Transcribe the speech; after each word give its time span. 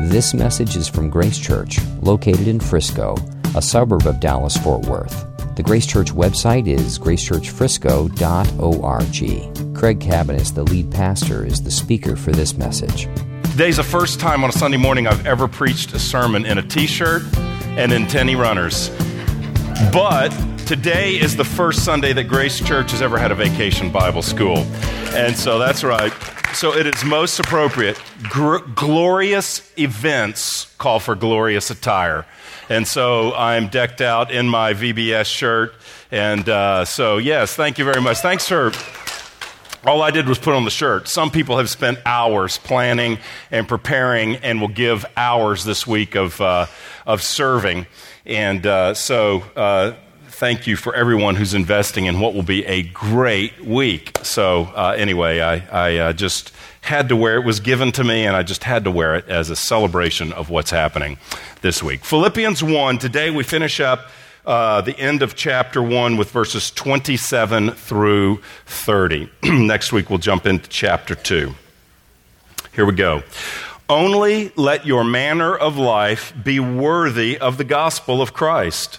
This 0.00 0.32
message 0.34 0.76
is 0.76 0.88
from 0.88 1.10
Grace 1.10 1.38
Church, 1.38 1.78
located 2.00 2.48
in 2.48 2.58
Frisco, 2.58 3.14
a 3.54 3.62
suburb 3.62 4.06
of 4.06 4.18
Dallas 4.20 4.56
Fort 4.56 4.86
Worth. 4.86 5.26
The 5.54 5.62
Grace 5.62 5.86
Church 5.86 6.12
website 6.12 6.66
is 6.66 6.98
gracechurchfrisco.org. 6.98 9.76
Craig 9.76 10.00
Cabaniss, 10.00 10.54
the 10.54 10.64
lead 10.64 10.90
pastor, 10.90 11.46
is 11.46 11.62
the 11.62 11.70
speaker 11.70 12.16
for 12.16 12.32
this 12.32 12.56
message. 12.56 13.06
Today's 13.50 13.76
the 13.76 13.84
first 13.84 14.18
time 14.18 14.42
on 14.42 14.50
a 14.50 14.52
Sunday 14.52 14.78
morning 14.78 15.06
I've 15.06 15.26
ever 15.26 15.46
preached 15.46 15.92
a 15.92 15.98
sermon 15.98 16.46
in 16.46 16.56
a 16.58 16.62
t 16.62 16.86
shirt 16.86 17.22
and 17.76 17.92
in 17.92 18.06
Tenny 18.06 18.34
Runners. 18.34 18.88
But 19.92 20.30
today 20.66 21.20
is 21.20 21.36
the 21.36 21.44
first 21.44 21.84
Sunday 21.84 22.14
that 22.14 22.24
Grace 22.24 22.58
Church 22.60 22.92
has 22.92 23.02
ever 23.02 23.18
had 23.18 23.30
a 23.30 23.34
vacation 23.34 23.92
Bible 23.92 24.22
school. 24.22 24.58
And 25.14 25.36
so 25.36 25.58
that's 25.58 25.84
right. 25.84 26.10
So 26.54 26.76
it 26.76 26.86
is 26.86 27.04
most 27.04 27.40
appropriate. 27.40 28.00
Gr- 28.24 28.58
glorious 28.58 29.72
events 29.78 30.72
call 30.78 31.00
for 31.00 31.14
glorious 31.14 31.70
attire. 31.70 32.26
And 32.68 32.86
so 32.86 33.34
I'm 33.34 33.68
decked 33.68 34.00
out 34.00 34.30
in 34.30 34.48
my 34.48 34.74
VBS 34.74 35.24
shirt. 35.26 35.74
And 36.10 36.48
uh, 36.48 36.84
so, 36.84 37.18
yes, 37.18 37.54
thank 37.54 37.78
you 37.78 37.84
very 37.84 38.00
much. 38.00 38.18
Thanks 38.18 38.46
for. 38.46 38.72
All 39.84 40.00
I 40.00 40.12
did 40.12 40.28
was 40.28 40.38
put 40.38 40.54
on 40.54 40.64
the 40.64 40.70
shirt. 40.70 41.08
Some 41.08 41.32
people 41.32 41.58
have 41.58 41.68
spent 41.68 41.98
hours 42.06 42.58
planning 42.58 43.18
and 43.50 43.66
preparing 43.66 44.36
and 44.36 44.60
will 44.60 44.68
give 44.68 45.04
hours 45.16 45.64
this 45.64 45.88
week 45.88 46.14
of, 46.14 46.40
uh, 46.40 46.66
of 47.04 47.20
serving. 47.20 47.86
And 48.24 48.64
uh, 48.64 48.94
so, 48.94 49.40
uh, 49.56 49.94
thank 50.42 50.66
you 50.66 50.74
for 50.74 50.92
everyone 50.96 51.36
who's 51.36 51.54
investing 51.54 52.06
in 52.06 52.18
what 52.18 52.34
will 52.34 52.42
be 52.42 52.66
a 52.66 52.82
great 52.82 53.64
week. 53.64 54.18
So, 54.24 54.62
uh, 54.74 54.92
anyway, 54.98 55.40
I, 55.40 55.58
I 55.70 55.96
uh, 55.98 56.12
just 56.12 56.52
had 56.80 57.10
to 57.10 57.14
wear 57.14 57.36
it. 57.36 57.44
was 57.44 57.60
given 57.60 57.92
to 57.92 58.02
me, 58.02 58.26
and 58.26 58.34
I 58.34 58.42
just 58.42 58.64
had 58.64 58.82
to 58.82 58.90
wear 58.90 59.14
it 59.14 59.28
as 59.28 59.50
a 59.50 59.54
celebration 59.54 60.32
of 60.32 60.50
what's 60.50 60.72
happening 60.72 61.16
this 61.60 61.80
week. 61.80 62.04
Philippians 62.04 62.60
1, 62.60 62.98
today 62.98 63.30
we 63.30 63.44
finish 63.44 63.78
up 63.78 64.10
uh, 64.44 64.80
the 64.80 64.98
end 64.98 65.22
of 65.22 65.36
chapter 65.36 65.80
1 65.80 66.16
with 66.16 66.32
verses 66.32 66.72
27 66.72 67.70
through 67.70 68.42
30. 68.66 69.30
Next 69.44 69.92
week 69.92 70.10
we'll 70.10 70.18
jump 70.18 70.44
into 70.44 70.68
chapter 70.68 71.14
2. 71.14 71.54
Here 72.72 72.84
we 72.84 72.94
go. 72.94 73.22
Only 73.88 74.50
let 74.56 74.86
your 74.86 75.04
manner 75.04 75.54
of 75.54 75.76
life 75.76 76.34
be 76.42 76.58
worthy 76.58 77.38
of 77.38 77.58
the 77.58 77.64
gospel 77.64 78.20
of 78.20 78.34
Christ 78.34 78.98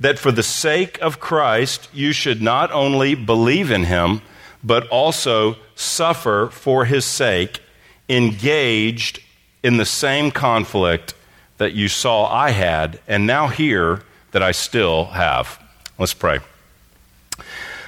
that 0.00 0.18
for 0.18 0.32
the 0.32 0.42
sake 0.42 1.00
of 1.00 1.20
Christ 1.20 1.88
you 1.92 2.12
should 2.12 2.42
not 2.42 2.72
only 2.72 3.14
believe 3.14 3.70
in 3.70 3.84
him, 3.84 4.22
but 4.62 4.88
also 4.88 5.56
suffer 5.74 6.48
for 6.50 6.84
his 6.84 7.04
sake, 7.04 7.60
engaged 8.08 9.20
in 9.62 9.76
the 9.76 9.84
same 9.84 10.30
conflict 10.30 11.14
that 11.58 11.72
you 11.72 11.88
saw 11.88 12.26
I 12.26 12.50
had, 12.50 13.00
and 13.06 13.26
now 13.26 13.48
hear 13.48 14.02
that 14.32 14.42
I 14.42 14.52
still 14.52 15.06
have. 15.06 15.60
Let's 15.98 16.14
pray. 16.14 16.40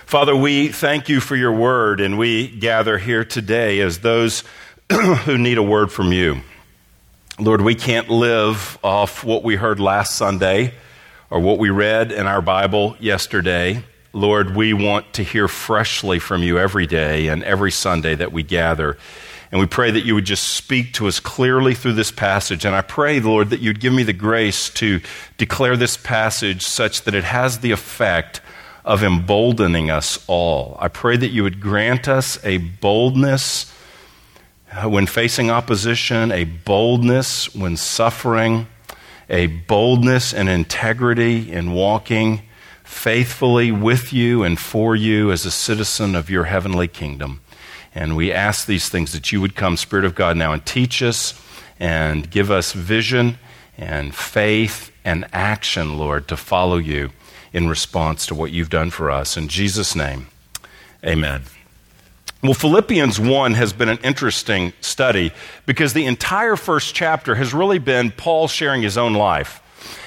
Father, 0.04 0.36
we 0.36 0.68
thank 0.68 1.08
you 1.08 1.20
for 1.20 1.34
your 1.34 1.52
word, 1.52 2.00
and 2.00 2.16
we 2.16 2.46
gather 2.46 2.96
here 2.96 3.24
today 3.24 3.80
as 3.80 3.98
those 3.98 4.44
who 4.92 5.36
need 5.36 5.58
a 5.58 5.62
word 5.62 5.90
from 5.90 6.12
you. 6.12 6.40
Lord, 7.38 7.60
we 7.60 7.74
can't 7.74 8.08
live 8.08 8.78
off 8.84 9.24
what 9.24 9.42
we 9.42 9.56
heard 9.56 9.80
last 9.80 10.14
Sunday 10.14 10.72
or 11.30 11.40
what 11.40 11.58
we 11.58 11.70
read 11.70 12.12
in 12.12 12.26
our 12.26 12.42
Bible 12.42 12.96
yesterday. 13.00 13.82
Lord, 14.12 14.56
we 14.56 14.72
want 14.72 15.12
to 15.14 15.22
hear 15.22 15.48
freshly 15.48 16.18
from 16.18 16.42
you 16.42 16.58
every 16.58 16.86
day 16.86 17.28
and 17.28 17.42
every 17.42 17.72
Sunday 17.72 18.14
that 18.14 18.32
we 18.32 18.42
gather. 18.42 18.96
And 19.52 19.60
we 19.60 19.66
pray 19.66 19.90
that 19.90 20.04
you 20.04 20.14
would 20.14 20.24
just 20.24 20.48
speak 20.48 20.92
to 20.94 21.06
us 21.06 21.20
clearly 21.20 21.74
through 21.74 21.92
this 21.92 22.10
passage. 22.10 22.64
And 22.64 22.74
I 22.74 22.82
pray, 22.82 23.20
Lord, 23.20 23.50
that 23.50 23.60
you'd 23.60 23.80
give 23.80 23.92
me 23.92 24.02
the 24.02 24.12
grace 24.12 24.70
to 24.70 25.00
declare 25.38 25.76
this 25.76 25.96
passage 25.96 26.62
such 26.62 27.02
that 27.02 27.14
it 27.14 27.24
has 27.24 27.60
the 27.60 27.72
effect 27.72 28.40
of 28.84 29.02
emboldening 29.02 29.90
us 29.90 30.24
all. 30.26 30.76
I 30.80 30.88
pray 30.88 31.16
that 31.16 31.30
you 31.30 31.42
would 31.42 31.60
grant 31.60 32.08
us 32.08 32.38
a 32.44 32.58
boldness 32.58 33.72
when 34.84 35.06
facing 35.06 35.50
opposition, 35.50 36.30
a 36.32 36.44
boldness 36.44 37.54
when 37.54 37.76
suffering 37.76 38.66
a 39.28 39.46
boldness 39.46 40.32
and 40.32 40.48
integrity 40.48 41.50
in 41.52 41.72
walking 41.72 42.42
faithfully 42.84 43.72
with 43.72 44.12
you 44.12 44.42
and 44.42 44.58
for 44.58 44.94
you 44.94 45.32
as 45.32 45.44
a 45.44 45.50
citizen 45.50 46.14
of 46.14 46.30
your 46.30 46.44
heavenly 46.44 46.88
kingdom. 46.88 47.40
And 47.94 48.16
we 48.16 48.32
ask 48.32 48.66
these 48.66 48.88
things 48.88 49.12
that 49.12 49.32
you 49.32 49.40
would 49.40 49.56
come, 49.56 49.76
Spirit 49.76 50.04
of 50.04 50.14
God, 50.14 50.36
now 50.36 50.52
and 50.52 50.64
teach 50.64 51.02
us 51.02 51.40
and 51.80 52.30
give 52.30 52.50
us 52.50 52.72
vision 52.72 53.38
and 53.76 54.14
faith 54.14 54.92
and 55.04 55.26
action, 55.32 55.98
Lord, 55.98 56.28
to 56.28 56.36
follow 56.36 56.76
you 56.76 57.10
in 57.52 57.68
response 57.68 58.26
to 58.26 58.34
what 58.34 58.52
you've 58.52 58.70
done 58.70 58.90
for 58.90 59.10
us. 59.10 59.36
In 59.36 59.48
Jesus' 59.48 59.96
name, 59.96 60.28
amen. 61.04 61.42
Well, 62.42 62.54
Philippians 62.54 63.18
1 63.18 63.54
has 63.54 63.72
been 63.72 63.88
an 63.88 63.98
interesting 64.04 64.74
study 64.80 65.32
because 65.64 65.94
the 65.94 66.04
entire 66.04 66.56
first 66.56 66.94
chapter 66.94 67.34
has 67.34 67.54
really 67.54 67.78
been 67.78 68.10
Paul 68.10 68.46
sharing 68.46 68.82
his 68.82 68.98
own 68.98 69.14
life. 69.14 69.62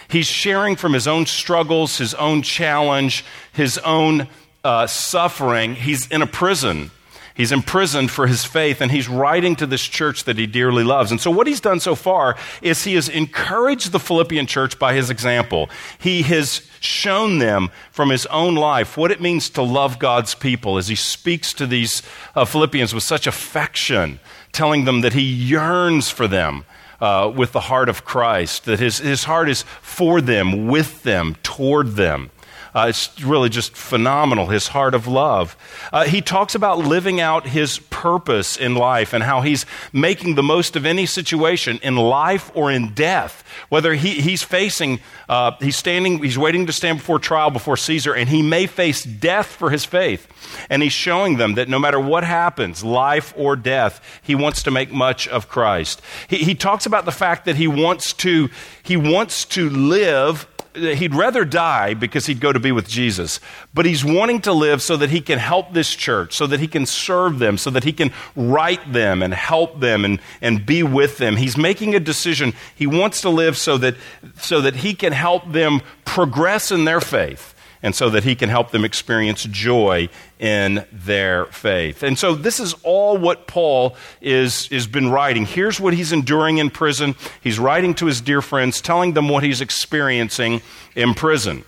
He's 0.09 0.27
sharing 0.27 0.75
from 0.75 0.93
his 0.93 1.07
own 1.07 1.25
struggles, 1.25 1.97
his 1.97 2.13
own 2.13 2.41
challenge, 2.43 3.25
his 3.51 3.77
own 3.79 4.27
uh, 4.63 4.87
suffering. 4.87 5.75
He's 5.75 6.07
in 6.07 6.21
a 6.21 6.27
prison. 6.27 6.91
He's 7.39 7.53
imprisoned 7.53 8.11
for 8.11 8.27
his 8.27 8.43
faith, 8.43 8.81
and 8.81 8.91
he's 8.91 9.07
writing 9.07 9.55
to 9.55 9.65
this 9.65 9.81
church 9.81 10.25
that 10.25 10.37
he 10.37 10.45
dearly 10.45 10.83
loves. 10.83 11.09
And 11.09 11.21
so, 11.21 11.31
what 11.31 11.47
he's 11.47 11.61
done 11.61 11.79
so 11.79 11.95
far 11.95 12.35
is 12.61 12.83
he 12.83 12.95
has 12.95 13.07
encouraged 13.07 13.93
the 13.93 13.99
Philippian 13.99 14.45
church 14.45 14.77
by 14.77 14.93
his 14.93 15.09
example. 15.09 15.69
He 15.97 16.23
has 16.23 16.67
shown 16.81 17.39
them 17.39 17.69
from 17.91 18.09
his 18.09 18.25
own 18.25 18.55
life 18.55 18.97
what 18.97 19.09
it 19.09 19.21
means 19.21 19.49
to 19.51 19.61
love 19.61 19.99
God's 19.99 20.35
people 20.35 20.77
as 20.77 20.89
he 20.89 20.95
speaks 20.95 21.53
to 21.53 21.65
these 21.65 22.03
uh, 22.35 22.43
Philippians 22.43 22.93
with 22.93 23.03
such 23.03 23.25
affection, 23.25 24.19
telling 24.51 24.83
them 24.83 24.99
that 24.99 25.13
he 25.13 25.21
yearns 25.21 26.09
for 26.09 26.27
them. 26.27 26.65
Uh, 26.99 27.31
with 27.33 27.53
the 27.53 27.61
heart 27.61 27.87
of 27.87 28.03
Christ, 28.03 28.65
that 28.65 28.81
his, 28.81 28.97
his 28.97 29.23
heart 29.23 29.47
is 29.47 29.63
for 29.81 30.19
them, 30.19 30.67
with 30.67 31.03
them, 31.03 31.37
toward 31.43 31.95
them. 31.95 32.29
Uh, 32.73 32.87
it's 32.89 33.21
really 33.21 33.49
just 33.49 33.75
phenomenal, 33.75 34.47
his 34.47 34.67
heart 34.67 34.93
of 34.93 35.07
love. 35.07 35.57
Uh, 35.91 36.05
he 36.05 36.21
talks 36.21 36.55
about 36.55 36.79
living 36.79 37.19
out 37.19 37.47
his 37.47 37.79
purpose 37.89 38.57
in 38.57 38.75
life 38.75 39.13
and 39.13 39.23
how 39.23 39.41
he's 39.41 39.65
making 39.91 40.35
the 40.35 40.43
most 40.43 40.75
of 40.75 40.85
any 40.85 41.05
situation 41.05 41.79
in 41.81 41.95
life 41.95 42.51
or 42.53 42.71
in 42.71 42.93
death. 42.93 43.43
Whether 43.69 43.93
he, 43.93 44.21
he's 44.21 44.43
facing, 44.43 44.99
uh, 45.27 45.51
he's 45.59 45.75
standing, 45.75 46.21
he's 46.21 46.37
waiting 46.37 46.67
to 46.67 46.73
stand 46.73 46.99
before 46.99 47.19
trial 47.19 47.49
before 47.49 47.77
Caesar, 47.77 48.13
and 48.13 48.29
he 48.29 48.41
may 48.41 48.67
face 48.67 49.03
death 49.03 49.47
for 49.47 49.69
his 49.69 49.85
faith. 49.85 50.27
And 50.69 50.81
he's 50.81 50.93
showing 50.93 51.37
them 51.37 51.55
that 51.55 51.69
no 51.69 51.79
matter 51.79 51.99
what 51.99 52.23
happens, 52.23 52.83
life 52.83 53.33
or 53.35 53.55
death, 53.55 54.01
he 54.21 54.35
wants 54.35 54.63
to 54.63 54.71
make 54.71 54.91
much 54.91 55.27
of 55.27 55.49
Christ. 55.49 56.01
He, 56.27 56.37
he 56.37 56.55
talks 56.55 56.85
about 56.85 57.05
the 57.05 57.11
fact 57.11 57.45
that 57.45 57.55
he 57.55 57.67
wants 57.67 58.13
to, 58.13 58.49
he 58.89 58.97
wants 58.97 59.45
to 59.45 59.69
live 59.69 60.47
he'd 60.73 61.13
rather 61.15 61.45
die 61.45 61.93
because 61.93 62.25
he'd 62.25 62.39
go 62.39 62.51
to 62.51 62.59
be 62.59 62.71
with 62.71 62.87
Jesus, 62.87 63.39
but 63.73 63.85
he's 63.85 64.03
wanting 64.03 64.41
to 64.41 64.53
live 64.53 64.81
so 64.81 64.97
that 64.97 65.09
he 65.09 65.21
can 65.21 65.39
help 65.39 65.73
this 65.73 65.93
church, 65.95 66.33
so 66.33 66.47
that 66.47 66.59
he 66.59 66.67
can 66.67 66.85
serve 66.85 67.39
them, 67.39 67.57
so 67.57 67.69
that 67.69 67.83
he 67.83 67.93
can 67.93 68.11
write 68.35 68.91
them 68.91 69.21
and 69.21 69.33
help 69.33 69.79
them 69.79 70.05
and, 70.05 70.19
and 70.41 70.65
be 70.65 70.83
with 70.83 71.17
them. 71.17 71.35
He's 71.35 71.57
making 71.57 71.95
a 71.95 71.99
decision. 71.99 72.53
He 72.75 72.87
wants 72.87 73.21
to 73.21 73.29
live 73.29 73.57
so 73.57 73.77
that, 73.77 73.95
so 74.37 74.61
that 74.61 74.77
he 74.77 74.93
can 74.93 75.13
help 75.13 75.51
them 75.51 75.81
progress 76.05 76.71
in 76.71 76.85
their 76.85 77.01
faith 77.01 77.55
and 77.81 77.95
so 77.95 78.09
that 78.09 78.23
he 78.23 78.35
can 78.35 78.49
help 78.49 78.71
them 78.71 78.83
experience 78.83 79.43
joy 79.45 80.09
in 80.39 80.85
their 80.91 81.45
faith. 81.45 82.03
And 82.03 82.17
so 82.17 82.35
this 82.35 82.59
is 82.59 82.75
all 82.83 83.17
what 83.17 83.47
Paul 83.47 83.95
is 84.21 84.69
is 84.71 84.87
been 84.87 85.09
writing. 85.09 85.45
Here's 85.45 85.79
what 85.79 85.93
he's 85.93 86.11
enduring 86.11 86.57
in 86.57 86.69
prison. 86.69 87.15
He's 87.41 87.59
writing 87.59 87.93
to 87.95 88.05
his 88.05 88.21
dear 88.21 88.41
friends 88.41 88.81
telling 88.81 89.13
them 89.13 89.29
what 89.29 89.43
he's 89.43 89.61
experiencing 89.61 90.61
in 90.95 91.13
prison. 91.13 91.63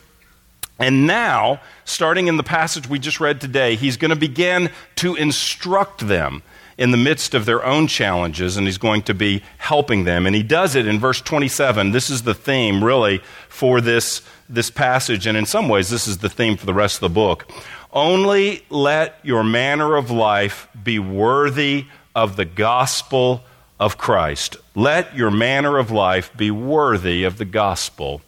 And 0.81 1.05
now, 1.05 1.61
starting 1.85 2.27
in 2.27 2.37
the 2.37 2.43
passage 2.43 2.89
we 2.89 2.97
just 2.97 3.19
read 3.19 3.39
today, 3.39 3.75
he's 3.75 3.97
going 3.97 4.09
to 4.09 4.15
begin 4.15 4.71
to 4.97 5.15
instruct 5.15 6.07
them 6.07 6.41
in 6.75 6.89
the 6.89 6.97
midst 6.97 7.35
of 7.35 7.45
their 7.45 7.63
own 7.63 7.85
challenges, 7.85 8.57
and 8.57 8.65
he's 8.65 8.79
going 8.79 9.03
to 9.03 9.13
be 9.13 9.43
helping 9.59 10.05
them. 10.05 10.25
And 10.25 10.35
he 10.35 10.41
does 10.41 10.75
it 10.75 10.87
in 10.87 10.99
verse 10.99 11.21
27. 11.21 11.91
This 11.91 12.09
is 12.09 12.23
the 12.23 12.33
theme, 12.33 12.83
really, 12.83 13.21
for 13.47 13.79
this, 13.79 14.23
this 14.49 14.71
passage, 14.71 15.27
and 15.27 15.37
in 15.37 15.45
some 15.45 15.69
ways, 15.69 15.89
this 15.91 16.07
is 16.07 16.17
the 16.17 16.29
theme 16.29 16.57
for 16.57 16.65
the 16.65 16.73
rest 16.73 16.95
of 16.95 17.01
the 17.01 17.13
book. 17.13 17.47
Only 17.93 18.65
let 18.71 19.19
your 19.21 19.43
manner 19.43 19.95
of 19.95 20.09
life 20.09 20.67
be 20.83 20.97
worthy 20.97 21.85
of 22.15 22.37
the 22.37 22.45
gospel 22.45 23.43
of 23.79 23.99
Christ. 23.99 24.57
Let 24.73 25.15
your 25.15 25.29
manner 25.29 25.77
of 25.77 25.91
life 25.91 26.35
be 26.35 26.49
worthy 26.49 27.23
of 27.23 27.37
the 27.37 27.45
gospel 27.45 28.21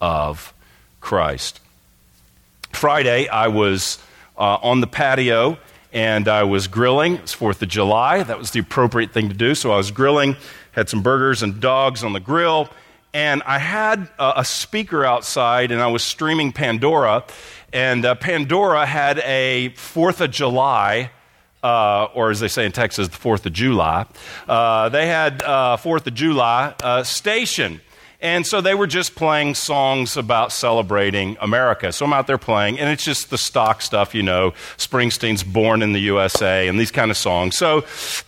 of 0.00 0.52
Christ. 1.00 1.60
Friday, 2.72 3.28
I 3.28 3.48
was 3.48 3.98
uh, 4.36 4.58
on 4.62 4.80
the 4.80 4.86
patio 4.86 5.58
and 5.92 6.26
I 6.26 6.42
was 6.44 6.66
grilling. 6.66 7.14
It's 7.16 7.34
4th 7.34 7.62
of 7.62 7.68
July. 7.68 8.22
That 8.22 8.38
was 8.38 8.50
the 8.50 8.60
appropriate 8.60 9.12
thing 9.12 9.28
to 9.28 9.34
do. 9.34 9.54
So 9.54 9.72
I 9.72 9.76
was 9.76 9.90
grilling, 9.90 10.36
had 10.72 10.88
some 10.88 11.02
burgers 11.02 11.42
and 11.42 11.60
dogs 11.60 12.02
on 12.02 12.12
the 12.12 12.20
grill, 12.20 12.68
and 13.14 13.42
I 13.44 13.58
had 13.58 14.08
uh, 14.18 14.34
a 14.36 14.44
speaker 14.44 15.04
outside 15.04 15.70
and 15.70 15.82
I 15.82 15.88
was 15.88 16.02
streaming 16.02 16.52
Pandora. 16.52 17.24
And 17.72 18.04
uh, 18.04 18.14
Pandora 18.14 18.86
had 18.86 19.18
a 19.20 19.70
4th 19.76 20.20
of 20.20 20.30
July. 20.30 21.10
Uh, 21.62 22.08
or 22.14 22.30
as 22.30 22.40
they 22.40 22.48
say 22.48 22.66
in 22.66 22.72
Texas, 22.72 23.06
the 23.06 23.16
4th 23.16 23.46
of 23.46 23.52
July. 23.52 24.04
Uh, 24.48 24.88
they 24.88 25.06
had 25.06 25.44
uh, 25.44 25.76
4th 25.76 26.04
of 26.08 26.14
July 26.14 26.74
uh, 26.82 27.04
station. 27.04 27.80
And 28.22 28.46
so 28.46 28.60
they 28.60 28.76
were 28.76 28.86
just 28.86 29.16
playing 29.16 29.56
songs 29.56 30.16
about 30.16 30.52
celebrating 30.52 31.36
America. 31.40 31.92
So 31.92 32.06
I'm 32.06 32.12
out 32.12 32.28
there 32.28 32.38
playing, 32.38 32.78
and 32.78 32.88
it's 32.88 33.04
just 33.04 33.30
the 33.30 33.36
stock 33.36 33.82
stuff, 33.82 34.14
you 34.14 34.22
know, 34.22 34.52
Springsteen's 34.78 35.42
Born 35.42 35.82
in 35.82 35.92
the 35.92 35.98
USA 36.02 36.68
and 36.68 36.78
these 36.78 36.92
kind 36.92 37.10
of 37.10 37.16
songs. 37.16 37.56
So 37.56 37.84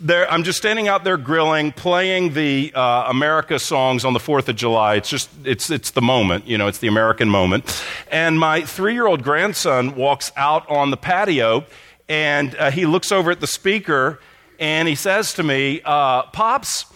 I'm 0.08 0.42
just 0.42 0.58
standing 0.58 0.88
out 0.88 1.04
there 1.04 1.16
grilling, 1.16 1.70
playing 1.70 2.34
the 2.34 2.72
uh, 2.74 3.04
America 3.06 3.60
songs 3.60 4.04
on 4.04 4.14
the 4.14 4.18
4th 4.18 4.48
of 4.48 4.56
July. 4.56 4.96
It's 4.96 5.08
just, 5.08 5.30
it's, 5.44 5.70
it's 5.70 5.92
the 5.92 6.02
moment, 6.02 6.48
you 6.48 6.58
know, 6.58 6.66
it's 6.66 6.78
the 6.78 6.88
American 6.88 7.30
moment. 7.30 7.84
And 8.10 8.36
my 8.36 8.62
three 8.62 8.94
year 8.94 9.06
old 9.06 9.22
grandson 9.22 9.94
walks 9.94 10.32
out 10.36 10.68
on 10.68 10.90
the 10.90 10.96
patio, 10.96 11.66
and 12.08 12.56
uh, 12.56 12.72
he 12.72 12.84
looks 12.84 13.12
over 13.12 13.30
at 13.30 13.38
the 13.38 13.46
speaker, 13.46 14.18
and 14.58 14.88
he 14.88 14.96
says 14.96 15.34
to 15.34 15.44
me, 15.44 15.82
uh, 15.84 16.24
Pops, 16.24 16.86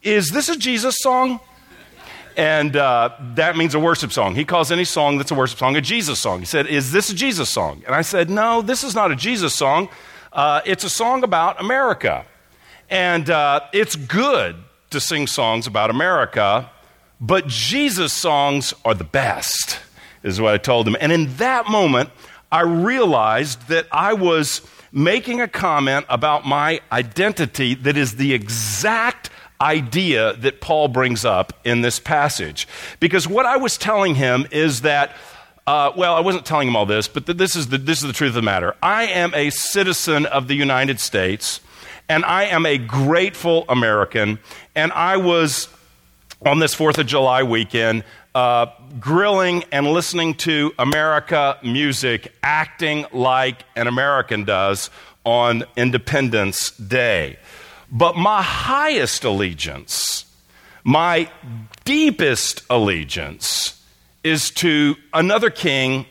is 0.00 0.30
this 0.30 0.48
a 0.48 0.56
Jesus 0.56 0.96
song? 1.00 1.38
And 2.36 2.76
uh, 2.76 3.10
that 3.34 3.56
means 3.56 3.74
a 3.74 3.80
worship 3.80 4.12
song. 4.12 4.34
He 4.34 4.44
calls 4.44 4.70
any 4.70 4.84
song 4.84 5.16
that's 5.16 5.30
a 5.30 5.34
worship 5.34 5.58
song 5.58 5.74
a 5.76 5.80
Jesus 5.80 6.18
song. 6.18 6.40
He 6.40 6.44
said, 6.44 6.66
Is 6.66 6.92
this 6.92 7.10
a 7.10 7.14
Jesus 7.14 7.48
song? 7.48 7.82
And 7.86 7.94
I 7.94 8.02
said, 8.02 8.28
No, 8.28 8.60
this 8.60 8.84
is 8.84 8.94
not 8.94 9.10
a 9.10 9.16
Jesus 9.16 9.54
song. 9.54 9.88
Uh, 10.32 10.60
it's 10.66 10.84
a 10.84 10.90
song 10.90 11.24
about 11.24 11.58
America. 11.60 12.26
And 12.90 13.30
uh, 13.30 13.60
it's 13.72 13.96
good 13.96 14.56
to 14.90 15.00
sing 15.00 15.26
songs 15.26 15.66
about 15.66 15.90
America, 15.90 16.70
but 17.20 17.46
Jesus 17.46 18.12
songs 18.12 18.74
are 18.84 18.94
the 18.94 19.04
best, 19.04 19.80
is 20.22 20.40
what 20.40 20.52
I 20.52 20.58
told 20.58 20.86
him. 20.86 20.96
And 21.00 21.10
in 21.10 21.34
that 21.36 21.68
moment, 21.68 22.10
I 22.52 22.60
realized 22.60 23.68
that 23.68 23.86
I 23.90 24.12
was 24.12 24.60
making 24.92 25.40
a 25.40 25.48
comment 25.48 26.06
about 26.08 26.46
my 26.46 26.80
identity 26.92 27.74
that 27.74 27.96
is 27.96 28.16
the 28.16 28.32
exact 28.32 29.30
idea 29.60 30.34
that 30.34 30.60
Paul 30.60 30.88
brings 30.88 31.24
up 31.24 31.52
in 31.64 31.80
this 31.80 31.98
passage. 31.98 32.68
Because 33.00 33.26
what 33.26 33.46
I 33.46 33.56
was 33.56 33.78
telling 33.78 34.14
him 34.14 34.46
is 34.50 34.82
that, 34.82 35.16
uh, 35.66 35.92
well, 35.96 36.14
I 36.14 36.20
wasn't 36.20 36.44
telling 36.44 36.68
him 36.68 36.76
all 36.76 36.86
this, 36.86 37.08
but 37.08 37.26
th- 37.26 37.38
this, 37.38 37.56
is 37.56 37.68
the, 37.68 37.78
this 37.78 38.00
is 38.00 38.06
the 38.06 38.12
truth 38.12 38.30
of 38.30 38.34
the 38.34 38.42
matter. 38.42 38.74
I 38.82 39.04
am 39.04 39.32
a 39.34 39.50
citizen 39.50 40.26
of 40.26 40.48
the 40.48 40.54
United 40.54 41.00
States, 41.00 41.60
and 42.08 42.24
I 42.24 42.44
am 42.44 42.66
a 42.66 42.78
grateful 42.78 43.64
American, 43.68 44.38
and 44.74 44.92
I 44.92 45.16
was 45.16 45.68
on 46.44 46.58
this 46.58 46.74
4th 46.74 46.98
of 46.98 47.06
July 47.06 47.42
weekend. 47.42 48.04
Uh, 48.34 48.66
grilling 49.00 49.64
and 49.72 49.86
listening 49.86 50.34
to 50.34 50.70
America 50.78 51.58
music, 51.62 52.34
acting 52.42 53.06
like 53.10 53.64
an 53.74 53.86
American 53.86 54.44
does 54.44 54.90
on 55.24 55.64
Independence 55.74 56.70
Day. 56.72 57.38
But 57.90 58.16
my 58.16 58.42
highest 58.42 59.24
allegiance, 59.24 60.24
my 60.84 61.30
deepest 61.84 62.62
allegiance, 62.70 63.82
is 64.24 64.50
to 64.52 64.96
another 65.12 65.50
king, 65.50 66.06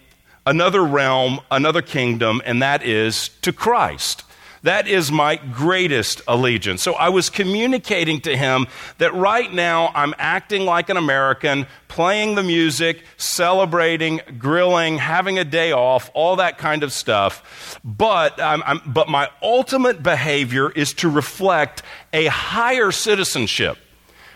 another 0.45 0.83
realm, 0.83 1.39
another 1.51 1.81
kingdom, 1.81 2.41
and 2.45 2.61
that 2.61 2.83
is 2.83 3.29
to 3.41 3.51
Christ. 3.51 4.23
That 4.65 4.87
is 4.87 5.11
my 5.11 5.35
greatest 5.35 6.23
allegiance. 6.27 6.81
So 6.81 6.93
I 6.93 7.09
was 7.09 7.29
communicating 7.29 8.19
to 8.21 8.35
him 8.35 8.65
that 8.97 9.13
right 9.13 9.53
now 9.53 9.91
I'm 9.93 10.15
acting 10.17 10.65
like 10.65 10.89
an 10.89 10.97
American, 10.97 11.67
playing 11.87 12.33
the 12.33 12.41
music, 12.41 13.03
celebrating, 13.15 14.21
grilling, 14.39 14.97
having 14.97 15.37
a 15.37 15.43
day 15.43 15.71
off, 15.71 16.09
all 16.15 16.37
that 16.37 16.57
kind 16.57 16.81
of 16.81 16.91
stuff. 16.91 17.79
But, 17.83 18.41
I'm, 18.41 18.63
I'm, 18.63 18.81
but 18.87 19.07
my 19.07 19.29
ultimate 19.43 20.01
behavior 20.01 20.71
is 20.71 20.95
to 20.95 21.09
reflect 21.09 21.83
a 22.11 22.25
higher 22.25 22.91
citizenship 22.91 23.77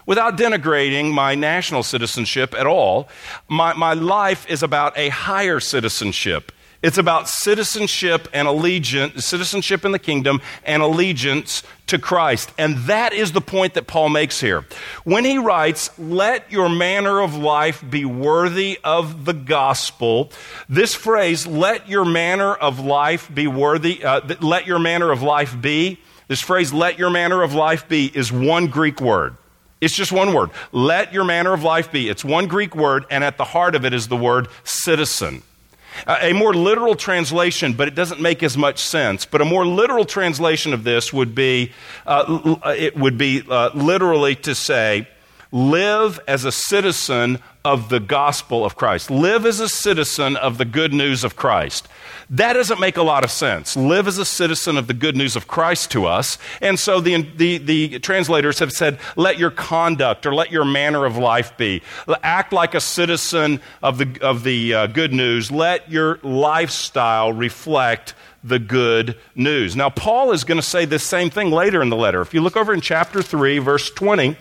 without 0.05 0.37
denigrating 0.37 1.11
my 1.11 1.33
national 1.33 1.81
citizenship 1.81 2.53
at 2.53 2.67
all, 2.67 3.09
my, 3.47 3.73
my 3.73 3.93
life 3.93 4.47
is 4.47 4.61
about 4.61 4.95
a 4.95 5.09
higher 5.09 5.59
citizenship. 5.59 6.51
It's 6.81 6.97
about 6.97 7.27
citizenship 7.27 8.29
and 8.31 8.47
allegiance, 8.47 9.25
citizenship 9.25 9.83
in 9.83 9.91
the 9.91 9.99
kingdom 9.99 10.41
and 10.63 10.81
allegiance 10.81 11.61
to 11.87 11.99
Christ. 11.99 12.53
And 12.57 12.77
that 12.83 13.11
is 13.11 13.33
the 13.33 13.41
point 13.41 13.73
that 13.73 13.85
Paul 13.85 14.07
makes 14.07 14.39
here. 14.39 14.63
When 15.03 15.25
he 15.25 15.37
writes, 15.37 15.89
let 15.99 16.49
your 16.49 16.69
manner 16.69 17.19
of 17.19 17.35
life 17.35 17.83
be 17.87 18.05
worthy 18.05 18.79
of 18.81 19.25
the 19.25 19.33
gospel, 19.33 20.31
this 20.69 20.95
phrase, 20.95 21.45
let 21.45 21.89
your 21.89 22.05
manner 22.05 22.53
of 22.53 22.79
life 22.79 23.29
be 23.33 23.47
worthy, 23.47 24.01
uh, 24.01 24.21
let 24.39 24.65
your 24.65 24.79
manner 24.79 25.11
of 25.11 25.21
life 25.21 25.59
be, 25.59 25.99
this 26.29 26.41
phrase, 26.41 26.71
let 26.71 26.97
your 26.97 27.09
manner 27.09 27.41
of 27.41 27.53
life 27.53 27.89
be, 27.89 28.05
is 28.05 28.31
one 28.31 28.67
Greek 28.67 29.01
word. 29.01 29.35
It's 29.81 29.95
just 29.95 30.11
one 30.11 30.33
word. 30.33 30.51
Let 30.71 31.11
your 31.11 31.23
manner 31.23 31.53
of 31.53 31.63
life 31.63 31.91
be. 31.91 32.07
It's 32.07 32.23
one 32.23 32.47
Greek 32.47 32.75
word, 32.75 33.05
and 33.09 33.23
at 33.23 33.37
the 33.37 33.45
heart 33.45 33.75
of 33.75 33.83
it 33.83 33.93
is 33.93 34.07
the 34.07 34.17
word 34.17 34.47
citizen. 34.63 35.41
A 36.07 36.33
more 36.33 36.53
literal 36.53 36.95
translation, 36.95 37.73
but 37.73 37.87
it 37.87 37.95
doesn't 37.95 38.21
make 38.21 38.43
as 38.43 38.57
much 38.57 38.79
sense. 38.79 39.25
But 39.25 39.41
a 39.41 39.45
more 39.45 39.65
literal 39.65 40.05
translation 40.05 40.73
of 40.73 40.83
this 40.83 41.11
would 41.11 41.35
be 41.35 41.71
uh, 42.05 42.55
it 42.77 42.95
would 42.95 43.17
be 43.17 43.43
uh, 43.49 43.69
literally 43.73 44.35
to 44.35 44.55
say, 44.55 45.07
live 45.51 46.19
as 46.27 46.45
a 46.45 46.51
citizen 46.51 47.39
of 47.69 47.89
the 47.89 47.99
gospel 47.99 48.65
of 48.65 48.75
Christ. 48.75 49.11
Live 49.11 49.45
as 49.45 49.59
a 49.59 49.69
citizen 49.69 50.35
of 50.35 50.57
the 50.57 50.65
good 50.65 50.91
news 50.91 51.23
of 51.23 51.35
Christ. 51.35 51.87
That 52.31 52.53
doesn't 52.53 52.79
make 52.79 52.97
a 52.97 53.03
lot 53.03 53.23
of 53.23 53.29
sense. 53.29 53.77
Live 53.77 54.07
as 54.07 54.17
a 54.17 54.25
citizen 54.25 54.75
of 54.75 54.87
the 54.87 54.95
good 54.95 55.15
news 55.15 55.35
of 55.35 55.47
Christ 55.47 55.91
to 55.91 56.07
us. 56.07 56.39
And 56.61 56.79
so 56.79 56.99
the, 56.99 57.21
the, 57.21 57.59
the 57.59 57.99
translators 57.99 58.57
have 58.57 58.71
said, 58.71 58.97
let 59.15 59.37
your 59.37 59.51
conduct 59.51 60.25
or 60.25 60.33
let 60.33 60.51
your 60.51 60.65
manner 60.65 61.05
of 61.05 61.15
life 61.15 61.55
be. 61.57 61.83
Act 62.23 62.53
like 62.53 62.73
a 62.73 62.81
citizen 62.81 63.61
of 63.83 63.99
the, 63.99 64.19
of 64.19 64.43
the 64.43 64.73
uh, 64.73 64.87
good 64.87 65.13
news. 65.13 65.51
Let 65.51 65.91
your 65.91 66.19
lifestyle 66.23 67.31
reflect 67.31 68.15
the 68.43 68.57
good 68.57 69.15
news. 69.35 69.75
Now, 69.75 69.91
Paul 69.91 70.31
is 70.31 70.43
going 70.43 70.59
to 70.59 70.65
say 70.65 70.85
this 70.85 71.03
same 71.03 71.29
thing 71.29 71.51
later 71.51 71.83
in 71.83 71.89
the 71.89 71.95
letter. 71.95 72.21
If 72.21 72.33
you 72.33 72.41
look 72.41 72.57
over 72.57 72.73
in 72.73 72.81
chapter 72.81 73.21
3, 73.21 73.59
verse 73.59 73.91
20, 73.91 74.35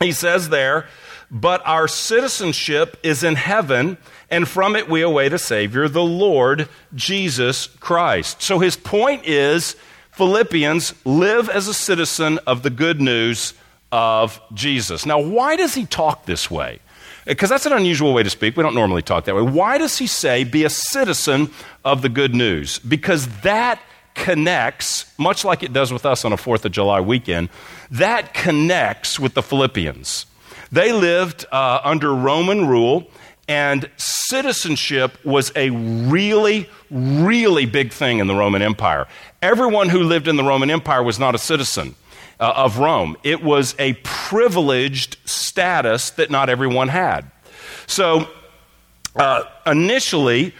he 0.00 0.12
says 0.12 0.48
there, 0.48 0.86
But 1.30 1.60
our 1.66 1.88
citizenship 1.88 2.96
is 3.02 3.24
in 3.24 3.34
heaven 3.34 3.98
and 4.30 4.48
from 4.48 4.76
it 4.76 4.88
we 4.88 5.02
await 5.02 5.32
a 5.32 5.38
Savior, 5.38 5.88
the 5.88 6.02
Lord 6.02 6.68
Jesus 6.94 7.66
Christ. 7.66 8.42
So 8.42 8.58
his 8.58 8.76
point 8.76 9.26
is 9.26 9.76
Philippians, 10.12 10.94
live 11.04 11.48
as 11.48 11.68
a 11.68 11.74
citizen 11.74 12.38
of 12.46 12.62
the 12.62 12.70
good 12.70 13.00
news 13.00 13.54
of 13.92 14.40
Jesus. 14.54 15.04
Now, 15.04 15.20
why 15.20 15.56
does 15.56 15.74
he 15.74 15.84
talk 15.84 16.24
this 16.24 16.50
way? 16.50 16.80
Because 17.26 17.50
that's 17.50 17.66
an 17.66 17.72
unusual 17.72 18.14
way 18.14 18.22
to 18.22 18.30
speak. 18.30 18.56
We 18.56 18.62
don't 18.62 18.74
normally 18.74 19.02
talk 19.02 19.24
that 19.24 19.34
way. 19.34 19.42
Why 19.42 19.78
does 19.78 19.98
he 19.98 20.06
say, 20.06 20.44
be 20.44 20.64
a 20.64 20.70
citizen 20.70 21.50
of 21.84 22.02
the 22.02 22.08
good 22.08 22.34
news? 22.34 22.78
Because 22.78 23.26
that 23.40 23.80
connects, 24.14 25.12
much 25.18 25.44
like 25.44 25.62
it 25.62 25.72
does 25.72 25.92
with 25.92 26.06
us 26.06 26.24
on 26.24 26.32
a 26.32 26.36
4th 26.36 26.64
of 26.64 26.72
July 26.72 27.00
weekend, 27.00 27.48
that 27.90 28.32
connects 28.32 29.20
with 29.20 29.34
the 29.34 29.42
Philippians. 29.42 30.26
They 30.72 30.92
lived 30.92 31.46
uh, 31.50 31.80
under 31.84 32.14
Roman 32.14 32.66
rule. 32.66 33.08
And 33.48 33.88
citizenship 33.96 35.24
was 35.24 35.52
a 35.54 35.70
really, 35.70 36.68
really 36.90 37.64
big 37.64 37.92
thing 37.92 38.18
in 38.18 38.26
the 38.26 38.34
Roman 38.34 38.60
Empire. 38.60 39.06
Everyone 39.40 39.88
who 39.88 40.02
lived 40.02 40.26
in 40.26 40.34
the 40.34 40.42
Roman 40.42 40.68
Empire 40.68 41.02
was 41.02 41.20
not 41.20 41.36
a 41.36 41.38
citizen 41.38 41.94
uh, 42.40 42.52
of 42.56 42.78
Rome, 42.78 43.16
it 43.22 43.42
was 43.42 43.74
a 43.78 43.94
privileged 44.02 45.16
status 45.24 46.10
that 46.10 46.30
not 46.30 46.48
everyone 46.48 46.88
had. 46.88 47.30
So, 47.86 48.28
uh, 49.14 49.44
initially, 49.66 50.52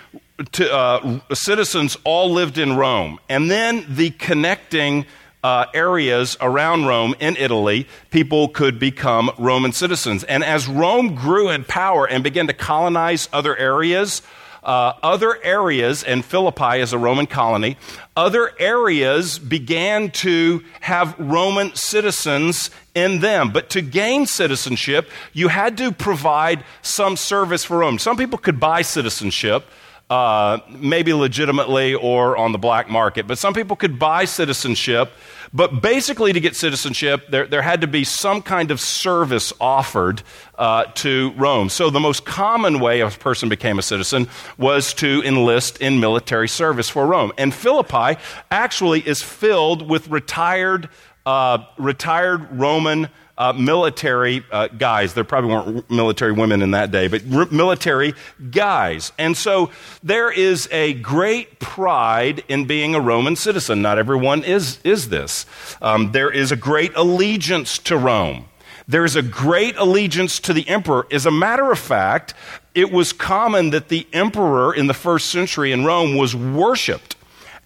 to, 0.53 0.73
uh, 0.73 1.21
citizens 1.35 1.97
all 2.05 2.31
lived 2.31 2.59
in 2.59 2.77
Rome. 2.77 3.19
And 3.29 3.51
then 3.51 3.85
the 3.89 4.11
connecting 4.11 5.07
uh, 5.47 5.67
areas 5.75 6.37
around 6.41 6.87
Rome 6.87 7.15
in 7.21 7.37
Italy, 7.37 7.87
people 8.11 8.49
could 8.49 8.81
become 8.81 9.31
Roman 9.39 9.71
citizens. 9.71 10.25
And 10.25 10.43
as 10.43 10.67
Rome 10.67 11.15
grew 11.15 11.51
in 11.51 11.63
power 11.63 12.05
and 12.05 12.25
began 12.25 12.49
to 12.49 12.53
colonize 12.53 13.29
other 13.33 13.57
areas, 13.57 14.23
uh, 14.65 14.95
other 15.05 15.41
areas, 15.45 16.03
and 16.03 16.25
Philippi 16.25 16.81
is 16.81 16.93
a 16.93 16.99
Roman 16.99 17.29
colony, 17.29 17.77
other 18.17 18.51
areas 18.59 19.39
began 19.39 20.11
to 20.27 20.65
have 20.81 21.15
Roman 21.17 21.73
citizens 21.77 22.71
in 22.97 23.21
them. 23.21 23.53
But 23.53 23.71
to 23.71 23.83
gain 23.83 24.27
citizenship, 24.27 25.09
you 25.33 25.47
had 25.47 25.79
to 25.79 25.93
provide 25.93 26.65
some 26.83 27.17
service 27.17 27.63
for 27.63 27.79
Rome. 27.79 28.01
Some 28.01 28.17
people 28.17 28.41
could 28.41 28.59
buy 28.59 28.83
citizenship. 28.83 29.65
Uh, 30.09 30.61
maybe 30.71 31.13
legitimately 31.13 31.93
or 31.93 32.37
on 32.37 32.53
the 32.53 32.59
black 32.59 32.89
market, 32.89 33.27
but 33.27 33.37
some 33.37 33.53
people 33.53 33.75
could 33.75 33.99
buy 33.99 34.25
citizenship 34.25 35.11
but 35.57 35.81
basically, 35.81 36.35
to 36.35 36.41
get 36.41 36.57
citizenship, 36.57 37.29
there, 37.31 37.47
there 37.47 37.63
had 37.63 37.81
to 37.81 37.87
be 37.87 38.05
some 38.05 38.43
kind 38.43 38.71
of 38.71 38.81
service 38.81 39.53
offered 39.61 40.23
uh, 40.57 40.85
to 40.97 41.33
Rome. 41.37 41.69
So, 41.69 41.89
the 41.89 42.01
most 42.01 42.25
common 42.27 42.81
way 42.81 43.01
a 43.01 43.09
person 43.09 43.49
became 43.49 43.79
a 43.79 43.83
citizen 43.83 44.29
was 44.59 44.93
to 44.95 45.23
enlist 45.25 45.79
in 45.81 46.01
military 46.01 46.49
service 46.49 46.89
for 46.89 47.07
Rome. 47.07 47.33
And 47.39 47.55
Philippi 47.55 48.21
actually 48.51 49.01
is 49.01 49.23
filled 49.23 49.89
with 49.89 50.09
retired, 50.09 50.89
uh, 51.25 51.59
retired 51.79 52.59
Roman 52.59 53.09
uh, 53.39 53.53
military 53.53 54.45
uh, 54.51 54.69
guys. 54.69 55.15
There 55.15 55.25
probably 55.25 55.51
weren't 55.51 55.91
military 55.91 56.33
women 56.33 56.63
in 56.63 56.71
that 56.73 56.91
day, 56.91 57.09
but 57.09 57.23
r- 57.33 57.49
military 57.51 58.15
guys. 58.51 59.13
And 59.19 59.37
so 59.37 59.71
there 60.03 60.31
is 60.31 60.69
a 60.73 60.95
great 60.95 61.59
pride 61.59 62.45
in 62.49 62.65
being 62.65 62.95
a 62.95 63.01
Roman 63.01 63.37
citizen. 63.37 63.83
Not 63.83 63.99
everyone 63.99 64.45
is, 64.45 64.79
is 64.85 65.09
this. 65.09 65.47
Um, 65.83 66.13
there 66.13 66.31
is 66.31 66.53
a 66.53 66.57
great 66.57 66.95
allegiance 66.97 67.79
to 67.81 67.97
Rome. 67.97 68.47
There's 68.89 69.17
a 69.17 69.23
great 69.23 69.77
allegiance 69.77 70.39
to 70.41 70.53
the 70.53 70.69
emperor. 70.69 71.07
As 71.11 71.27
a 71.27 71.31
matter 71.31 71.73
of 71.73 71.79
fact, 71.79 72.35
it 72.75 72.93
was 72.93 73.13
common 73.13 73.71
that 73.71 73.89
the 73.89 74.07
emperor 74.13 74.73
in 74.73 74.87
the 74.87 74.95
first 74.95 75.31
century 75.31 75.73
in 75.73 75.85
Rome 75.85 76.17
was 76.17 76.37
worshiped, 76.37 77.17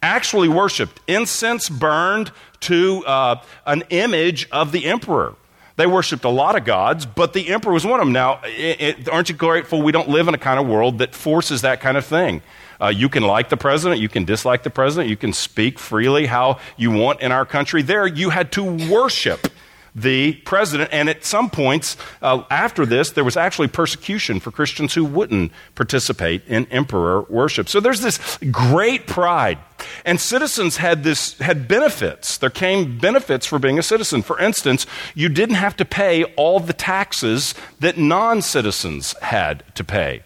actually 0.03 0.49
worshiped, 0.49 0.99
incense 1.07 1.69
burned 1.69 2.33
to 2.61 3.05
uh, 3.07 3.43
an 3.67 3.83
image 3.91 4.49
of 4.51 4.73
the 4.73 4.87
emperor. 4.87 5.35
They 5.81 5.87
worshiped 5.87 6.27
a 6.27 6.29
lot 6.29 6.57
of 6.57 6.67
gods, 6.67 7.07
but 7.07 7.33
the 7.33 7.49
emperor 7.49 7.73
was 7.73 7.87
one 7.87 8.01
of 8.01 8.05
them. 8.05 8.13
Now, 8.13 8.43
it, 8.45 8.99
it, 8.99 9.09
aren't 9.09 9.31
you 9.31 9.35
grateful 9.35 9.81
we 9.81 9.93
don't 9.93 10.11
live 10.11 10.29
in 10.29 10.35
a 10.35 10.39
kind 10.39 10.61
of 10.61 10.67
world 10.67 10.99
that 10.99 11.15
forces 11.15 11.63
that 11.63 11.81
kind 11.81 11.97
of 11.97 12.05
thing? 12.05 12.43
Uh, 12.79 12.89
you 12.89 13.09
can 13.09 13.23
like 13.23 13.49
the 13.49 13.57
president, 13.57 13.99
you 13.99 14.11
can 14.11 14.27
dislike 14.27 14.63
the 14.63 14.69
president, 14.69 15.09
you 15.09 15.17
can 15.17 15.33
speak 15.33 15.79
freely 15.79 16.27
how 16.27 16.59
you 16.77 16.91
want 16.91 17.23
in 17.23 17.33
our 17.33 17.47
country. 17.47 17.81
There, 17.81 18.07
you 18.07 18.29
had 18.29 18.53
to 18.53 18.63
worship 18.91 19.47
the 19.95 20.35
president. 20.45 20.91
And 20.93 21.09
at 21.09 21.25
some 21.25 21.49
points 21.49 21.97
uh, 22.21 22.43
after 22.51 22.85
this, 22.85 23.13
there 23.13 23.25
was 23.25 23.39
actually 23.39 23.69
persecution 23.69 24.39
for 24.39 24.51
Christians 24.51 24.93
who 24.93 25.07
wouldn't 25.07 25.51
participate 25.75 26.47
in 26.47 26.67
emperor 26.67 27.23
worship. 27.23 27.71
So 27.71 27.81
there's 27.81 28.03
this 28.03 28.39
great 28.51 29.07
pride. 29.07 29.59
And 30.05 30.21
citizens 30.21 30.79
had 30.79 31.03
this 31.05 31.39
had 31.39 31.69
benefits. 31.69 32.39
There 32.39 32.51
came 32.51 32.99
benefits 32.99 33.47
for 33.47 33.59
being 33.59 33.79
a 33.79 33.83
citizen. 33.83 34.23
For 34.23 34.39
instance, 34.39 34.87
you 35.15 35.29
didn't 35.29 35.57
have 35.57 35.77
to 35.77 35.85
pay 35.85 36.25
all 36.35 36.61
the 36.61 36.73
taxes 36.73 37.55
that 37.81 37.99
non-citizens 37.99 39.15
had 39.23 39.63
to 39.75 39.85
pay. 39.85 40.23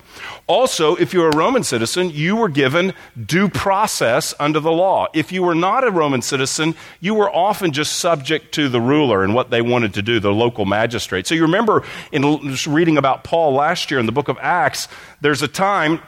Also, 0.47 0.95
if 0.97 1.15
you 1.15 1.21
were 1.21 1.31
a 1.31 1.37
Roman 1.37 1.65
citizen, 1.65 2.11
you 2.11 2.37
were 2.37 2.49
given 2.49 2.93
due 3.27 3.49
process 3.49 4.35
under 4.39 4.61
the 4.61 4.71
law. 4.71 5.07
If 5.15 5.33
you 5.33 5.43
were 5.43 5.55
not 5.55 5.85
a 5.85 5.91
Roman 5.91 6.23
citizen, 6.23 6.75
you 7.01 7.15
were 7.15 7.31
often 7.31 7.73
just 7.73 7.97
subject 7.97 8.53
to 8.55 8.69
the 8.69 8.81
ruler 8.81 9.25
and 9.25 9.35
what 9.35 9.51
they 9.51 9.63
wanted 9.63 9.95
to 9.95 10.03
do, 10.03 10.21
the 10.21 10.33
local 10.33 10.67
magistrate. 10.67 11.27
So 11.27 11.35
you 11.35 11.43
remember 11.43 11.83
in 12.13 12.55
reading 12.69 12.99
about 12.99 13.25
Paul 13.25 13.55
last 13.55 13.91
year 13.91 13.99
in 13.99 14.07
the 14.07 14.13
book 14.13 14.29
of 14.29 14.39
Acts, 14.41 14.87
there's 15.21 15.43
a 15.43 15.49
time 15.49 16.01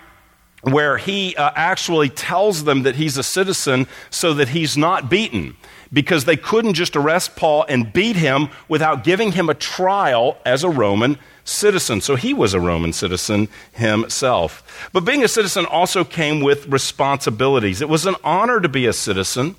where 0.67 0.99
he 0.99 1.37
uh, 1.37 1.53
actually 1.55 2.09
tells 2.09 2.65
them 2.65 2.83
that 2.83 2.97
he's 2.97 3.17
a 3.17 3.23
citizen 3.23 3.87
so 4.11 4.35
that 4.35 4.49
he's 4.49 4.77
not 4.77 5.09
beaten 5.09 5.57
because 5.93 6.25
they 6.25 6.37
couldn't 6.37 6.75
just 6.75 6.97
arrest 6.97 7.37
Paul 7.37 7.65
and 7.69 7.93
beat 7.93 8.17
him 8.17 8.49
without 8.67 9.05
giving 9.05 9.33
him 9.33 9.49
a 9.49 9.55
trial 9.55 10.39
as 10.45 10.65
a 10.65 10.69
Roman 10.69 11.19
citizen. 11.45 12.01
So 12.01 12.17
he 12.17 12.35
was 12.35 12.53
a 12.53 12.59
Roman 12.59 12.93
citizen 12.93 13.47
himself. 13.73 14.89
But 14.93 15.05
being 15.05 15.23
a 15.23 15.29
citizen 15.29 15.67
also 15.67 16.03
came 16.03 16.41
with 16.41 16.67
responsibilities. 16.67 17.81
It 17.81 17.89
was 17.89 18.05
an 18.05 18.17
honor 18.25 18.61
to 18.61 18.69
be 18.69 18.87
a 18.87 18.93
citizen. 18.93 19.55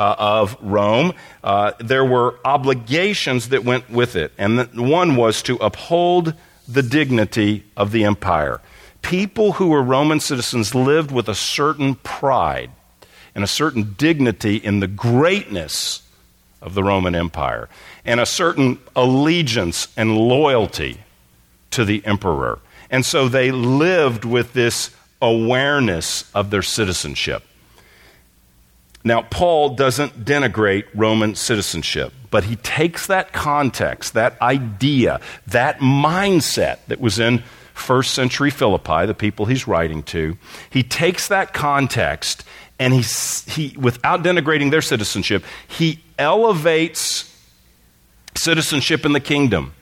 Uh, 0.00 0.14
of 0.16 0.56
Rome, 0.60 1.12
uh, 1.42 1.72
there 1.80 2.04
were 2.04 2.38
obligations 2.44 3.48
that 3.48 3.64
went 3.64 3.90
with 3.90 4.14
it. 4.14 4.32
And 4.38 4.68
one 4.74 5.16
was 5.16 5.42
to 5.42 5.56
uphold 5.56 6.34
the 6.68 6.84
dignity 6.84 7.64
of 7.76 7.90
the 7.90 8.04
empire. 8.04 8.60
People 9.02 9.52
who 9.52 9.68
were 9.68 9.82
Roman 9.82 10.20
citizens 10.20 10.74
lived 10.74 11.10
with 11.10 11.28
a 11.28 11.34
certain 11.34 11.94
pride 11.96 12.70
and 13.34 13.44
a 13.44 13.46
certain 13.46 13.94
dignity 13.96 14.56
in 14.56 14.80
the 14.80 14.88
greatness 14.88 16.02
of 16.60 16.74
the 16.74 16.82
Roman 16.82 17.14
Empire 17.14 17.68
and 18.04 18.20
a 18.20 18.26
certain 18.26 18.78
allegiance 18.96 19.88
and 19.96 20.16
loyalty 20.16 20.98
to 21.70 21.84
the 21.84 22.04
emperor. 22.04 22.58
And 22.90 23.04
so 23.04 23.28
they 23.28 23.50
lived 23.50 24.24
with 24.24 24.52
this 24.52 24.90
awareness 25.20 26.30
of 26.34 26.50
their 26.50 26.62
citizenship. 26.62 27.44
Now, 29.04 29.22
Paul 29.22 29.70
doesn't 29.70 30.24
denigrate 30.24 30.84
Roman 30.94 31.34
citizenship, 31.34 32.12
but 32.30 32.44
he 32.44 32.56
takes 32.56 33.06
that 33.06 33.32
context, 33.32 34.14
that 34.14 34.40
idea, 34.42 35.20
that 35.46 35.78
mindset 35.78 36.78
that 36.88 37.00
was 37.00 37.18
in 37.18 37.42
first 37.78 38.14
century 38.14 38.50
Philippi, 38.50 39.06
the 39.06 39.14
people 39.14 39.46
he's 39.46 39.66
writing 39.66 40.02
to, 40.04 40.36
he 40.70 40.82
takes 40.82 41.28
that 41.28 41.52
context 41.52 42.44
and 42.78 42.94
he, 42.94 43.02
he 43.50 43.76
without 43.76 44.22
denigrating 44.22 44.70
their 44.70 44.82
citizenship, 44.82 45.44
he 45.66 46.00
elevates 46.18 47.34
citizenship 48.36 49.04
in 49.04 49.12
the 49.12 49.20
kingdom. 49.20 49.74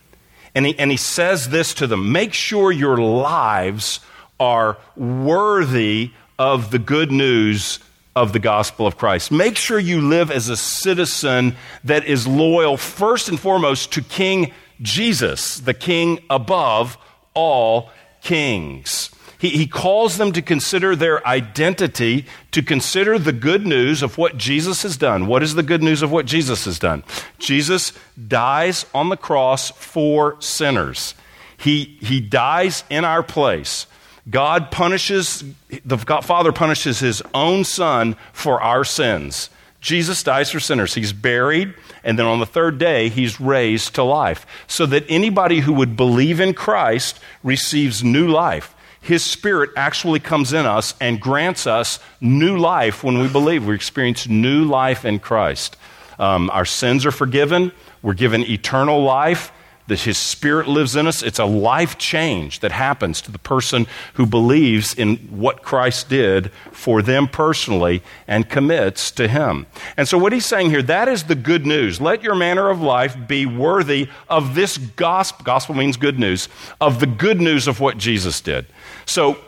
And 0.55 0.67
he, 0.67 0.79
and 0.79 0.91
he 0.91 0.97
says 0.97 1.51
this 1.51 1.75
to 1.75 1.87
them 1.87 2.13
make 2.13 2.33
sure 2.33 2.73
your 2.73 2.97
lives 2.97 4.01
are 4.41 4.79
worthy 4.97 6.13
of 6.39 6.71
the 6.71 6.79
good 6.79 7.11
news 7.11 7.79
of 8.15 8.33
the 8.33 8.39
gospel 8.39 8.87
of 8.87 8.97
Christ. 8.97 9.31
Make 9.31 9.57
sure 9.57 9.79
you 9.79 10.01
live 10.01 10.31
as 10.31 10.49
a 10.49 10.57
citizen 10.57 11.57
that 11.85 12.05
is 12.05 12.27
loyal 12.27 12.79
first 12.79 13.29
and 13.29 13.39
foremost 13.39 13.93
to 13.93 14.03
King 14.03 14.53
Jesus, 14.81 15.61
the 15.61 15.75
king 15.75 16.21
above 16.29 16.99
all 17.37 17.91
kings. 18.23 19.11
He, 19.39 19.51
he 19.51 19.67
calls 19.67 20.17
them 20.17 20.33
to 20.33 20.43
consider 20.43 20.97
their 20.97 21.27
identity, 21.27 22.27
to 22.53 22.63
consider 22.63 23.19
the 23.19 23.33
good 23.33 23.67
news 23.67 24.03
of 24.03 24.19
what 24.19 24.39
Jesus 24.39 24.83
has 24.83 24.97
done. 24.97 25.27
What 25.27 25.43
is 25.43 25.55
the 25.55 25.63
good 25.63 25.83
news 25.83 26.03
of 26.03 26.11
what 26.11 26.27
Jesus 26.27 26.65
has 26.65 26.79
done? 26.79 27.05
Jesus 27.39 27.93
dies 28.27 28.87
on 28.95 29.11
the 29.11 29.17
cross 29.17 29.71
for 29.71 30.41
sinners. 30.41 31.15
He, 31.57 31.99
he 32.01 32.21
dies 32.21 32.83
in 32.91 33.05
our 33.05 33.23
place. 33.23 33.87
God 34.29 34.71
punishes, 34.71 35.45
the 35.85 35.99
Father 35.99 36.51
punishes 36.51 36.99
his 36.99 37.23
own 37.33 37.65
Son 37.65 38.17
for 38.33 38.61
our 38.61 38.85
sins. 38.85 39.51
Jesus 39.81 40.23
dies 40.23 40.51
for 40.51 40.61
sinners. 40.61 40.95
He's 40.95 41.13
buried, 41.13 41.75
and 42.03 42.19
then 42.19 42.27
on 42.27 42.41
the 42.41 42.47
third 42.47 42.79
day, 42.79 43.09
he's 43.09 43.41
raised 43.41 43.95
to 43.97 44.03
life. 44.03 44.47
So 44.67 44.87
that 44.87 45.05
anybody 45.09 45.61
who 45.61 45.73
would 45.75 45.97
believe 45.97 46.41
in 46.41 46.55
Christ 46.55 47.21
receives 47.43 48.03
new 48.03 48.29
life. 48.29 48.75
His 49.01 49.23
Spirit 49.23 49.71
actually 49.77 50.19
comes 50.19 50.53
in 50.53 50.67
us 50.67 50.95
and 51.01 51.21
grants 51.21 51.67
us 51.67 52.01
new 52.21 52.59
life 52.59 53.05
when 53.05 53.19
we 53.19 53.29
believe. 53.29 53.67
We 53.67 53.75
experience 53.75 54.27
new 54.27 54.65
life 54.65 55.05
in 55.05 55.21
Christ. 55.21 55.77
Um, 56.19 56.51
our 56.51 56.65
sins 56.65 57.07
are 57.07 57.13
forgiven. 57.13 57.71
We're 58.03 58.15
given 58.15 58.43
eternal 58.43 59.03
life 59.05 59.53
that 59.87 60.01
His 60.01 60.19
Spirit 60.19 60.69
lives 60.69 60.97
in 60.97 61.07
us. 61.07 61.23
It's 61.23 61.39
a 61.39 61.45
life 61.45 61.99
change 61.99 62.61
that 62.61 62.73
happens 62.73 63.21
to 63.23 63.33
the 63.33 63.39
person 63.39 63.87
who 64.15 64.27
believes 64.27 64.95
in 64.95 65.17
what 65.17 65.63
Christ 65.63 66.09
did 66.09 66.51
for 66.73 67.03
them 67.03 67.29
personally 67.29 68.03
and 68.27 68.49
commits 68.49 69.11
to 69.13 69.29
Him. 69.29 69.67
And 69.97 70.09
so, 70.09 70.19
what 70.19 70.33
He's 70.33 70.47
saying 70.47 70.71
here, 70.71 70.83
that 70.83 71.09
is 71.09 71.25
the 71.25 71.35
good 71.35 71.67
news. 71.67 72.01
Let 72.01 72.23
your 72.23 72.35
manner 72.35 72.69
of 72.69 72.81
life 72.81 73.17
be 73.27 73.47
worthy 73.47 74.09
of 74.29 74.55
this 74.55 74.79
gospel. 74.79 75.45
Gospel 75.45 75.75
means 75.75 75.97
good 75.97 76.19
news, 76.19 76.49
of 76.81 77.01
the 77.01 77.07
good 77.07 77.41
news 77.41 77.69
of 77.69 77.81
what 77.81 77.99
Jesus 77.99 78.41
did. 78.41 78.67
So, 79.07 79.39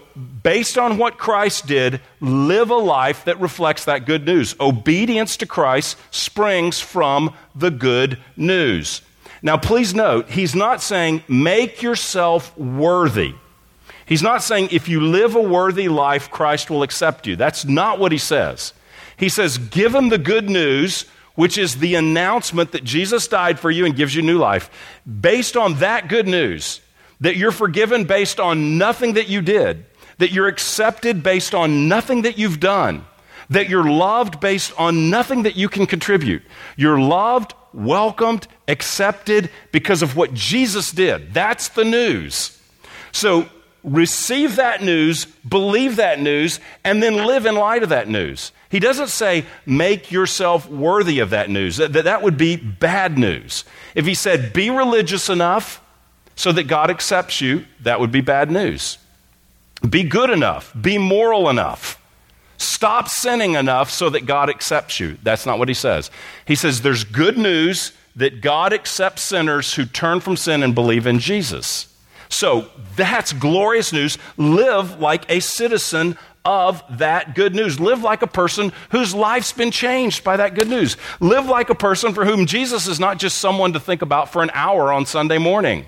based 0.42 0.78
on 0.78 0.98
what 0.98 1.18
Christ 1.18 1.66
did, 1.66 2.00
live 2.20 2.70
a 2.70 2.76
life 2.76 3.24
that 3.24 3.40
reflects 3.40 3.84
that 3.84 4.06
good 4.06 4.24
news. 4.26 4.54
Obedience 4.60 5.36
to 5.38 5.46
Christ 5.46 5.96
springs 6.10 6.80
from 6.80 7.34
the 7.54 7.70
good 7.70 8.18
news. 8.36 9.02
Now, 9.42 9.56
please 9.56 9.94
note, 9.94 10.30
he's 10.30 10.54
not 10.54 10.82
saying 10.82 11.22
make 11.28 11.82
yourself 11.82 12.56
worthy. 12.58 13.34
He's 14.06 14.22
not 14.22 14.42
saying 14.42 14.68
if 14.72 14.88
you 14.88 15.00
live 15.00 15.34
a 15.34 15.42
worthy 15.42 15.88
life, 15.88 16.30
Christ 16.30 16.70
will 16.70 16.82
accept 16.82 17.26
you. 17.26 17.36
That's 17.36 17.64
not 17.64 17.98
what 17.98 18.10
he 18.10 18.18
says. 18.18 18.72
He 19.16 19.28
says, 19.28 19.58
give 19.58 19.94
him 19.94 20.08
the 20.08 20.18
good 20.18 20.48
news 20.48 21.04
which 21.38 21.56
is 21.56 21.76
the 21.76 21.94
announcement 21.94 22.72
that 22.72 22.82
Jesus 22.82 23.28
died 23.28 23.60
for 23.60 23.70
you 23.70 23.86
and 23.86 23.94
gives 23.94 24.12
you 24.12 24.22
new 24.22 24.38
life, 24.38 24.68
based 25.06 25.56
on 25.56 25.74
that 25.74 26.08
good 26.08 26.26
news, 26.26 26.80
that 27.20 27.36
you're 27.36 27.52
forgiven 27.52 28.02
based 28.06 28.40
on 28.40 28.76
nothing 28.76 29.12
that 29.12 29.28
you 29.28 29.40
did, 29.40 29.86
that 30.18 30.32
you're 30.32 30.48
accepted 30.48 31.22
based 31.22 31.54
on 31.54 31.86
nothing 31.86 32.22
that 32.22 32.38
you've 32.38 32.58
done, 32.58 33.04
that 33.50 33.68
you're 33.68 33.88
loved 33.88 34.40
based 34.40 34.72
on 34.76 35.10
nothing 35.10 35.44
that 35.44 35.54
you 35.54 35.68
can 35.68 35.86
contribute. 35.86 36.42
You're 36.76 36.98
loved, 36.98 37.54
welcomed, 37.78 38.46
accepted 38.66 39.50
because 39.72 40.02
of 40.02 40.16
what 40.16 40.34
Jesus 40.34 40.90
did. 40.90 41.32
That's 41.32 41.68
the 41.68 41.84
news. 41.84 42.60
So 43.12 43.48
receive 43.84 44.56
that 44.56 44.82
news, 44.82 45.24
believe 45.24 45.96
that 45.96 46.20
news, 46.20 46.60
and 46.84 47.02
then 47.02 47.26
live 47.26 47.46
in 47.46 47.54
light 47.54 47.82
of 47.82 47.88
that 47.88 48.08
news. 48.08 48.52
He 48.70 48.80
doesn't 48.80 49.08
say, 49.08 49.46
make 49.64 50.12
yourself 50.12 50.68
worthy 50.68 51.20
of 51.20 51.30
that 51.30 51.48
news. 51.48 51.78
That, 51.78 51.92
that 51.92 52.22
would 52.22 52.36
be 52.36 52.56
bad 52.56 53.16
news. 53.16 53.64
If 53.94 54.04
he 54.04 54.14
said, 54.14 54.52
be 54.52 54.68
religious 54.68 55.28
enough 55.28 55.82
so 56.34 56.52
that 56.52 56.64
God 56.64 56.90
accepts 56.90 57.40
you, 57.40 57.64
that 57.80 57.98
would 58.00 58.12
be 58.12 58.20
bad 58.20 58.50
news. 58.50 58.98
Be 59.88 60.02
good 60.02 60.30
enough, 60.30 60.74
be 60.78 60.98
moral 60.98 61.48
enough. 61.48 61.97
Stop 62.58 63.08
sinning 63.08 63.54
enough 63.54 63.90
so 63.90 64.10
that 64.10 64.26
God 64.26 64.50
accepts 64.50 65.00
you. 65.00 65.16
That's 65.22 65.46
not 65.46 65.58
what 65.58 65.68
he 65.68 65.74
says. 65.74 66.10
He 66.44 66.56
says 66.56 66.82
there's 66.82 67.04
good 67.04 67.38
news 67.38 67.92
that 68.16 68.40
God 68.40 68.72
accepts 68.72 69.22
sinners 69.22 69.74
who 69.74 69.84
turn 69.84 70.20
from 70.20 70.36
sin 70.36 70.64
and 70.64 70.74
believe 70.74 71.06
in 71.06 71.20
Jesus. 71.20 71.86
So 72.28 72.68
that's 72.96 73.32
glorious 73.32 73.92
news. 73.92 74.18
Live 74.36 75.00
like 75.00 75.30
a 75.30 75.40
citizen 75.40 76.18
of 76.44 76.82
that 76.98 77.34
good 77.34 77.54
news. 77.54 77.78
Live 77.78 78.02
like 78.02 78.22
a 78.22 78.26
person 78.26 78.72
whose 78.90 79.14
life's 79.14 79.52
been 79.52 79.70
changed 79.70 80.24
by 80.24 80.36
that 80.36 80.54
good 80.54 80.68
news. 80.68 80.96
Live 81.20 81.46
like 81.46 81.70
a 81.70 81.74
person 81.74 82.12
for 82.12 82.24
whom 82.24 82.46
Jesus 82.46 82.86
is 82.86 82.98
not 82.98 83.18
just 83.18 83.38
someone 83.38 83.72
to 83.72 83.80
think 83.80 84.02
about 84.02 84.32
for 84.32 84.42
an 84.42 84.50
hour 84.52 84.92
on 84.92 85.06
Sunday 85.06 85.38
morning. 85.38 85.86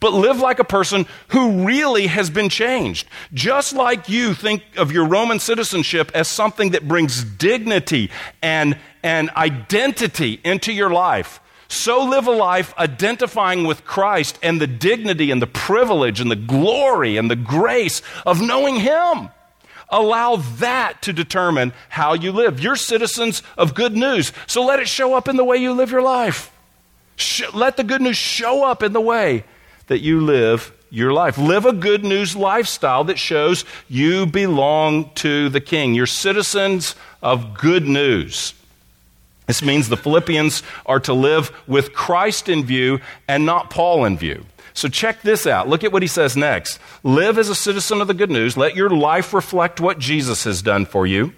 But 0.00 0.12
live 0.12 0.38
like 0.38 0.58
a 0.58 0.64
person 0.64 1.06
who 1.28 1.66
really 1.66 2.06
has 2.06 2.30
been 2.30 2.48
changed. 2.48 3.06
Just 3.32 3.72
like 3.72 4.08
you 4.08 4.34
think 4.34 4.62
of 4.76 4.92
your 4.92 5.06
Roman 5.06 5.38
citizenship 5.38 6.10
as 6.14 6.28
something 6.28 6.70
that 6.70 6.88
brings 6.88 7.24
dignity 7.24 8.10
and, 8.42 8.78
and 9.02 9.30
identity 9.30 10.40
into 10.44 10.72
your 10.72 10.90
life 10.90 11.40
so 11.68 12.02
live 12.04 12.26
a 12.26 12.32
life 12.32 12.74
identifying 12.78 13.64
with 13.64 13.84
Christ 13.84 14.38
and 14.42 14.60
the 14.60 14.66
dignity 14.66 15.30
and 15.30 15.40
the 15.40 15.46
privilege 15.46 16.18
and 16.18 16.30
the 16.30 16.36
glory 16.36 17.18
and 17.18 17.30
the 17.30 17.36
grace 17.36 18.00
of 18.24 18.40
knowing 18.40 18.76
Him. 18.76 19.28
Allow 19.90 20.36
that 20.36 21.02
to 21.02 21.12
determine 21.12 21.72
how 21.90 22.14
you 22.14 22.32
live. 22.32 22.60
You're 22.60 22.76
citizens 22.76 23.42
of 23.56 23.74
good 23.74 23.94
news, 23.96 24.32
so 24.46 24.64
let 24.64 24.80
it 24.80 24.88
show 24.88 25.14
up 25.14 25.28
in 25.28 25.36
the 25.36 25.44
way 25.44 25.58
you 25.58 25.72
live 25.72 25.90
your 25.90 26.02
life. 26.02 26.50
let 27.52 27.76
the 27.76 27.84
good 27.84 28.00
news 28.00 28.16
show 28.16 28.64
up 28.64 28.82
in 28.82 28.92
the 28.92 29.00
way 29.00 29.44
that 29.88 30.00
you 30.00 30.20
live 30.20 30.72
your 30.90 31.12
life. 31.12 31.36
Live 31.36 31.66
a 31.66 31.72
good 31.72 32.04
news 32.04 32.34
lifestyle 32.34 33.04
that 33.04 33.18
shows 33.18 33.64
you 33.88 34.24
belong 34.24 35.10
to 35.16 35.48
the 35.48 35.60
King. 35.60 35.94
You're 35.94 36.06
citizens 36.06 36.94
of 37.22 37.54
good 37.54 37.86
news. 37.86 38.54
This 39.46 39.62
means 39.62 39.88
the 39.88 39.96
Philippians 39.96 40.62
are 40.86 41.00
to 41.00 41.14
live 41.14 41.50
with 41.66 41.94
Christ 41.94 42.48
in 42.48 42.64
view 42.64 43.00
and 43.26 43.46
not 43.46 43.70
Paul 43.70 44.04
in 44.04 44.16
view. 44.16 44.44
So 44.74 44.88
check 44.88 45.22
this 45.22 45.46
out. 45.46 45.68
Look 45.68 45.82
at 45.82 45.92
what 45.92 46.02
he 46.02 46.08
says 46.08 46.36
next. 46.36 46.78
Live 47.02 47.38
as 47.38 47.48
a 47.48 47.54
citizen 47.54 48.00
of 48.00 48.06
the 48.06 48.14
good 48.14 48.30
news. 48.30 48.56
Let 48.56 48.76
your 48.76 48.90
life 48.90 49.32
reflect 49.34 49.80
what 49.80 49.98
Jesus 49.98 50.44
has 50.44 50.62
done 50.62 50.86
for 50.86 51.06
you, 51.06 51.32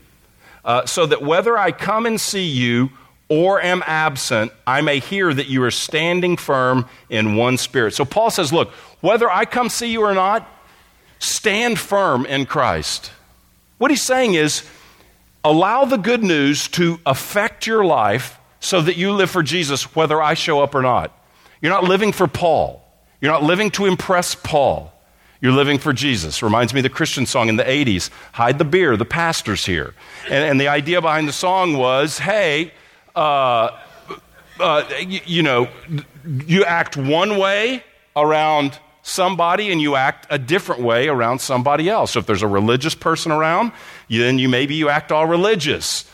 uh, 0.64 0.84
so 0.86 1.06
that 1.06 1.22
whether 1.22 1.56
I 1.56 1.72
come 1.72 2.04
and 2.04 2.20
see 2.20 2.44
you 2.44 2.90
or 3.30 3.62
am 3.62 3.82
absent, 3.86 4.52
I 4.66 4.80
may 4.82 4.98
hear 4.98 5.32
that 5.32 5.46
you 5.46 5.62
are 5.62 5.70
standing 5.70 6.36
firm 6.36 6.86
in 7.08 7.36
one 7.36 7.56
spirit. 7.56 7.94
So 7.94 8.04
Paul 8.04 8.30
says, 8.30 8.52
Look, 8.52 8.70
whether 9.00 9.30
I 9.30 9.44
come 9.44 9.70
see 9.70 9.90
you 9.90 10.02
or 10.02 10.12
not, 10.12 10.46
stand 11.20 11.78
firm 11.78 12.26
in 12.26 12.44
Christ. 12.44 13.12
What 13.78 13.90
he's 13.90 14.02
saying 14.02 14.34
is, 14.34 14.68
allow 15.44 15.84
the 15.84 15.96
good 15.96 16.24
news 16.24 16.66
to 16.68 16.98
affect 17.06 17.66
your 17.66 17.84
life 17.84 18.36
so 18.58 18.82
that 18.82 18.96
you 18.96 19.12
live 19.12 19.30
for 19.30 19.44
Jesus 19.44 19.94
whether 19.94 20.20
I 20.20 20.34
show 20.34 20.60
up 20.60 20.74
or 20.74 20.82
not. 20.82 21.16
You're 21.62 21.72
not 21.72 21.84
living 21.84 22.12
for 22.12 22.26
Paul. 22.26 22.84
You're 23.20 23.32
not 23.32 23.44
living 23.44 23.70
to 23.72 23.86
impress 23.86 24.34
Paul. 24.34 24.92
You're 25.40 25.52
living 25.52 25.78
for 25.78 25.92
Jesus. 25.92 26.42
Reminds 26.42 26.74
me 26.74 26.80
of 26.80 26.84
the 26.84 26.90
Christian 26.90 27.26
song 27.26 27.48
in 27.48 27.56
the 27.56 27.64
80s 27.64 28.10
Hide 28.32 28.58
the 28.58 28.64
beer, 28.64 28.96
the 28.96 29.04
pastor's 29.04 29.64
here. 29.64 29.94
And, 30.24 30.44
and 30.44 30.60
the 30.60 30.68
idea 30.68 31.00
behind 31.00 31.28
the 31.28 31.32
song 31.32 31.76
was 31.76 32.18
hey, 32.18 32.72
uh, 33.14 33.78
uh, 34.58 34.84
you, 35.00 35.20
you 35.26 35.42
know, 35.42 35.68
you 36.46 36.64
act 36.64 36.96
one 36.96 37.38
way 37.38 37.82
around 38.16 38.78
somebody 39.02 39.72
and 39.72 39.80
you 39.80 39.96
act 39.96 40.26
a 40.30 40.38
different 40.38 40.82
way 40.82 41.08
around 41.08 41.40
somebody 41.40 41.88
else. 41.88 42.12
So 42.12 42.20
if 42.20 42.26
there's 42.26 42.42
a 42.42 42.48
religious 42.48 42.94
person 42.94 43.32
around, 43.32 43.72
then 44.08 44.38
you 44.38 44.48
maybe 44.48 44.74
you 44.74 44.88
act 44.88 45.10
all 45.12 45.26
religious. 45.26 46.08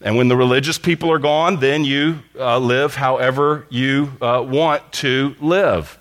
And 0.00 0.16
when 0.16 0.28
the 0.28 0.36
religious 0.36 0.78
people 0.78 1.10
are 1.12 1.18
gone, 1.18 1.60
then 1.60 1.84
you 1.84 2.20
uh, 2.38 2.58
live 2.58 2.96
however 2.96 3.66
you 3.70 4.12
uh, 4.20 4.44
want 4.46 4.92
to 4.94 5.36
live. 5.40 5.98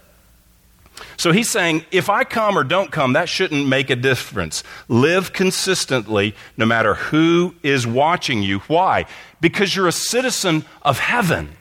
So 1.18 1.32
he's 1.32 1.50
saying, 1.50 1.86
if 1.92 2.10
I 2.10 2.24
come 2.24 2.58
or 2.58 2.64
don't 2.64 2.92
come, 2.92 3.14
that 3.14 3.30
shouldn't 3.30 3.68
make 3.68 3.90
a 3.90 3.96
difference. 3.96 4.64
Live 4.88 5.34
consistently 5.34 6.36
no 6.58 6.66
matter 6.66 6.96
who 6.96 7.56
is 7.64 7.86
watching 7.88 8.44
you. 8.44 8.60
Why? 8.60 9.06
Because 9.40 9.76
you're 9.76 9.88
a 9.88 9.92
citizen 9.92 10.66
of 10.82 11.00
heaven. 11.00 11.56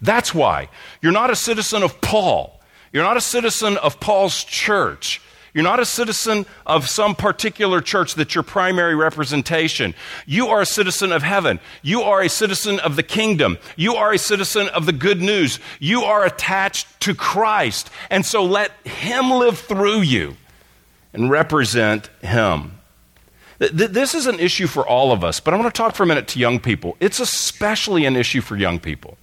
That's 0.00 0.34
why. 0.34 0.68
You're 1.00 1.12
not 1.12 1.30
a 1.30 1.36
citizen 1.36 1.82
of 1.82 2.00
Paul. 2.00 2.60
You're 2.92 3.04
not 3.04 3.16
a 3.16 3.20
citizen 3.22 3.76
of 3.78 4.00
Paul's 4.00 4.44
church. 4.44 5.20
You're 5.56 5.62
not 5.62 5.80
a 5.80 5.86
citizen 5.86 6.44
of 6.66 6.86
some 6.86 7.14
particular 7.14 7.80
church 7.80 8.14
that's 8.14 8.34
your 8.34 8.44
primary 8.44 8.94
representation. 8.94 9.94
You 10.26 10.48
are 10.48 10.60
a 10.60 10.66
citizen 10.66 11.12
of 11.12 11.22
heaven. 11.22 11.60
You 11.80 12.02
are 12.02 12.20
a 12.20 12.28
citizen 12.28 12.78
of 12.80 12.94
the 12.94 13.02
kingdom. 13.02 13.56
You 13.74 13.94
are 13.94 14.12
a 14.12 14.18
citizen 14.18 14.68
of 14.68 14.84
the 14.84 14.92
good 14.92 15.22
news. 15.22 15.58
You 15.80 16.02
are 16.02 16.26
attached 16.26 17.00
to 17.00 17.14
Christ. 17.14 17.88
And 18.10 18.26
so 18.26 18.44
let 18.44 18.70
Him 18.86 19.30
live 19.30 19.58
through 19.58 20.02
you 20.02 20.36
and 21.14 21.30
represent 21.30 22.08
Him. 22.20 22.72
This 23.58 24.14
is 24.14 24.26
an 24.26 24.38
issue 24.38 24.66
for 24.66 24.86
all 24.86 25.10
of 25.10 25.24
us, 25.24 25.40
but 25.40 25.54
I 25.54 25.56
want 25.56 25.74
to 25.74 25.78
talk 25.78 25.94
for 25.94 26.02
a 26.02 26.06
minute 26.06 26.28
to 26.28 26.38
young 26.38 26.60
people. 26.60 26.98
It's 27.00 27.18
especially 27.18 28.04
an 28.04 28.14
issue 28.14 28.42
for 28.42 28.58
young 28.58 28.78
people. 28.78 29.16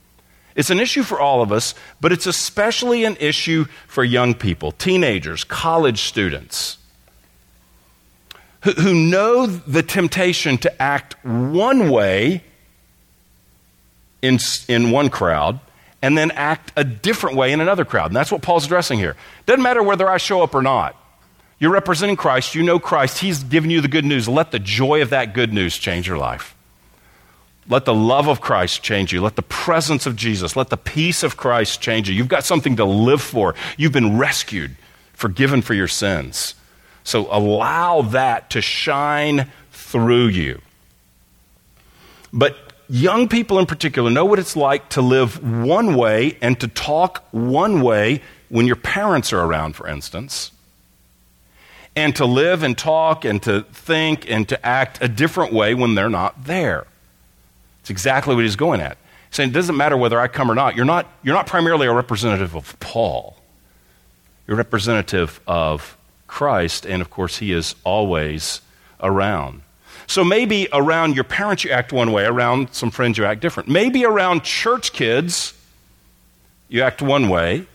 It's 0.56 0.70
an 0.70 0.80
issue 0.80 1.04
for 1.04 1.20
all 1.20 1.42
of 1.42 1.52
us, 1.52 1.74
but 2.00 2.12
it's 2.12 2.28
especially 2.28 3.06
an 3.06 3.18
issue 3.20 3.66
for 3.88 4.04
young 4.04 4.34
people, 4.34 4.72
teenagers, 4.72 5.44
college 5.44 6.02
students, 6.02 6.78
who, 8.62 8.72
who 8.72 8.94
know 8.94 9.46
the 9.46 9.84
temptation 9.84 10.58
to 10.60 10.82
act 10.82 11.16
one 11.26 11.90
way 11.90 12.44
in, 14.22 14.40
in 14.68 14.92
one 14.92 15.10
crowd 15.10 15.60
and 16.02 16.18
then 16.18 16.32
act 16.32 16.72
a 16.76 16.84
different 16.84 17.38
way 17.38 17.52
in 17.52 17.62
another 17.62 17.86
crowd. 17.86 18.08
And 18.08 18.16
that's 18.16 18.32
what 18.32 18.42
Paul's 18.42 18.66
addressing 18.66 19.00
here. 19.00 19.16
Doesn't 19.46 19.64
matter 19.64 19.82
whether 19.82 20.10
I 20.10 20.18
show 20.18 20.44
up 20.44 20.54
or 20.54 20.62
not. 20.62 20.96
You're 21.60 21.72
representing 21.72 22.18
Christ, 22.18 22.56
you 22.56 22.64
know 22.64 22.78
Christ, 22.78 23.20
He's 23.20 23.44
given 23.44 23.70
you 23.70 23.80
the 23.80 23.88
good 23.88 24.04
news. 24.04 24.28
Let 24.28 24.52
the 24.52 24.60
joy 24.60 25.02
of 25.02 25.12
that 25.12 25.34
good 25.34 25.54
news 25.54 25.78
change 25.78 26.08
your 26.08 26.18
life. 26.18 26.56
Let 27.70 27.86
the 27.86 27.94
love 27.94 28.28
of 28.28 28.42
Christ 28.42 28.84
change 28.84 29.14
you. 29.14 29.22
Let 29.22 29.36
the 29.36 29.42
presence 29.42 30.06
of 30.06 30.16
Jesus, 30.16 30.56
let 30.56 30.70
the 30.70 30.78
peace 30.78 31.24
of 31.24 31.38
Christ 31.38 31.82
change 31.82 32.10
you. 32.10 32.16
You've 32.16 32.28
got 32.28 32.44
something 32.44 32.76
to 32.76 32.86
live 32.86 33.22
for. 33.22 33.56
You've 33.78 33.94
been 33.94 34.18
rescued, 34.18 34.76
forgiven 35.14 35.62
for 35.62 35.74
your 35.74 35.88
sins. 35.88 36.56
So 37.04 37.28
allow 37.32 38.02
that 38.02 38.50
to 38.52 38.62
shine 38.62 39.52
through 39.72 40.28
you. 40.28 40.62
But 42.34 42.58
young 42.90 43.30
people 43.30 43.60
in 43.60 43.66
particular 43.66 44.10
know 44.10 44.26
what 44.26 44.40
it's 44.40 44.56
like 44.56 44.90
to 44.90 45.02
live 45.02 45.42
one 45.44 45.96
way 45.96 46.38
and 46.42 46.60
to 46.60 46.68
talk 46.68 47.24
one 47.32 47.82
way 47.82 48.22
when 48.50 48.66
your 48.66 48.76
parents 48.76 49.32
are 49.32 49.40
around, 49.40 49.76
for 49.76 49.88
instance, 49.88 50.52
and 51.96 52.16
to 52.16 52.26
live 52.26 52.64
and 52.64 52.78
talk 52.78 53.24
and 53.24 53.42
to 53.44 53.62
think 53.72 54.30
and 54.30 54.50
to 54.50 54.66
act 54.66 55.00
a 55.02 55.08
different 55.08 55.54
way 55.54 55.74
when 55.74 55.96
they're 55.96 56.10
not 56.10 56.46
there. 56.46 56.88
It's 57.84 57.90
exactly 57.90 58.34
what 58.34 58.46
he's 58.46 58.56
going 58.56 58.80
at. 58.80 58.98
He's 59.28 59.36
saying 59.36 59.50
it 59.50 59.54
doesn't 59.54 59.76
matter 59.76 59.98
whether 59.98 60.18
I 60.18 60.30
come 60.30 60.50
or 60.50 60.56
not. 60.56 60.78
You're 60.78 60.86
not, 60.86 61.06
you're 61.22 61.36
not 61.36 61.48
primarily 61.48 61.86
a 61.86 61.92
representative 61.94 62.56
of 62.56 62.80
Paul. 62.80 63.36
You're 64.48 64.56
a 64.56 64.58
representative 64.58 65.42
of 65.46 65.98
Christ, 66.28 66.86
and 66.86 67.02
of 67.02 67.10
course, 67.10 67.40
he 67.40 67.52
is 67.52 67.76
always 67.84 68.62
around. 69.02 69.64
So 70.08 70.24
maybe 70.24 70.70
around 70.72 71.16
your 71.16 71.26
parents 71.26 71.66
you 71.66 71.72
act 71.72 71.92
one 71.92 72.14
way, 72.14 72.24
around 72.24 72.74
some 72.74 72.90
friends 72.90 73.18
you 73.18 73.26
act 73.26 73.42
different. 73.42 73.68
Maybe 73.68 74.06
around 74.06 74.46
church 74.46 74.94
kids 74.94 75.54
you 76.70 76.82
act 76.82 77.02
one 77.02 77.28
way, 77.28 77.66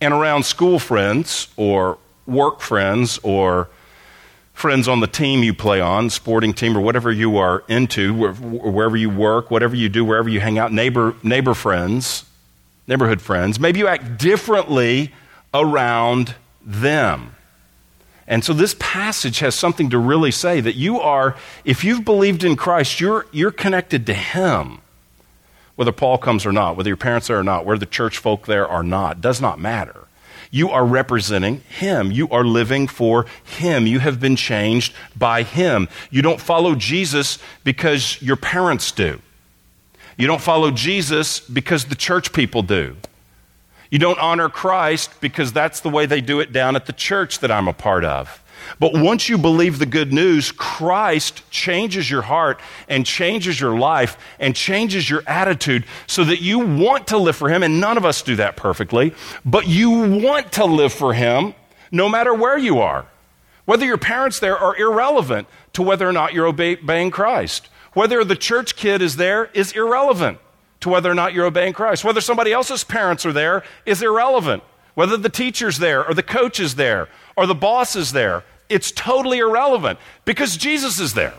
and 0.00 0.12
around 0.12 0.42
school 0.42 0.80
friends 0.80 1.46
or 1.56 1.98
work 2.26 2.60
friends 2.60 3.20
or 3.22 3.68
friends 4.62 4.86
on 4.86 5.00
the 5.00 5.08
team 5.08 5.42
you 5.42 5.52
play 5.52 5.80
on, 5.80 6.08
sporting 6.08 6.54
team, 6.54 6.78
or 6.78 6.80
whatever 6.80 7.10
you 7.10 7.36
are 7.36 7.64
into, 7.66 8.14
wherever 8.14 8.96
you 8.96 9.10
work, 9.10 9.50
whatever 9.50 9.74
you 9.74 9.88
do, 9.88 10.04
wherever 10.04 10.28
you 10.28 10.38
hang 10.38 10.56
out, 10.56 10.72
neighbor, 10.72 11.16
neighbor 11.24 11.52
friends, 11.52 12.24
neighborhood 12.86 13.20
friends. 13.20 13.58
Maybe 13.58 13.80
you 13.80 13.88
act 13.88 14.18
differently 14.18 15.12
around 15.52 16.36
them. 16.64 17.34
And 18.28 18.44
so 18.44 18.52
this 18.52 18.76
passage 18.78 19.40
has 19.40 19.56
something 19.56 19.90
to 19.90 19.98
really 19.98 20.30
say 20.30 20.60
that 20.60 20.76
you 20.76 21.00
are, 21.00 21.36
if 21.64 21.82
you've 21.82 22.04
believed 22.04 22.44
in 22.44 22.54
Christ, 22.54 23.00
you're, 23.00 23.26
you're 23.32 23.50
connected 23.50 24.06
to 24.06 24.14
Him. 24.14 24.80
Whether 25.74 25.90
Paul 25.90 26.18
comes 26.18 26.46
or 26.46 26.52
not, 26.52 26.76
whether 26.76 26.88
your 26.88 26.96
parents 26.96 27.28
are 27.30 27.40
or 27.40 27.44
not, 27.44 27.66
whether 27.66 27.80
the 27.80 27.86
church 27.86 28.16
folk 28.16 28.46
there 28.46 28.68
are 28.68 28.84
not, 28.84 29.20
does 29.20 29.40
not 29.40 29.58
matter. 29.58 30.06
You 30.54 30.68
are 30.68 30.84
representing 30.84 31.62
Him. 31.62 32.12
You 32.12 32.28
are 32.28 32.44
living 32.44 32.86
for 32.86 33.24
Him. 33.42 33.86
You 33.86 34.00
have 34.00 34.20
been 34.20 34.36
changed 34.36 34.92
by 35.16 35.42
Him. 35.42 35.88
You 36.10 36.20
don't 36.20 36.40
follow 36.40 36.74
Jesus 36.74 37.38
because 37.64 38.20
your 38.20 38.36
parents 38.36 38.92
do. 38.92 39.20
You 40.18 40.26
don't 40.26 40.42
follow 40.42 40.70
Jesus 40.70 41.40
because 41.40 41.86
the 41.86 41.94
church 41.94 42.34
people 42.34 42.62
do. 42.62 42.96
You 43.90 43.98
don't 43.98 44.18
honor 44.18 44.50
Christ 44.50 45.22
because 45.22 45.54
that's 45.54 45.80
the 45.80 45.88
way 45.88 46.04
they 46.04 46.20
do 46.20 46.38
it 46.38 46.52
down 46.52 46.76
at 46.76 46.84
the 46.84 46.92
church 46.92 47.38
that 47.40 47.50
I'm 47.50 47.66
a 47.66 47.72
part 47.72 48.04
of. 48.04 48.41
But 48.78 48.94
once 48.94 49.28
you 49.28 49.38
believe 49.38 49.78
the 49.78 49.86
good 49.86 50.12
news, 50.12 50.52
Christ 50.52 51.48
changes 51.50 52.10
your 52.10 52.22
heart 52.22 52.60
and 52.88 53.06
changes 53.06 53.60
your 53.60 53.78
life 53.78 54.16
and 54.38 54.54
changes 54.54 55.08
your 55.08 55.22
attitude 55.26 55.84
so 56.06 56.24
that 56.24 56.40
you 56.40 56.58
want 56.58 57.08
to 57.08 57.18
live 57.18 57.36
for 57.36 57.48
Him. 57.48 57.62
And 57.62 57.80
none 57.80 57.96
of 57.96 58.04
us 58.04 58.22
do 58.22 58.36
that 58.36 58.56
perfectly, 58.56 59.14
but 59.44 59.66
you 59.66 59.90
want 59.90 60.52
to 60.52 60.64
live 60.64 60.92
for 60.92 61.14
Him 61.14 61.54
no 61.90 62.08
matter 62.08 62.34
where 62.34 62.58
you 62.58 62.80
are. 62.80 63.06
Whether 63.64 63.86
your 63.86 63.98
parents 63.98 64.40
there 64.40 64.58
are 64.58 64.76
irrelevant 64.76 65.46
to 65.74 65.82
whether 65.82 66.08
or 66.08 66.12
not 66.12 66.32
you're 66.32 66.46
obeying 66.46 67.10
Christ. 67.10 67.68
Whether 67.92 68.24
the 68.24 68.36
church 68.36 68.76
kid 68.76 69.02
is 69.02 69.16
there 69.16 69.50
is 69.54 69.72
irrelevant 69.72 70.38
to 70.80 70.88
whether 70.88 71.10
or 71.10 71.14
not 71.14 71.32
you're 71.32 71.46
obeying 71.46 71.72
Christ. 71.72 72.04
Whether 72.04 72.20
somebody 72.20 72.52
else's 72.52 72.84
parents 72.84 73.24
are 73.24 73.32
there 73.32 73.62
is 73.86 74.02
irrelevant. 74.02 74.62
Whether 74.94 75.16
the 75.16 75.28
teacher's 75.28 75.78
there 75.78 76.04
or 76.04 76.12
the 76.12 76.22
coach 76.22 76.58
is 76.58 76.74
there 76.74 77.08
or 77.36 77.46
the 77.46 77.54
boss 77.54 77.96
is 77.96 78.12
there 78.12 78.44
it's 78.72 78.90
totally 78.90 79.38
irrelevant 79.38 79.98
because 80.24 80.56
Jesus 80.56 80.98
is 80.98 81.14
there. 81.14 81.34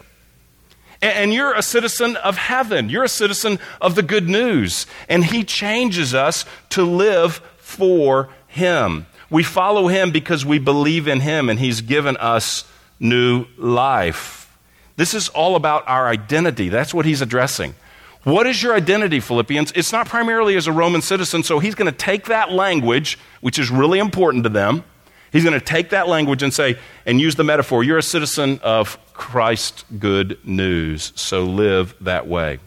And 1.02 1.34
you're 1.34 1.54
a 1.54 1.62
citizen 1.62 2.16
of 2.16 2.38
heaven. 2.38 2.90
You're 2.90 3.04
a 3.04 3.10
citizen 3.10 3.60
of 3.82 3.96
the 3.96 4.04
good 4.04 4.30
news. 4.30 4.88
And 5.10 5.26
He 5.26 5.44
changes 5.44 6.14
us 6.14 6.46
to 6.70 6.84
live 6.84 7.42
for 7.58 8.30
Him. 8.48 9.06
We 9.30 9.44
follow 9.44 9.88
Him 9.88 10.12
because 10.12 10.46
we 10.46 10.60
believe 10.60 11.08
in 11.08 11.20
Him 11.20 11.50
and 11.50 11.60
He's 11.60 11.82
given 11.82 12.16
us 12.18 12.64
new 13.02 13.48
life. 13.58 14.56
This 14.96 15.14
is 15.14 15.28
all 15.30 15.56
about 15.58 15.88
our 15.88 16.08
identity. 16.08 16.70
That's 16.70 16.94
what 16.94 17.06
He's 17.06 17.22
addressing. 17.22 17.76
What 18.24 18.48
is 18.48 18.64
your 18.64 18.74
identity, 18.74 19.20
Philippians? 19.20 19.74
It's 19.76 19.92
not 19.92 20.08
primarily 20.08 20.56
as 20.56 20.68
a 20.68 20.72
Roman 20.72 21.02
citizen, 21.02 21.44
so 21.44 21.60
He's 21.60 21.76
going 21.76 21.92
to 21.92 21.98
take 21.98 22.28
that 22.28 22.54
language, 22.54 23.20
which 23.42 23.60
is 23.60 23.70
really 23.70 24.00
important 24.00 24.44
to 24.44 24.50
them, 24.50 24.86
He's 25.34 25.44
going 25.44 25.60
to 25.60 25.66
take 25.66 25.90
that 25.90 26.08
language 26.08 26.44
and 26.44 26.54
say, 26.54 26.78
and 27.06 27.20
use 27.20 27.36
the 27.36 27.44
metaphor 27.44 27.84
you're 27.84 27.98
a 27.98 28.04
citizen 28.04 28.60
of 28.64 28.98
Christ's 29.14 29.84
good 30.00 30.38
news, 30.46 31.12
so 31.16 31.44
live 31.44 31.96
that 32.02 32.28
way. 32.28 32.60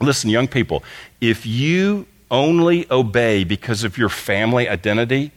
Listen, 0.00 0.30
young 0.30 0.48
people, 0.48 0.82
if 1.20 1.46
you 1.46 2.06
only 2.30 2.90
obey 2.90 3.44
because 3.44 3.84
of 3.84 3.96
your 3.96 4.08
family 4.08 4.68
identity, 4.68 5.32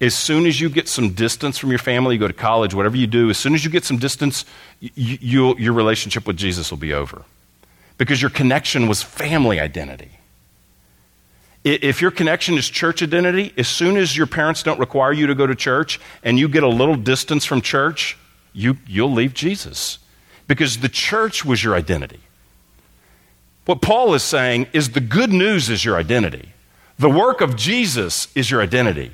as 0.00 0.14
soon 0.14 0.46
as 0.46 0.60
you 0.60 0.68
get 0.68 0.88
some 0.88 1.10
distance 1.10 1.58
from 1.58 1.70
your 1.70 1.78
family, 1.78 2.14
you 2.16 2.20
go 2.20 2.28
to 2.28 2.34
college, 2.34 2.74
whatever 2.74 2.96
you 2.96 3.06
do, 3.06 3.30
as 3.30 3.38
soon 3.38 3.54
as 3.54 3.64
you 3.64 3.70
get 3.70 3.84
some 3.84 3.98
distance, 3.98 4.44
you, 4.80 5.54
your 5.56 5.72
relationship 5.72 6.26
with 6.26 6.36
Jesus 6.36 6.70
will 6.70 6.78
be 6.78 6.92
over. 6.92 7.22
Because 7.96 8.20
your 8.20 8.30
connection 8.30 8.88
was 8.88 9.02
family 9.02 9.60
identity. 9.60 10.10
If 11.64 12.02
your 12.02 12.10
connection 12.10 12.58
is 12.58 12.68
church 12.68 13.02
identity, 13.02 13.54
as 13.56 13.68
soon 13.68 13.96
as 13.96 14.14
your 14.14 14.26
parents 14.26 14.62
don't 14.62 14.78
require 14.78 15.12
you 15.12 15.26
to 15.26 15.34
go 15.34 15.46
to 15.46 15.54
church 15.54 15.98
and 16.22 16.38
you 16.38 16.46
get 16.46 16.62
a 16.62 16.68
little 16.68 16.94
distance 16.94 17.46
from 17.46 17.62
church, 17.62 18.18
you, 18.52 18.76
you'll 18.86 19.12
leave 19.12 19.32
Jesus 19.32 19.98
because 20.46 20.78
the 20.78 20.90
church 20.90 21.42
was 21.42 21.64
your 21.64 21.74
identity. 21.74 22.20
What 23.64 23.80
Paul 23.80 24.12
is 24.12 24.22
saying 24.22 24.66
is 24.74 24.90
the 24.90 25.00
good 25.00 25.32
news 25.32 25.70
is 25.70 25.86
your 25.86 25.96
identity. 25.96 26.50
The 26.98 27.08
work 27.08 27.40
of 27.40 27.56
Jesus 27.56 28.28
is 28.34 28.50
your 28.50 28.60
identity. 28.60 29.12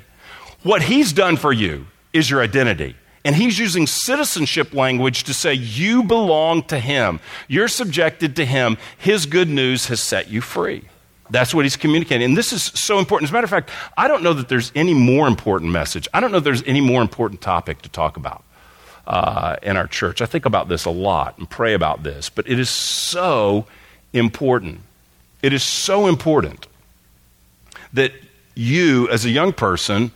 What 0.63 0.83
he's 0.83 1.13
done 1.13 1.37
for 1.37 1.53
you 1.53 1.87
is 2.11 2.29
your 2.29 2.41
identity. 2.41 2.95
And 3.23 3.35
he's 3.35 3.59
using 3.59 3.87
citizenship 3.87 4.73
language 4.73 5.23
to 5.23 5.33
say 5.33 5.53
you 5.53 6.03
belong 6.03 6.63
to 6.63 6.79
him. 6.79 7.19
You're 7.47 7.67
subjected 7.67 8.35
to 8.35 8.45
him. 8.45 8.77
His 8.97 9.25
good 9.25 9.47
news 9.47 9.87
has 9.87 10.01
set 10.01 10.29
you 10.29 10.41
free. 10.41 10.83
That's 11.31 11.53
what 11.53 11.63
he's 11.63 11.77
communicating. 11.77 12.25
And 12.25 12.37
this 12.37 12.51
is 12.51 12.63
so 12.63 12.99
important. 12.99 13.29
As 13.29 13.31
a 13.31 13.33
matter 13.33 13.45
of 13.45 13.49
fact, 13.49 13.71
I 13.97 14.07
don't 14.09 14.21
know 14.21 14.33
that 14.33 14.49
there's 14.49 14.71
any 14.75 14.93
more 14.93 15.27
important 15.27 15.71
message. 15.71 16.07
I 16.13 16.19
don't 16.19 16.31
know 16.31 16.41
there's 16.41 16.63
any 16.63 16.81
more 16.81 17.01
important 17.01 17.41
topic 17.41 17.81
to 17.83 17.89
talk 17.89 18.17
about 18.17 18.43
uh, 19.07 19.55
in 19.63 19.77
our 19.77 19.87
church. 19.87 20.21
I 20.21 20.25
think 20.25 20.45
about 20.45 20.67
this 20.67 20.83
a 20.85 20.89
lot 20.89 21.37
and 21.37 21.49
pray 21.49 21.73
about 21.73 22.03
this, 22.03 22.29
but 22.29 22.49
it 22.49 22.59
is 22.59 22.69
so 22.69 23.65
important. 24.11 24.81
It 25.41 25.53
is 25.53 25.63
so 25.63 26.07
important 26.07 26.67
that 27.93 28.11
you, 28.53 29.07
as 29.09 29.23
a 29.23 29.29
young 29.29 29.53
person, 29.53 30.11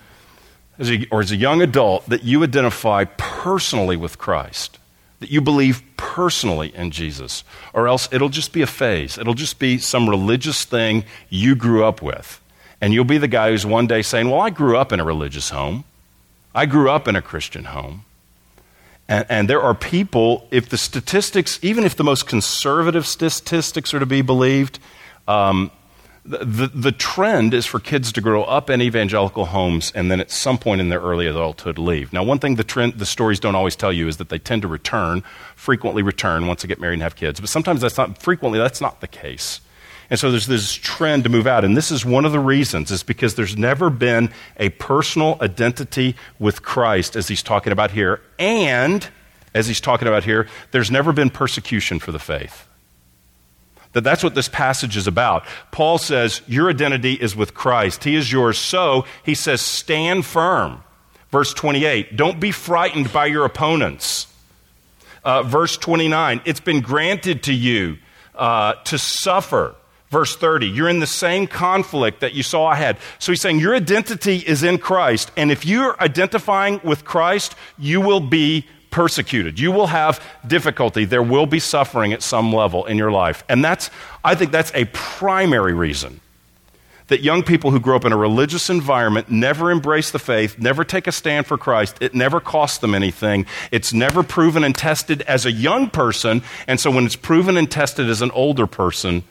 as 0.78 0.92
a, 0.92 1.08
or 1.12 1.22
as 1.22 1.32
a 1.32 1.38
young 1.38 1.62
adult, 1.62 2.08
that 2.10 2.24
you 2.24 2.44
identify 2.44 3.06
personally 3.06 3.96
with 3.96 4.18
Christ 4.18 4.80
that 5.20 5.32
you 5.32 5.42
believe 5.42 5.84
personally 5.98 6.74
in 6.76 6.92
Jesus, 6.92 7.44
or 7.74 7.88
else 7.88 8.10
it'll 8.12 8.30
just 8.30 8.54
be 8.54 8.62
a 8.62 8.68
phase. 8.68 9.18
It'll 9.18 9.34
just 9.34 9.60
be 9.60 9.78
some 9.78 10.10
religious 10.10 10.66
thing 10.66 11.06
you 11.30 11.56
grew 11.56 11.86
up 11.86 12.02
with. 12.02 12.42
And 12.82 12.94
you'll 12.94 13.06
be 13.06 13.18
the 13.18 13.28
guy 13.28 13.52
who's 13.52 13.66
one 13.66 13.88
day 13.88 14.02
saying, 14.02 14.30
Well, 14.30 14.42
I 14.42 14.50
grew 14.50 14.78
up 14.78 14.92
in 14.92 15.00
a 15.00 15.06
religious 15.06 15.50
home, 15.50 15.86
I 16.54 16.66
grew 16.66 16.90
up 16.90 17.08
in 17.08 17.16
a 17.16 17.22
Christian 17.22 17.66
home. 17.66 18.06
And, 19.08 19.26
and 19.30 19.50
there 19.50 19.62
are 19.62 19.76
people, 19.76 20.48
if 20.52 20.70
the 20.70 20.78
statistics, 20.78 21.60
even 21.62 21.84
if 21.84 21.96
the 21.96 22.04
most 22.04 22.28
conservative 22.28 23.06
statistics 23.06 23.94
are 23.94 24.00
to 24.00 24.06
be 24.06 24.22
believed, 24.22 24.80
um, 25.28 25.72
the, 26.26 26.72
the 26.74 26.92
trend 26.92 27.54
is 27.54 27.68
for 27.68 27.80
kids 27.80 28.12
to 28.14 28.22
grow 28.22 28.44
up 28.44 28.70
in 28.70 28.82
evangelical 28.82 29.46
homes 29.46 29.92
and 29.94 30.10
then 30.10 30.20
at 30.20 30.32
some 30.32 30.58
point 30.58 30.82
in 30.82 30.90
their 30.90 31.00
early 31.00 31.28
adulthood 31.28 31.78
leave. 31.78 32.12
Now, 32.12 32.24
one 32.24 32.40
thing 32.40 32.56
the, 32.56 32.64
trend, 32.64 32.94
the 32.98 33.06
stories 33.06 33.40
don't 33.40 33.54
always 33.54 33.76
tell 33.76 33.94
you 33.94 34.08
is 34.08 34.18
that 34.18 34.30
they 34.30 34.40
tend 34.40 34.64
to 34.64 34.68
return, 34.68 35.22
frequently 35.56 36.02
return 36.02 36.48
once 36.48 36.64
they 36.64 36.68
get 36.68 36.82
married 36.82 36.96
and 36.96 37.04
have 37.04 37.16
kids. 37.16 37.40
But 37.40 37.50
sometimes 37.50 37.82
that's 37.82 37.98
not, 37.98 38.18
frequently, 38.18 38.58
that's 38.58 38.82
not 38.82 39.02
the 39.02 39.08
case. 39.08 39.62
And 40.10 40.20
so 40.20 40.32
there's 40.32 40.48
this 40.48 40.74
trend 40.74 41.24
to 41.26 41.30
move 41.30 41.46
out. 41.46 41.64
And 41.64 41.78
this 41.78 41.92
is 41.92 42.04
one 42.04 42.26
of 42.26 42.32
the 42.32 42.40
reasons, 42.40 42.90
is 42.90 43.04
because 43.04 43.36
there's 43.36 43.58
never 43.58 43.92
been 43.92 44.32
a 44.58 44.70
personal 44.70 45.38
identity 45.42 46.16
with 46.40 46.64
Christ, 46.64 47.16
as 47.16 47.28
he's 47.28 47.44
talking 47.44 47.72
about 47.72 47.92
here. 47.92 48.22
And, 48.40 49.08
as 49.54 49.68
he's 49.68 49.82
talking 49.82 50.08
about 50.08 50.24
here, 50.24 50.48
there's 50.72 50.92
never 50.92 51.12
been 51.14 51.30
persecution 51.30 52.00
for 52.00 52.12
the 52.12 52.20
faith 52.20 52.68
that 53.96 54.04
that's 54.04 54.26
what 54.26 54.36
this 54.36 54.50
passage 54.50 54.98
is 54.98 55.08
about. 55.08 55.46
Paul 55.72 55.98
says, 55.98 56.42
Your 56.48 56.70
identity 56.70 57.14
is 57.14 57.34
with 57.34 57.54
Christ. 57.54 58.04
He 58.04 58.16
is 58.16 58.30
yours. 58.30 58.58
So 58.58 59.06
he 59.24 59.34
says, 59.34 59.62
Stand 59.62 60.26
firm. 60.26 60.84
Verse 61.32 61.54
28, 61.54 62.16
don't 62.16 62.40
be 62.40 62.52
frightened 62.52 63.12
by 63.12 63.26
your 63.26 63.46
opponents. 63.46 64.28
Uh, 65.24 65.44
verse 65.44 65.78
29, 65.78 66.42
it's 66.46 66.60
been 66.60 66.82
granted 66.82 67.44
to 67.44 67.54
you 67.54 67.98
uh, 68.36 68.74
to 68.84 68.98
suffer. 68.98 69.76
Verse 70.10 70.36
30, 70.36 70.68
you're 70.68 70.90
in 70.90 71.00
the 71.00 71.08
same 71.08 71.48
conflict 71.48 72.20
that 72.20 72.34
you 72.34 72.44
saw 72.44 72.68
I 72.68 72.76
had. 72.76 72.98
So 73.20 73.32
he's 73.32 73.42
saying 73.42 73.60
your 73.60 73.76
identity 73.76 74.38
is 74.38 74.62
in 74.62 74.78
Christ, 74.78 75.32
and 75.38 75.52
if 75.52 75.66
you're 75.66 76.00
identifying 76.02 76.82
with 76.84 77.06
Christ, 77.06 77.56
you 77.78 78.02
will 78.02 78.20
be 78.20 78.68
persecuted. 78.96 79.60
You 79.60 79.74
will 79.74 79.88
have 79.88 80.24
difficulty. 80.48 81.04
There 81.04 81.22
will 81.22 81.46
be 81.46 81.60
suffering 81.60 82.14
at 82.14 82.24
some 82.24 82.54
level 82.54 82.86
in 82.86 82.98
your 82.98 83.12
life. 83.12 83.44
And 83.50 83.62
that's, 83.62 83.90
I 84.24 84.36
think 84.36 84.54
that's 84.54 84.72
a 84.74 84.86
primary 84.86 85.74
reason 85.74 86.22
that 87.08 87.22
young 87.22 87.44
people 87.44 87.72
who 87.72 87.80
grow 87.82 87.98
up 87.98 88.06
in 88.06 88.14
a 88.14 88.18
religious 88.18 88.70
environment 88.70 89.30
never 89.30 89.70
embrace 89.70 90.12
the 90.12 90.18
faith, 90.18 90.58
never 90.58 90.86
take 90.86 91.08
a 91.08 91.12
stand 91.12 91.46
for 91.46 91.58
Christ. 91.58 91.98
It 92.00 92.16
never 92.16 92.40
costs 92.40 92.78
them 92.78 92.96
anything. 92.96 93.46
It's 93.70 93.92
never 93.92 94.24
proven 94.24 94.64
and 94.64 94.74
tested 94.74 95.24
as 95.24 95.46
a 95.46 95.52
young 95.52 95.90
person. 95.90 96.42
And 96.66 96.80
so 96.80 96.90
when 96.90 97.06
it's 97.06 97.18
proven 97.18 97.58
and 97.58 97.70
tested 97.70 98.10
as 98.10 98.22
an 98.22 98.32
older 98.32 98.66
person, 98.66 99.24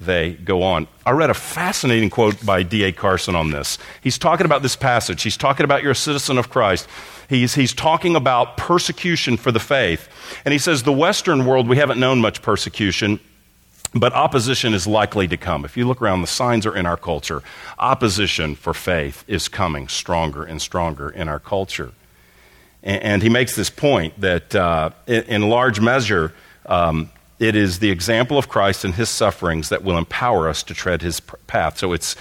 they 0.00 0.32
go 0.32 0.62
on. 0.62 0.88
I 1.04 1.10
read 1.10 1.28
a 1.28 1.34
fascinating 1.34 2.08
quote 2.08 2.44
by 2.44 2.62
D.A. 2.62 2.92
Carson 2.92 3.36
on 3.36 3.50
this. 3.50 3.78
He's 4.00 4.16
talking 4.16 4.46
about 4.46 4.62
this 4.62 4.74
passage. 4.74 5.22
He's 5.22 5.36
talking 5.36 5.64
about 5.64 5.82
you're 5.82 5.92
a 5.92 5.96
citizen 5.96 6.38
of 6.38 6.48
Christ. 6.48 6.88
He's, 7.28 7.54
he's 7.54 7.74
talking 7.74 8.16
about 8.16 8.56
persecution 8.56 9.36
for 9.36 9.52
the 9.52 9.60
faith. 9.60 10.08
And 10.44 10.52
he 10.52 10.58
says, 10.58 10.82
the 10.82 10.92
Western 10.92 11.44
world, 11.44 11.68
we 11.68 11.76
haven't 11.76 12.00
known 12.00 12.20
much 12.20 12.40
persecution, 12.40 13.20
but 13.94 14.12
opposition 14.14 14.72
is 14.72 14.86
likely 14.86 15.28
to 15.28 15.36
come. 15.36 15.64
If 15.64 15.76
you 15.76 15.86
look 15.86 16.00
around, 16.00 16.22
the 16.22 16.28
signs 16.28 16.64
are 16.64 16.74
in 16.74 16.86
our 16.86 16.96
culture. 16.96 17.42
Opposition 17.78 18.54
for 18.54 18.72
faith 18.72 19.22
is 19.28 19.48
coming 19.48 19.86
stronger 19.86 20.44
and 20.44 20.62
stronger 20.62 21.10
in 21.10 21.28
our 21.28 21.40
culture. 21.40 21.92
And, 22.82 23.02
and 23.02 23.22
he 23.22 23.28
makes 23.28 23.54
this 23.54 23.68
point 23.68 24.18
that 24.20 24.54
uh, 24.54 24.90
in, 25.06 25.24
in, 25.24 25.48
large 25.48 25.80
measure, 25.80 26.32
um, 26.66 27.10
it 27.40 27.56
is 27.56 27.78
the 27.78 27.90
example 27.90 28.36
of 28.36 28.48
Christ 28.48 28.84
and 28.84 28.94
his 28.94 29.08
sufferings 29.08 29.70
that 29.70 29.82
will 29.82 29.96
empower 29.96 30.46
us 30.46 30.62
to 30.64 30.74
tread 30.74 31.00
his 31.00 31.20
path. 31.20 31.78
So 31.78 31.94
it's 31.94 32.14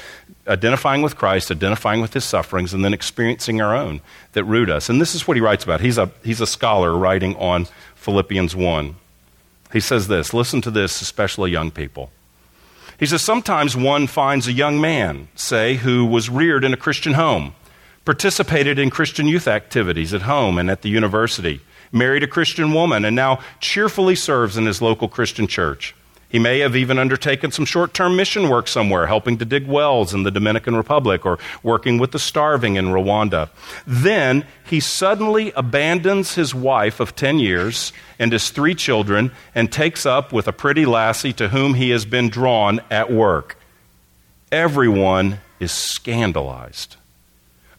identifying 0.48 1.02
with 1.02 1.18
Christ, 1.18 1.52
identifying 1.52 2.00
with 2.00 2.14
his 2.14 2.24
sufferings, 2.24 2.74
and 2.74 2.84
then 2.86 2.94
experiencing 2.94 3.62
our 3.62 3.76
own 3.76 4.00
that 4.32 4.46
root 4.46 4.70
us. 4.70 4.90
And 4.90 5.02
this 5.02 5.14
is 5.14 5.28
what 5.28 5.36
he 5.36 5.42
writes 5.42 5.66
about. 5.66 5.82
He's 5.82 5.98
a, 5.98 6.10
he's 6.24 6.40
a 6.40 6.48
scholar 6.48 6.98
writing 6.98 7.36
on 7.36 7.68
Philippians 7.96 8.56
1. 8.56 8.96
He 9.74 9.82
says 9.82 10.08
this 10.08 10.34
listen 10.34 10.62
to 10.62 10.72
this, 10.72 11.02
especially 11.02 11.52
young 11.52 11.70
people. 11.70 12.12
He 12.98 13.06
says, 13.06 13.22
Sometimes 13.22 13.76
one 13.76 14.08
finds 14.08 14.48
a 14.48 14.54
young 14.54 14.80
man, 14.80 15.28
say, 15.36 15.76
who 15.76 16.06
was 16.06 16.30
reared 16.30 16.64
in 16.64 16.74
a 16.74 16.78
Christian 16.78 17.14
home, 17.14 17.56
participated 18.06 18.80
in 18.80 18.90
Christian 18.90 19.28
youth 19.28 19.48
activities 19.50 20.14
at 20.14 20.24
home 20.24 20.58
and 20.58 20.72
at 20.72 20.82
the 20.82 20.90
university, 20.90 21.60
married 21.92 22.24
a 22.24 22.28
Christian 22.28 22.74
woman, 22.74 23.06
and 23.06 23.16
now 23.16 23.40
cheerfully 23.60 24.16
serves 24.16 24.58
in 24.58 24.66
his 24.66 24.82
local 24.82 25.08
Christian 25.08 25.48
church. 25.48 25.96
He 26.30 26.38
may 26.38 26.60
have 26.60 26.76
even 26.76 27.00
undertaken 27.00 27.52
some 27.52 27.66
short 27.66 27.96
term 27.96 28.16
mission 28.16 28.50
work 28.50 28.68
somewhere, 28.68 29.08
helping 29.08 29.40
to 29.40 29.46
dig 29.46 29.66
wells 29.66 30.14
in 30.14 30.22
the 30.22 30.30
Dominican 30.30 30.76
Republic 30.76 31.26
or 31.26 31.40
working 31.64 31.98
with 31.98 32.12
the 32.12 32.20
starving 32.20 32.76
in 32.76 32.90
Rwanda. 32.90 33.50
Then 33.88 34.46
he 34.64 34.80
suddenly 34.80 35.52
abandons 35.56 36.36
his 36.36 36.54
wife 36.54 37.00
of 37.00 37.16
10 37.16 37.40
years 37.40 37.92
and 38.20 38.32
his 38.32 38.52
three 38.52 38.76
children 38.76 39.32
and 39.56 39.72
takes 39.72 40.06
up 40.06 40.32
with 40.32 40.48
a 40.48 40.54
pretty 40.54 40.86
lassie 40.86 41.34
to 41.34 41.50
whom 41.50 41.74
he 41.74 41.90
has 41.90 42.06
been 42.06 42.30
drawn 42.30 42.80
at 42.92 43.12
work. 43.12 43.58
Everyone 44.52 45.40
is 45.60 45.72
scandalized. 45.72 46.96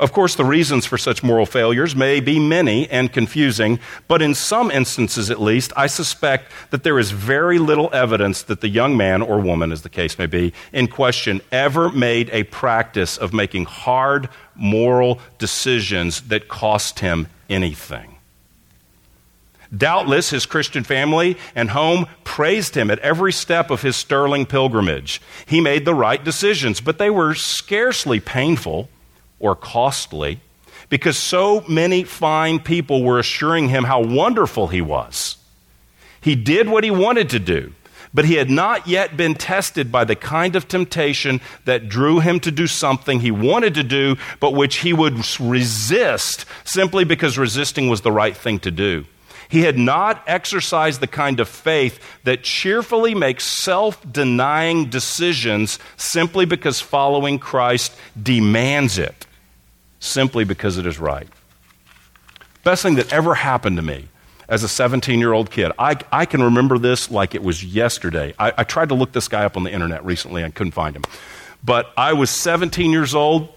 Of 0.00 0.14
course, 0.14 0.34
the 0.34 0.46
reasons 0.46 0.86
for 0.86 0.96
such 0.96 1.22
moral 1.22 1.44
failures 1.44 1.94
may 1.94 2.20
be 2.20 2.38
many 2.38 2.88
and 2.88 3.12
confusing, 3.12 3.78
but 4.08 4.22
in 4.22 4.34
some 4.34 4.70
instances 4.70 5.30
at 5.30 5.38
least, 5.38 5.74
I 5.76 5.88
suspect 5.88 6.50
that 6.70 6.84
there 6.84 6.98
is 6.98 7.10
very 7.10 7.58
little 7.58 7.90
evidence 7.92 8.40
that 8.44 8.62
the 8.62 8.70
young 8.70 8.96
man 8.96 9.20
or 9.20 9.38
woman, 9.38 9.70
as 9.70 9.82
the 9.82 9.90
case 9.90 10.18
may 10.18 10.24
be, 10.24 10.54
in 10.72 10.88
question 10.88 11.42
ever 11.52 11.90
made 11.90 12.30
a 12.30 12.44
practice 12.44 13.18
of 13.18 13.34
making 13.34 13.66
hard 13.66 14.30
moral 14.54 15.20
decisions 15.38 16.22
that 16.22 16.48
cost 16.48 17.00
him 17.00 17.28
anything. 17.50 18.16
Doubtless, 19.76 20.30
his 20.30 20.46
Christian 20.46 20.82
family 20.82 21.36
and 21.54 21.70
home 21.70 22.06
praised 22.24 22.74
him 22.74 22.90
at 22.90 22.98
every 23.00 23.34
step 23.34 23.70
of 23.70 23.82
his 23.82 23.96
sterling 23.96 24.46
pilgrimage. 24.46 25.20
He 25.44 25.60
made 25.60 25.84
the 25.84 25.94
right 25.94 26.24
decisions, 26.24 26.80
but 26.80 26.96
they 26.96 27.10
were 27.10 27.34
scarcely 27.34 28.18
painful 28.18 28.88
or 29.40 29.56
costly 29.56 30.40
because 30.90 31.16
so 31.16 31.64
many 31.68 32.04
fine 32.04 32.58
people 32.58 33.02
were 33.02 33.18
assuring 33.18 33.68
him 33.70 33.84
how 33.84 34.02
wonderful 34.02 34.68
he 34.68 34.82
was. 34.82 35.36
He 36.20 36.34
did 36.34 36.68
what 36.68 36.84
he 36.84 36.90
wanted 36.90 37.30
to 37.30 37.38
do, 37.38 37.72
but 38.12 38.26
he 38.26 38.34
had 38.34 38.50
not 38.50 38.86
yet 38.86 39.16
been 39.16 39.34
tested 39.34 39.90
by 39.90 40.04
the 40.04 40.16
kind 40.16 40.56
of 40.56 40.68
temptation 40.68 41.40
that 41.64 41.88
drew 41.88 42.20
him 42.20 42.40
to 42.40 42.50
do 42.50 42.66
something 42.66 43.20
he 43.20 43.30
wanted 43.30 43.74
to 43.74 43.84
do, 43.84 44.16
but 44.40 44.52
which 44.52 44.78
he 44.78 44.92
would 44.92 45.24
resist 45.40 46.44
simply 46.64 47.04
because 47.04 47.38
resisting 47.38 47.88
was 47.88 48.02
the 48.02 48.12
right 48.12 48.36
thing 48.36 48.58
to 48.58 48.70
do. 48.70 49.06
He 49.48 49.62
had 49.62 49.78
not 49.78 50.22
exercised 50.26 51.00
the 51.00 51.08
kind 51.08 51.40
of 51.40 51.48
faith 51.48 51.98
that 52.22 52.44
cheerfully 52.44 53.14
makes 53.14 53.44
self 53.44 54.00
denying 54.12 54.90
decisions 54.90 55.78
simply 55.96 56.44
because 56.44 56.80
following 56.80 57.38
Christ 57.38 57.92
demands 58.20 58.98
it 58.98 59.26
simply 60.00 60.44
because 60.44 60.78
it 60.78 60.86
is 60.86 60.98
right. 60.98 61.28
Best 62.64 62.82
thing 62.82 62.96
that 62.96 63.12
ever 63.12 63.34
happened 63.34 63.76
to 63.76 63.82
me 63.82 64.08
as 64.48 64.64
a 64.64 64.68
17 64.68 65.20
year 65.20 65.32
old 65.32 65.50
kid. 65.50 65.70
I, 65.78 65.96
I 66.10 66.26
can 66.26 66.42
remember 66.42 66.76
this 66.78 67.10
like 67.10 67.34
it 67.34 67.42
was 67.42 67.64
yesterday. 67.64 68.34
I, 68.38 68.52
I 68.58 68.64
tried 68.64 68.88
to 68.88 68.94
look 68.94 69.12
this 69.12 69.28
guy 69.28 69.44
up 69.44 69.56
on 69.56 69.62
the 69.62 69.70
internet 69.70 70.04
recently 70.04 70.42
and 70.42 70.54
couldn't 70.54 70.72
find 70.72 70.96
him. 70.96 71.04
But 71.62 71.92
I 71.96 72.14
was 72.14 72.30
17 72.30 72.90
years 72.90 73.14
old, 73.14 73.48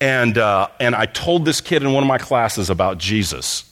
and, 0.00 0.38
uh, 0.38 0.68
and 0.78 0.94
I 0.94 1.06
told 1.06 1.44
this 1.44 1.60
kid 1.60 1.82
in 1.82 1.92
one 1.92 2.04
of 2.04 2.08
my 2.08 2.18
classes 2.18 2.70
about 2.70 2.98
Jesus 2.98 3.67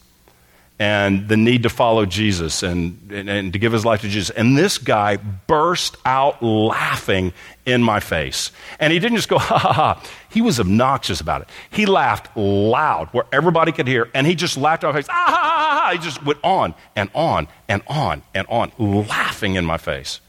and 0.78 1.28
the 1.28 1.36
need 1.36 1.62
to 1.62 1.70
follow 1.70 2.04
Jesus 2.04 2.62
and, 2.62 3.10
and, 3.10 3.30
and, 3.30 3.52
to 3.54 3.58
give 3.58 3.72
his 3.72 3.84
life 3.84 4.02
to 4.02 4.08
Jesus. 4.08 4.30
And 4.30 4.58
this 4.58 4.76
guy 4.76 5.16
burst 5.16 5.96
out 6.04 6.42
laughing 6.42 7.32
in 7.64 7.82
my 7.82 7.98
face. 7.98 8.52
And 8.78 8.92
he 8.92 8.98
didn't 8.98 9.16
just 9.16 9.28
go, 9.28 9.38
ha 9.40 9.58
ha 9.58 9.72
ha. 9.72 10.02
He 10.28 10.42
was 10.42 10.60
obnoxious 10.60 11.20
about 11.20 11.42
it. 11.42 11.48
He 11.70 11.86
laughed 11.86 12.36
loud 12.36 13.08
where 13.08 13.24
everybody 13.32 13.72
could 13.72 13.88
hear, 13.88 14.10
and 14.12 14.26
he 14.26 14.34
just 14.34 14.58
laughed 14.58 14.84
in 14.84 14.90
my 14.90 14.96
face, 14.96 15.08
ah 15.08 15.24
ha 15.26 15.30
ha 15.30 15.80
ha. 15.80 15.92
He 15.92 15.98
just 15.98 16.22
went 16.22 16.40
on 16.44 16.74
and 16.94 17.08
on 17.14 17.48
and 17.68 17.82
on 17.86 18.22
and 18.34 18.46
on, 18.48 18.70
laughing 18.78 19.54
in 19.54 19.64
my 19.64 19.78
face. 19.78 20.20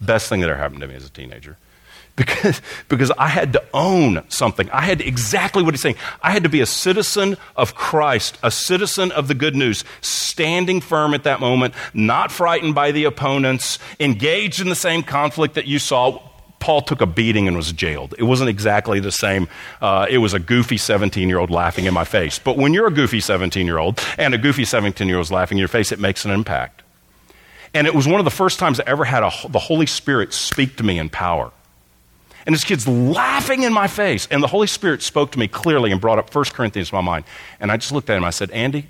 Best 0.00 0.28
thing 0.28 0.40
that 0.40 0.48
ever 0.48 0.58
happened 0.58 0.80
to 0.80 0.88
me 0.88 0.94
as 0.94 1.04
a 1.04 1.10
teenager 1.10 1.58
because, 2.16 2.60
because 2.88 3.10
I 3.12 3.28
had 3.28 3.52
to 3.54 3.64
own 3.72 4.22
something. 4.28 4.68
I 4.70 4.82
had 4.82 5.00
exactly 5.00 5.62
what 5.62 5.74
he's 5.74 5.80
saying. 5.80 5.96
I 6.22 6.30
had 6.32 6.42
to 6.42 6.48
be 6.48 6.60
a 6.60 6.66
citizen 6.66 7.36
of 7.56 7.74
Christ, 7.74 8.38
a 8.42 8.50
citizen 8.50 9.12
of 9.12 9.28
the 9.28 9.34
good 9.34 9.56
news, 9.56 9.84
standing 10.00 10.80
firm 10.80 11.14
at 11.14 11.24
that 11.24 11.40
moment, 11.40 11.74
not 11.94 12.30
frightened 12.30 12.74
by 12.74 12.92
the 12.92 13.04
opponents, 13.04 13.78
engaged 13.98 14.60
in 14.60 14.68
the 14.68 14.74
same 14.74 15.02
conflict 15.02 15.54
that 15.54 15.66
you 15.66 15.78
saw. 15.78 16.20
Paul 16.58 16.82
took 16.82 17.00
a 17.00 17.06
beating 17.06 17.48
and 17.48 17.56
was 17.56 17.72
jailed. 17.72 18.14
It 18.18 18.22
wasn't 18.22 18.48
exactly 18.50 19.00
the 19.00 19.10
same. 19.10 19.48
Uh, 19.80 20.06
it 20.08 20.18
was 20.18 20.32
a 20.32 20.38
goofy 20.38 20.76
17 20.76 21.28
year 21.28 21.38
old 21.38 21.50
laughing 21.50 21.86
in 21.86 21.94
my 21.94 22.04
face. 22.04 22.38
But 22.38 22.56
when 22.56 22.72
you're 22.72 22.86
a 22.86 22.92
goofy 22.92 23.20
17 23.20 23.66
year 23.66 23.78
old 23.78 24.00
and 24.16 24.32
a 24.32 24.38
goofy 24.38 24.64
17 24.64 25.08
year 25.08 25.16
old 25.16 25.26
is 25.26 25.32
laughing 25.32 25.56
in 25.56 25.60
your 25.60 25.68
face, 25.68 25.90
it 25.90 25.98
makes 25.98 26.24
an 26.24 26.30
impact. 26.30 26.82
And 27.74 27.86
it 27.86 27.94
was 27.94 28.06
one 28.06 28.20
of 28.20 28.24
the 28.24 28.30
first 28.30 28.58
times 28.58 28.78
I 28.78 28.84
ever 28.86 29.04
had 29.04 29.22
a, 29.24 29.32
the 29.48 29.58
Holy 29.58 29.86
Spirit 29.86 30.32
speak 30.32 30.76
to 30.76 30.84
me 30.84 30.98
in 30.98 31.08
power. 31.08 31.50
And 32.46 32.54
this 32.54 32.64
kid's 32.64 32.88
laughing 32.88 33.62
in 33.62 33.72
my 33.72 33.86
face. 33.86 34.26
And 34.30 34.42
the 34.42 34.48
Holy 34.48 34.66
Spirit 34.66 35.02
spoke 35.02 35.32
to 35.32 35.38
me 35.38 35.48
clearly 35.48 35.92
and 35.92 36.00
brought 36.00 36.18
up 36.18 36.34
1 36.34 36.44
Corinthians 36.46 36.90
in 36.90 36.96
my 36.96 37.02
mind. 37.02 37.24
And 37.60 37.70
I 37.70 37.76
just 37.76 37.92
looked 37.92 38.10
at 38.10 38.16
him. 38.16 38.24
I 38.24 38.30
said, 38.30 38.50
Andy, 38.50 38.88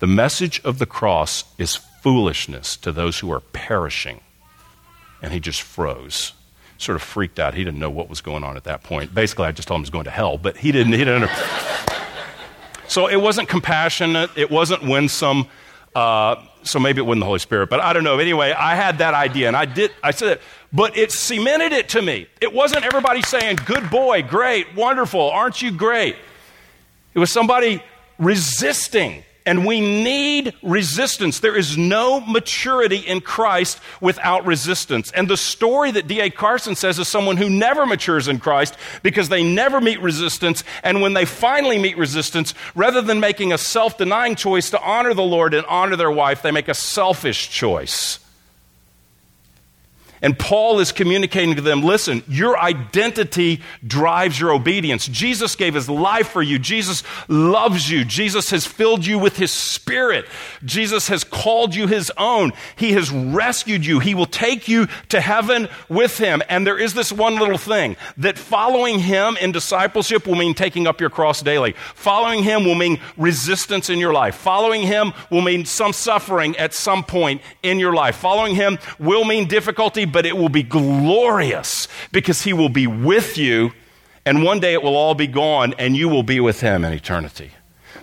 the 0.00 0.06
message 0.06 0.60
of 0.64 0.78
the 0.78 0.86
cross 0.86 1.44
is 1.58 1.76
foolishness 1.76 2.76
to 2.78 2.92
those 2.92 3.18
who 3.18 3.30
are 3.32 3.40
perishing. 3.40 4.20
And 5.22 5.32
he 5.32 5.40
just 5.40 5.62
froze, 5.62 6.32
sort 6.76 6.96
of 6.96 7.02
freaked 7.02 7.38
out. 7.38 7.54
He 7.54 7.64
didn't 7.64 7.80
know 7.80 7.90
what 7.90 8.08
was 8.08 8.20
going 8.20 8.44
on 8.44 8.56
at 8.56 8.64
that 8.64 8.82
point. 8.82 9.14
Basically, 9.14 9.46
I 9.46 9.52
just 9.52 9.68
told 9.68 9.78
him 9.78 9.82
he 9.82 9.86
was 9.86 9.90
going 9.90 10.04
to 10.04 10.10
hell, 10.10 10.38
but 10.38 10.56
he 10.56 10.72
didn't. 10.72 10.92
He 10.92 11.04
didn't 11.04 11.30
so 12.88 13.08
it 13.08 13.20
wasn't 13.20 13.48
compassionate, 13.48 14.30
it 14.36 14.50
wasn't 14.50 14.82
winsome. 14.82 15.46
Uh, 15.94 16.36
so 16.68 16.78
maybe 16.78 17.00
it 17.00 17.04
wasn't 17.04 17.20
the 17.20 17.26
Holy 17.26 17.38
Spirit, 17.38 17.70
but 17.70 17.80
I 17.80 17.92
don't 17.92 18.04
know. 18.04 18.18
Anyway, 18.18 18.52
I 18.52 18.74
had 18.74 18.98
that 18.98 19.14
idea, 19.14 19.48
and 19.48 19.56
I 19.56 19.64
did. 19.64 19.90
I 20.02 20.10
said, 20.10 20.28
it, 20.28 20.42
but 20.72 20.96
it 20.96 21.12
cemented 21.12 21.72
it 21.72 21.88
to 21.90 22.02
me. 22.02 22.28
It 22.40 22.52
wasn't 22.52 22.84
everybody 22.84 23.22
saying, 23.22 23.58
"Good 23.64 23.90
boy, 23.90 24.22
great, 24.22 24.74
wonderful, 24.74 25.30
aren't 25.30 25.62
you 25.62 25.70
great?" 25.70 26.16
It 27.14 27.18
was 27.18 27.32
somebody 27.32 27.82
resisting 28.18 29.24
and 29.48 29.64
we 29.64 29.80
need 29.80 30.52
resistance. 30.62 31.40
There 31.40 31.56
is 31.56 31.78
no 31.78 32.20
maturity 32.20 32.98
in 32.98 33.22
Christ 33.22 33.80
without 33.98 34.44
resistance. 34.44 35.10
And 35.12 35.26
the 35.26 35.38
story 35.38 35.90
that 35.90 36.06
D.A. 36.06 36.28
Carson 36.28 36.74
says 36.74 36.98
is 36.98 37.08
someone 37.08 37.38
who 37.38 37.48
never 37.48 37.86
matures 37.86 38.28
in 38.28 38.40
Christ 38.40 38.76
because 39.02 39.30
they 39.30 39.42
never 39.42 39.80
meet 39.80 40.02
resistance. 40.02 40.64
And 40.82 41.00
when 41.00 41.14
they 41.14 41.24
finally 41.24 41.78
meet 41.78 41.96
resistance, 41.96 42.52
rather 42.74 43.00
than 43.00 43.20
making 43.20 43.54
a 43.54 43.58
self 43.58 43.96
denying 43.96 44.34
choice 44.34 44.68
to 44.68 44.82
honor 44.82 45.14
the 45.14 45.22
Lord 45.22 45.54
and 45.54 45.64
honor 45.64 45.96
their 45.96 46.10
wife, 46.10 46.42
they 46.42 46.50
make 46.50 46.68
a 46.68 46.74
selfish 46.74 47.48
choice. 47.48 48.18
And 50.22 50.38
Paul 50.38 50.80
is 50.80 50.92
communicating 50.92 51.56
to 51.56 51.62
them 51.62 51.82
listen, 51.82 52.22
your 52.28 52.58
identity 52.58 53.60
drives 53.86 54.38
your 54.38 54.52
obedience. 54.52 55.06
Jesus 55.06 55.54
gave 55.54 55.74
his 55.74 55.88
life 55.88 56.28
for 56.28 56.42
you. 56.42 56.58
Jesus 56.58 57.02
loves 57.28 57.90
you. 57.90 58.04
Jesus 58.04 58.50
has 58.50 58.66
filled 58.66 59.06
you 59.06 59.18
with 59.18 59.36
his 59.36 59.52
spirit. 59.52 60.26
Jesus 60.64 61.08
has 61.08 61.24
called 61.24 61.74
you 61.74 61.86
his 61.86 62.10
own. 62.16 62.52
He 62.76 62.92
has 62.92 63.10
rescued 63.10 63.84
you. 63.84 64.00
He 64.00 64.14
will 64.14 64.26
take 64.26 64.68
you 64.68 64.88
to 65.10 65.20
heaven 65.20 65.68
with 65.88 66.18
him. 66.18 66.42
And 66.48 66.66
there 66.66 66.78
is 66.78 66.94
this 66.94 67.12
one 67.12 67.36
little 67.36 67.58
thing 67.58 67.96
that 68.16 68.38
following 68.38 68.98
him 68.98 69.36
in 69.40 69.52
discipleship 69.52 70.26
will 70.26 70.34
mean 70.34 70.54
taking 70.54 70.86
up 70.86 71.00
your 71.00 71.10
cross 71.10 71.42
daily. 71.42 71.74
Following 71.94 72.42
him 72.42 72.64
will 72.64 72.74
mean 72.74 73.00
resistance 73.16 73.90
in 73.90 73.98
your 73.98 74.12
life. 74.12 74.34
Following 74.34 74.82
him 74.82 75.12
will 75.30 75.42
mean 75.42 75.64
some 75.64 75.92
suffering 75.92 76.56
at 76.56 76.74
some 76.74 77.04
point 77.04 77.40
in 77.62 77.78
your 77.78 77.94
life. 77.94 78.16
Following 78.16 78.54
him 78.54 78.78
will 78.98 79.24
mean 79.24 79.46
difficulty 79.46 80.04
but 80.12 80.26
it 80.26 80.36
will 80.36 80.48
be 80.48 80.62
glorious 80.62 81.88
because 82.12 82.42
He 82.42 82.52
will 82.52 82.68
be 82.68 82.86
with 82.86 83.38
you, 83.38 83.72
and 84.24 84.42
one 84.42 84.60
day 84.60 84.72
it 84.72 84.82
will 84.82 84.96
all 84.96 85.14
be 85.14 85.26
gone, 85.26 85.74
and 85.78 85.96
you 85.96 86.08
will 86.08 86.22
be 86.22 86.40
with 86.40 86.60
Him 86.60 86.84
in 86.84 86.92
eternity. 86.92 87.50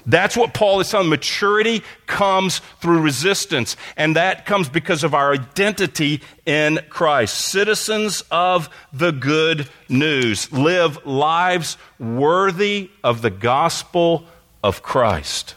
That's 0.05 0.37
what 0.37 0.53
Paul 0.53 0.79
is 0.81 0.89
telling. 0.89 1.09
Maturity 1.09 1.81
comes 2.05 2.59
through 2.79 3.01
resistance, 3.01 3.75
and 3.97 4.15
that 4.15 4.45
comes 4.45 4.69
because 4.69 5.03
of 5.03 5.15
our 5.15 5.33
identity 5.33 6.21
in 6.45 6.79
Christ. 6.89 7.37
Citizens 7.37 8.23
of 8.29 8.69
the 8.93 9.11
good 9.11 9.67
news 9.89 10.51
live 10.51 11.03
lives 11.05 11.77
worthy 11.99 12.91
of 13.03 13.23
the 13.23 13.31
gospel 13.31 14.25
of 14.63 14.83
Christ. 14.83 15.55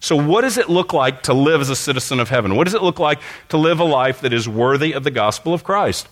So, 0.00 0.16
what 0.16 0.40
does 0.40 0.56
it 0.56 0.70
look 0.70 0.94
like 0.94 1.22
to 1.24 1.34
live 1.34 1.60
as 1.60 1.68
a 1.68 1.76
citizen 1.76 2.20
of 2.20 2.30
heaven? 2.30 2.56
What 2.56 2.64
does 2.64 2.74
it 2.74 2.82
look 2.82 2.98
like 2.98 3.20
to 3.50 3.58
live 3.58 3.80
a 3.80 3.84
life 3.84 4.22
that 4.22 4.32
is 4.32 4.48
worthy 4.48 4.92
of 4.92 5.04
the 5.04 5.10
gospel 5.10 5.52
of 5.52 5.62
Christ? 5.62 6.08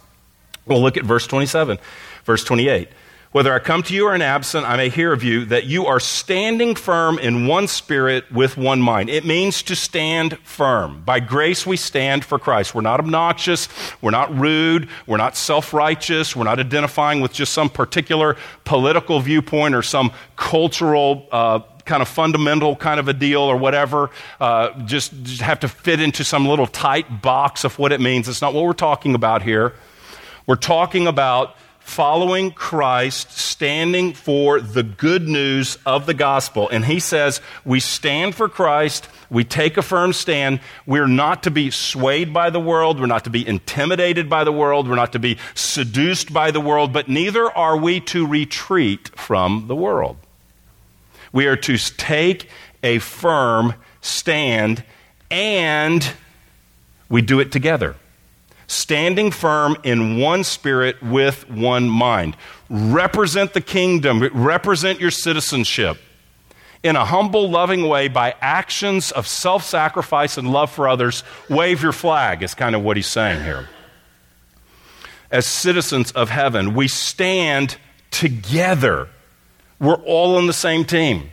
Well, 0.66 0.82
look 0.82 0.98
at 0.98 1.04
verse 1.04 1.26
27, 1.26 1.78
verse 2.24 2.44
28. 2.44 2.88
Whether 3.30 3.52
I 3.52 3.58
come 3.58 3.82
to 3.82 3.94
you 3.94 4.06
or 4.06 4.14
am 4.14 4.22
absent, 4.22 4.66
I 4.66 4.76
may 4.76 4.88
hear 4.88 5.12
of 5.12 5.22
you 5.22 5.44
that 5.46 5.64
you 5.66 5.84
are 5.84 6.00
standing 6.00 6.74
firm 6.74 7.18
in 7.18 7.46
one 7.46 7.68
spirit 7.68 8.30
with 8.32 8.56
one 8.56 8.80
mind. 8.80 9.10
It 9.10 9.26
means 9.26 9.62
to 9.64 9.76
stand 9.76 10.38
firm. 10.38 11.02
By 11.04 11.20
grace, 11.20 11.66
we 11.66 11.76
stand 11.76 12.24
for 12.24 12.38
Christ. 12.38 12.74
We're 12.74 12.80
not 12.80 13.00
obnoxious. 13.00 13.68
We're 14.00 14.12
not 14.12 14.34
rude. 14.34 14.88
We're 15.06 15.18
not 15.18 15.36
self 15.36 15.74
righteous. 15.74 16.34
We're 16.34 16.44
not 16.44 16.58
identifying 16.58 17.20
with 17.20 17.34
just 17.34 17.52
some 17.52 17.68
particular 17.68 18.36
political 18.64 19.20
viewpoint 19.20 19.74
or 19.74 19.82
some 19.82 20.10
cultural 20.36 21.28
uh, 21.30 21.60
kind 21.88 22.02
of 22.02 22.08
fundamental 22.08 22.76
kind 22.76 23.00
of 23.00 23.08
a 23.08 23.12
deal 23.12 23.40
or 23.40 23.56
whatever, 23.56 24.10
uh, 24.40 24.78
just, 24.82 25.12
just 25.24 25.40
have 25.40 25.58
to 25.60 25.68
fit 25.68 26.00
into 26.00 26.22
some 26.22 26.46
little 26.46 26.66
tight 26.66 27.22
box 27.22 27.64
of 27.64 27.78
what 27.78 27.90
it 27.90 28.00
means. 28.00 28.28
It's 28.28 28.42
not 28.42 28.54
what 28.54 28.64
we're 28.64 28.72
talking 28.74 29.16
about 29.16 29.42
here. 29.42 29.74
We're 30.46 30.56
talking 30.56 31.06
about 31.06 31.56
following 31.80 32.50
Christ, 32.50 33.32
standing 33.32 34.12
for 34.12 34.60
the 34.60 34.82
good 34.82 35.26
news 35.26 35.78
of 35.86 36.04
the 36.04 36.12
gospel. 36.12 36.68
And 36.68 36.84
he 36.84 37.00
says, 37.00 37.40
we 37.64 37.80
stand 37.80 38.34
for 38.34 38.48
Christ, 38.48 39.08
we 39.30 39.42
take 39.42 39.78
a 39.78 39.82
firm 39.82 40.12
stand. 40.12 40.60
We're 40.86 41.06
not 41.06 41.44
to 41.44 41.50
be 41.50 41.70
swayed 41.70 42.32
by 42.32 42.50
the 42.50 42.60
world, 42.60 43.00
we're 43.00 43.06
not 43.06 43.24
to 43.24 43.30
be 43.30 43.46
intimidated 43.46 44.28
by 44.28 44.44
the 44.44 44.52
world, 44.52 44.86
we're 44.86 44.96
not 44.96 45.12
to 45.12 45.18
be 45.18 45.38
seduced 45.54 46.32
by 46.32 46.50
the 46.50 46.60
world, 46.60 46.92
but 46.92 47.08
neither 47.08 47.50
are 47.50 47.76
we 47.76 48.00
to 48.00 48.26
retreat 48.26 49.08
from 49.18 49.66
the 49.66 49.76
world. 49.76 50.18
We 51.32 51.46
are 51.46 51.56
to 51.56 51.76
take 51.76 52.48
a 52.82 52.98
firm 52.98 53.74
stand 54.00 54.84
and 55.30 56.10
we 57.08 57.22
do 57.22 57.40
it 57.40 57.52
together 57.52 57.96
standing 58.68 59.30
firm 59.30 59.76
in 59.82 60.18
one 60.18 60.44
spirit 60.44 61.02
with 61.02 61.48
one 61.50 61.88
mind. 61.88 62.36
Represent 62.70 63.54
the 63.54 63.60
kingdom, 63.60 64.22
represent 64.32 65.00
your 65.00 65.10
citizenship 65.10 65.98
in 66.82 66.94
a 66.94 67.04
humble, 67.04 67.50
loving 67.50 67.88
way 67.88 68.06
by 68.06 68.34
actions 68.40 69.10
of 69.10 69.26
self 69.26 69.64
sacrifice 69.64 70.38
and 70.38 70.52
love 70.52 70.70
for 70.70 70.86
others. 70.86 71.24
Wave 71.48 71.82
your 71.82 71.92
flag, 71.92 72.42
is 72.42 72.54
kind 72.54 72.76
of 72.76 72.82
what 72.82 72.96
he's 72.96 73.06
saying 73.06 73.42
here. 73.42 73.68
As 75.30 75.46
citizens 75.46 76.12
of 76.12 76.30
heaven, 76.30 76.74
we 76.74 76.88
stand 76.88 77.76
together. 78.10 79.08
We're 79.80 80.02
all 80.02 80.36
on 80.36 80.46
the 80.46 80.52
same 80.52 80.84
team. 80.84 81.30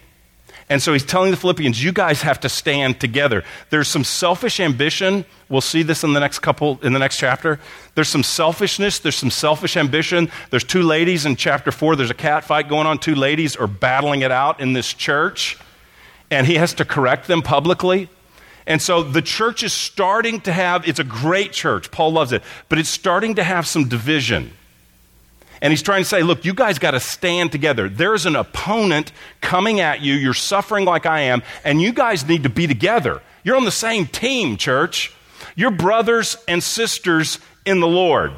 And 0.68 0.82
so 0.82 0.94
he's 0.94 1.06
telling 1.06 1.30
the 1.30 1.38
Philippians, 1.38 1.84
you 1.84 1.92
guys 1.92 2.24
have 2.24 2.40
to 2.40 2.50
stand 2.50 3.00
together. 3.00 3.44
There's 3.70 3.88
some 3.88 4.04
selfish 4.04 4.60
ambition. 4.60 5.26
We'll 5.48 5.62
see 5.62 5.84
this 5.84 6.04
in 6.04 6.14
the 6.14 6.20
next 6.20 6.40
couple, 6.40 6.80
in 6.82 6.92
the 6.92 6.98
next 6.98 7.18
chapter. 7.20 7.60
There's 7.94 8.10
some 8.10 8.24
selfishness. 8.24 8.98
There's 8.98 9.16
some 9.16 9.30
selfish 9.30 9.78
ambition. 9.78 10.32
There's 10.50 10.64
two 10.64 10.82
ladies 10.82 11.28
in 11.28 11.36
chapter 11.36 11.72
four. 11.72 11.96
There's 11.96 12.10
a 12.10 12.16
cat 12.16 12.46
fight 12.46 12.68
going 12.68 12.88
on. 12.88 12.98
Two 12.98 13.14
ladies 13.14 13.56
are 13.56 13.68
battling 13.68 14.24
it 14.24 14.32
out 14.32 14.60
in 14.60 14.74
this 14.74 14.92
church. 14.92 15.60
And 16.32 16.48
he 16.48 16.56
has 16.56 16.74
to 16.76 16.86
correct 16.86 17.28
them 17.28 17.44
publicly. 17.44 18.10
And 18.66 18.82
so 18.82 19.04
the 19.04 19.22
church 19.22 19.62
is 19.62 19.72
starting 19.72 20.42
to 20.42 20.52
have, 20.52 20.88
it's 20.88 20.98
a 20.98 21.04
great 21.04 21.52
church. 21.52 21.92
Paul 21.92 22.14
loves 22.14 22.32
it. 22.32 22.42
But 22.70 22.80
it's 22.80 22.90
starting 22.90 23.36
to 23.36 23.44
have 23.44 23.68
some 23.68 23.88
division. 23.88 24.52
And 25.66 25.72
he's 25.72 25.82
trying 25.82 26.04
to 26.04 26.08
say, 26.08 26.22
look, 26.22 26.46
you 26.46 26.54
guys 26.54 26.78
got 26.78 26.92
to 26.92 27.00
stand 27.00 27.52
together. 27.52 27.90
There's 27.90 28.28
an 28.28 28.36
opponent 28.36 29.12
coming 29.42 29.80
at 29.80 30.00
you. 30.00 30.14
You're 30.14 30.36
suffering 30.36 30.86
like 30.86 31.08
I 31.08 31.22
am, 31.22 31.42
and 31.64 31.82
you 31.82 31.92
guys 31.92 32.24
need 32.28 32.44
to 32.44 32.50
be 32.50 32.68
together. 32.68 33.24
You're 33.44 33.56
on 33.56 33.66
the 33.66 33.72
same 33.72 34.06
team, 34.06 34.58
church. 34.58 35.12
You're 35.56 35.72
brothers 35.72 36.38
and 36.48 36.62
sisters 36.62 37.40
in 37.66 37.80
the 37.80 37.88
Lord. 37.88 38.34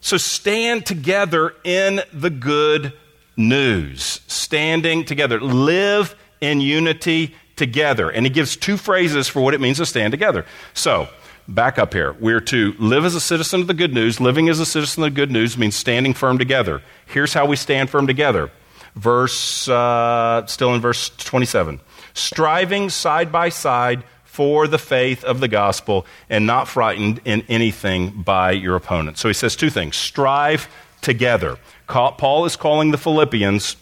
So 0.00 0.18
stand 0.18 0.86
together 0.86 1.52
in 1.64 2.00
the 2.12 2.30
good 2.30 2.92
news. 3.36 4.20
Standing 4.28 5.04
together. 5.04 5.40
Live 5.40 6.14
in 6.40 6.60
unity 6.60 7.34
together. 7.56 8.08
And 8.08 8.24
he 8.24 8.30
gives 8.30 8.54
two 8.54 8.76
phrases 8.76 9.26
for 9.26 9.40
what 9.40 9.52
it 9.52 9.60
means 9.60 9.78
to 9.78 9.86
stand 9.86 10.12
together. 10.12 10.46
So, 10.74 11.08
back 11.48 11.78
up 11.78 11.92
here. 11.92 12.12
We're 12.14 12.40
to 12.40 12.74
live 12.78 13.04
as 13.04 13.14
a 13.14 13.20
citizen 13.20 13.60
of 13.60 13.66
the 13.66 13.74
good 13.74 13.92
news. 13.92 14.20
Living 14.20 14.48
as 14.48 14.60
a 14.60 14.66
citizen 14.66 15.02
of 15.02 15.14
the 15.14 15.16
good 15.16 15.30
news 15.30 15.58
means 15.58 15.76
standing 15.76 16.14
firm 16.14 16.38
together. 16.38 16.82
Here's 17.06 17.34
how 17.34 17.46
we 17.46 17.56
stand 17.56 17.90
firm 17.90 18.06
together. 18.06 18.50
Verse, 18.94 19.68
uh, 19.68 20.46
still 20.46 20.74
in 20.74 20.80
verse 20.80 21.10
27. 21.10 21.80
Striving 22.14 22.90
side 22.90 23.30
by 23.30 23.48
side 23.48 24.02
for 24.24 24.66
the 24.66 24.78
faith 24.78 25.24
of 25.24 25.40
the 25.40 25.48
gospel 25.48 26.06
and 26.28 26.46
not 26.46 26.68
frightened 26.68 27.20
in 27.24 27.42
anything 27.48 28.22
by 28.22 28.52
your 28.52 28.76
opponent. 28.76 29.18
So 29.18 29.28
he 29.28 29.34
says 29.34 29.56
two 29.56 29.70
things 29.70 29.96
strive 29.96 30.68
together. 31.00 31.58
Paul 31.86 32.44
is 32.44 32.56
calling 32.56 32.90
the 32.90 32.98
Philippians 32.98 33.76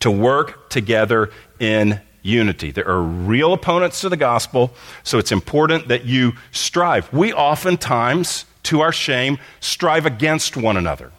to 0.00 0.10
work 0.10 0.70
together 0.70 1.30
in 1.58 2.00
unity. 2.22 2.70
There 2.70 2.88
are 2.88 3.02
real 3.02 3.52
opponents 3.52 4.00
to 4.02 4.08
the 4.08 4.16
gospel, 4.16 4.72
so 5.02 5.18
it's 5.18 5.32
important 5.32 5.88
that 5.88 6.04
you 6.04 6.32
strive. 6.52 7.12
We 7.12 7.32
oftentimes, 7.32 8.44
to 8.64 8.80
our 8.80 8.92
shame, 8.92 9.38
strive 9.60 10.06
against 10.06 10.56
one 10.56 10.76
another. 10.76 11.12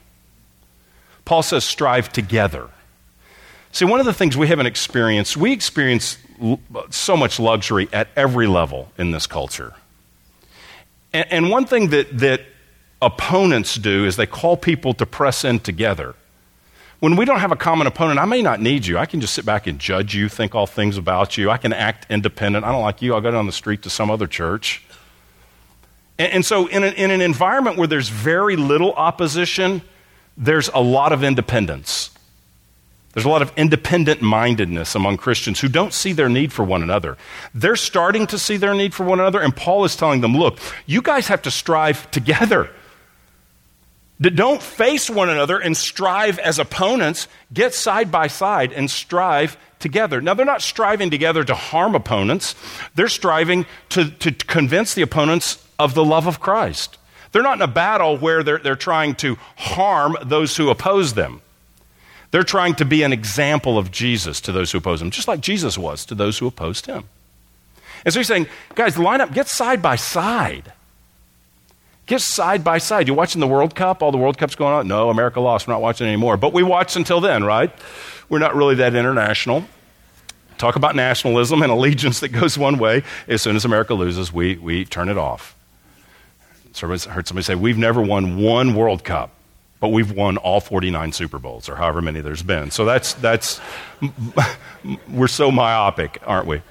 Paul 1.26 1.44
says, 1.44 1.64
strive 1.64 2.12
together. 2.12 2.70
See, 3.72 3.86
one 3.86 4.00
of 4.00 4.06
the 4.06 4.14
things 4.14 4.36
we 4.36 4.48
haven't 4.48 4.66
experienced, 4.66 5.38
we 5.38 5.54
experience 5.54 6.18
so 6.90 7.16
much 7.16 7.40
luxury 7.40 7.88
at 7.94 8.10
every 8.16 8.48
level 8.48 8.92
in 8.98 9.12
this 9.12 9.28
culture. 9.28 9.74
And, 11.14 11.50
one 11.50 11.66
thing 11.66 11.90
that, 11.90 12.18
that 12.20 12.42
opponents 13.02 13.76
do 13.76 14.06
is 14.06 14.16
they 14.16 14.26
call 14.26 14.56
people 14.56 14.94
to 14.94 15.06
press 15.06 15.44
in 15.44 15.60
together 15.60 16.16
when 17.02 17.16
we 17.16 17.26
don't 17.26 17.40
have 17.40 17.52
a 17.52 17.56
common 17.56 17.88
opponent, 17.88 18.20
I 18.20 18.26
may 18.26 18.44
not 18.44 18.62
need 18.62 18.86
you. 18.86 19.00
I 19.00 19.08
can 19.08 19.22
just 19.22 19.34
sit 19.34 19.44
back 19.44 19.66
and 19.66 19.80
judge 19.80 20.14
you, 20.14 20.30
think 20.30 20.54
all 20.54 20.68
things 20.68 20.98
about 20.98 21.36
you. 21.36 21.50
I 21.50 21.58
can 21.58 21.74
act 21.74 22.06
independent. 22.12 22.64
I 22.64 22.72
don't 22.72 22.84
like 22.84 23.02
you. 23.02 23.16
I'll 23.16 23.22
go 23.22 23.32
down 23.32 23.48
the 23.48 23.52
street 23.52 23.82
to 23.82 23.90
some 23.90 24.12
other 24.12 24.28
church. 24.28 24.84
And, 26.20 26.32
and 26.32 26.46
so, 26.46 26.68
in, 26.68 26.84
in 26.84 27.10
an 27.10 27.22
environment 27.22 27.78
where 27.78 27.88
there's 27.88 28.10
very 28.10 28.56
little 28.56 28.94
opposition, 28.94 29.82
there's 30.38 30.70
a 30.70 30.80
lot 30.80 31.12
of 31.12 31.24
independence. 31.24 32.12
There's 33.14 33.26
a 33.26 33.30
lot 33.30 33.42
of 33.42 33.52
independent 33.58 34.22
mindedness 34.22 34.94
among 34.94 35.18
Christians 35.18 35.60
who 35.60 35.70
don't 35.70 35.94
see 35.94 36.14
their 36.14 36.30
need 36.30 36.54
for 36.54 36.64
one 36.64 36.84
another. 36.84 37.18
They're 37.56 37.76
starting 37.76 38.28
to 38.28 38.38
see 38.38 38.58
their 38.58 38.76
need 38.76 38.94
for 38.94 39.04
one 39.04 39.20
another, 39.20 39.42
and 39.42 39.56
Paul 39.56 39.86
is 39.86 39.96
telling 39.96 40.22
them, 40.22 40.38
look, 40.38 40.60
you 40.86 41.02
guys 41.02 41.28
have 41.30 41.42
to 41.42 41.52
strive 41.52 42.12
together. 42.12 42.70
Don't 44.22 44.62
face 44.62 45.10
one 45.10 45.30
another 45.30 45.58
and 45.58 45.76
strive 45.76 46.38
as 46.40 46.60
opponents. 46.60 47.28
Get 47.52 47.74
side 47.74 48.12
by 48.12 48.28
side 48.28 48.72
and 48.72 48.90
strive 48.90 49.58
together. 49.80 50.22
Now, 50.22 50.36
they're 50.36 50.46
not 50.46 50.62
striving 50.62 51.10
together 51.10 51.44
to 51.44 51.56
harm 51.56 51.96
opponents, 51.96 52.56
they're 52.96 53.10
striving 53.10 53.66
to, 53.90 54.10
to 54.10 54.32
convince 54.32 54.94
the 54.94 55.02
opponents 55.02 55.66
of 55.80 55.96
the 55.96 56.06
love 56.06 56.28
of 56.28 56.40
Christ. 56.40 56.98
They're 57.32 57.42
not 57.42 57.58
in 57.58 57.62
a 57.62 57.68
battle 57.68 58.18
where 58.18 58.44
they're, 58.44 58.60
they're 58.60 58.76
trying 58.76 59.16
to 59.16 59.38
harm 59.56 60.18
those 60.24 60.56
who 60.56 60.70
oppose 60.70 61.14
them. 61.14 61.42
They're 62.32 62.44
trying 62.44 62.76
to 62.76 62.86
be 62.86 63.04
an 63.04 63.14
example 63.14 63.78
of 63.78 63.92
Jesus 63.92 64.40
to 64.42 64.52
those 64.52 64.72
who 64.72 64.78
oppose 64.78 65.02
him, 65.02 65.12
just 65.12 65.28
like 65.28 65.42
Jesus 65.42 65.78
was 65.78 66.06
to 66.06 66.16
those 66.16 66.38
who 66.38 66.48
opposed 66.48 66.86
him. 66.86 67.06
And 68.06 68.14
so 68.14 68.20
he's 68.20 68.28
saying, 68.28 68.48
guys, 68.76 68.98
line 68.98 69.22
up, 69.22 69.34
get 69.34 69.48
side 69.48 69.82
by 69.82 69.96
side. 69.96 70.72
Get 72.06 72.22
side 72.22 72.64
by 72.64 72.78
side. 72.80 73.08
You're 73.08 73.16
watching 73.16 73.40
the 73.40 73.48
World 73.48 73.76
Cup, 73.76 74.02
all 74.02 74.12
the 74.12 74.18
World 74.18 74.38
Cups 74.38 74.56
going 74.56 74.74
on? 74.74 74.88
No, 74.88 75.10
America 75.10 75.40
lost. 75.40 75.68
We're 75.68 75.74
not 75.74 75.82
watching 75.82 76.08
anymore. 76.08 76.38
But 76.38 76.54
we 76.54 76.64
watched 76.64 76.96
until 76.96 77.22
then, 77.22 77.44
right? 77.44 77.72
We're 78.28 78.40
not 78.40 78.56
really 78.56 78.76
that 78.76 78.96
international. 78.96 79.66
Talk 80.58 80.76
about 80.76 80.96
nationalism 80.96 81.62
and 81.62 81.72
allegiance 81.72 82.20
that 82.20 82.30
goes 82.30 82.58
one 82.58 82.78
way. 82.78 83.04
As 83.28 83.42
soon 83.42 83.56
as 83.56 83.66
America 83.66 83.94
loses, 83.94 84.32
we, 84.32 84.58
we 84.58 84.86
turn 84.86 85.10
it 85.10 85.18
off. 85.18 85.56
So 86.74 86.88
I 86.88 86.98
heard 86.98 87.28
somebody 87.28 87.44
say, 87.44 87.56
We've 87.56 87.78
never 87.78 88.02
won 88.02 88.42
one 88.42 88.76
World 88.76 89.04
Cup, 89.04 89.32
but 89.80 89.90
we've 89.90 90.12
won 90.12 90.38
all 90.38 90.60
49 90.60 91.12
Super 91.12 91.40
Bowls, 91.40 91.68
or 91.68 91.76
however 91.76 92.02
many 92.02 92.22
there's 92.22 92.44
been. 92.44 92.71
So 92.71 92.86
that's, 92.86 93.13
that's 93.15 93.60
we're 95.10 95.28
so 95.28 95.52
myopic, 95.52 96.21
aren't 96.25 96.48
we? 96.48 96.62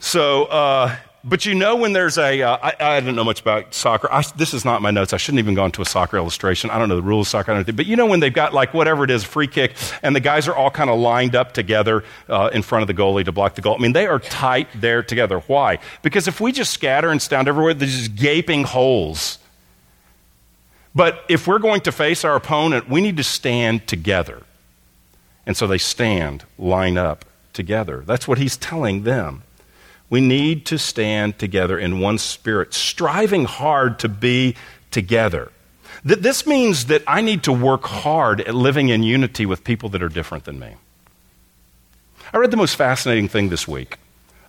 So, 0.00 0.46
uh, 0.46 0.96
but 1.24 1.46
you 1.46 1.54
know 1.54 1.76
when 1.76 1.92
there's 1.92 2.18
a 2.18 2.42
uh, 2.42 2.58
I, 2.62 2.96
I 2.96 3.00
don't 3.00 3.14
know 3.14 3.24
much 3.24 3.40
about 3.40 3.74
soccer. 3.74 4.12
I, 4.12 4.22
this 4.36 4.52
is 4.52 4.64
not 4.64 4.82
my 4.82 4.90
notes. 4.90 5.12
I 5.12 5.18
shouldn't 5.18 5.38
even 5.38 5.54
go 5.54 5.64
into 5.64 5.80
a 5.80 5.84
soccer 5.84 6.16
illustration. 6.16 6.70
I 6.70 6.78
don't 6.78 6.88
know 6.88 6.96
the 6.96 7.02
rules 7.02 7.28
of 7.28 7.30
soccer. 7.30 7.52
Or 7.52 7.54
anything, 7.54 7.76
but 7.76 7.86
you 7.86 7.96
know 7.96 8.06
when 8.06 8.20
they've 8.20 8.32
got 8.32 8.52
like 8.52 8.74
whatever 8.74 9.04
it 9.04 9.10
is, 9.10 9.22
free 9.22 9.46
kick, 9.46 9.74
and 10.02 10.16
the 10.16 10.20
guys 10.20 10.48
are 10.48 10.54
all 10.54 10.70
kind 10.70 10.90
of 10.90 10.98
lined 10.98 11.36
up 11.36 11.52
together 11.52 12.04
uh, 12.28 12.50
in 12.52 12.62
front 12.62 12.82
of 12.82 12.88
the 12.88 12.94
goalie 13.00 13.24
to 13.24 13.32
block 13.32 13.54
the 13.54 13.62
goal. 13.62 13.76
I 13.76 13.78
mean, 13.78 13.92
they 13.92 14.06
are 14.06 14.18
tight 14.18 14.68
there 14.74 15.02
together. 15.02 15.38
Why? 15.40 15.78
Because 16.02 16.26
if 16.26 16.40
we 16.40 16.50
just 16.50 16.72
scatter 16.72 17.10
and 17.10 17.22
stand 17.22 17.46
everywhere, 17.46 17.74
there's 17.74 17.96
just 17.96 18.16
gaping 18.16 18.64
holes. 18.64 19.38
But 20.94 21.24
if 21.28 21.46
we're 21.46 21.58
going 21.58 21.80
to 21.82 21.92
face 21.92 22.24
our 22.24 22.36
opponent, 22.36 22.88
we 22.88 23.00
need 23.00 23.16
to 23.16 23.24
stand 23.24 23.86
together. 23.86 24.42
And 25.46 25.56
so 25.56 25.66
they 25.66 25.78
stand, 25.78 26.44
line 26.58 26.98
up 26.98 27.24
together. 27.52 28.02
That's 28.06 28.28
what 28.28 28.38
he's 28.38 28.56
telling 28.56 29.04
them. 29.04 29.42
We 30.12 30.20
need 30.20 30.66
to 30.66 30.78
stand 30.78 31.38
together 31.38 31.78
in 31.78 31.98
one 31.98 32.18
spirit, 32.18 32.74
striving 32.74 33.46
hard 33.46 33.98
to 34.00 34.10
be 34.10 34.56
together. 34.90 35.50
This 36.04 36.46
means 36.46 36.84
that 36.86 37.02
I 37.06 37.22
need 37.22 37.44
to 37.44 37.52
work 37.52 37.84
hard 37.84 38.42
at 38.42 38.54
living 38.54 38.90
in 38.90 39.02
unity 39.02 39.46
with 39.46 39.64
people 39.64 39.88
that 39.88 40.02
are 40.02 40.10
different 40.10 40.44
than 40.44 40.58
me. 40.58 40.74
I 42.30 42.36
read 42.36 42.50
the 42.50 42.58
most 42.58 42.76
fascinating 42.76 43.26
thing 43.26 43.48
this 43.48 43.66
week 43.66 43.96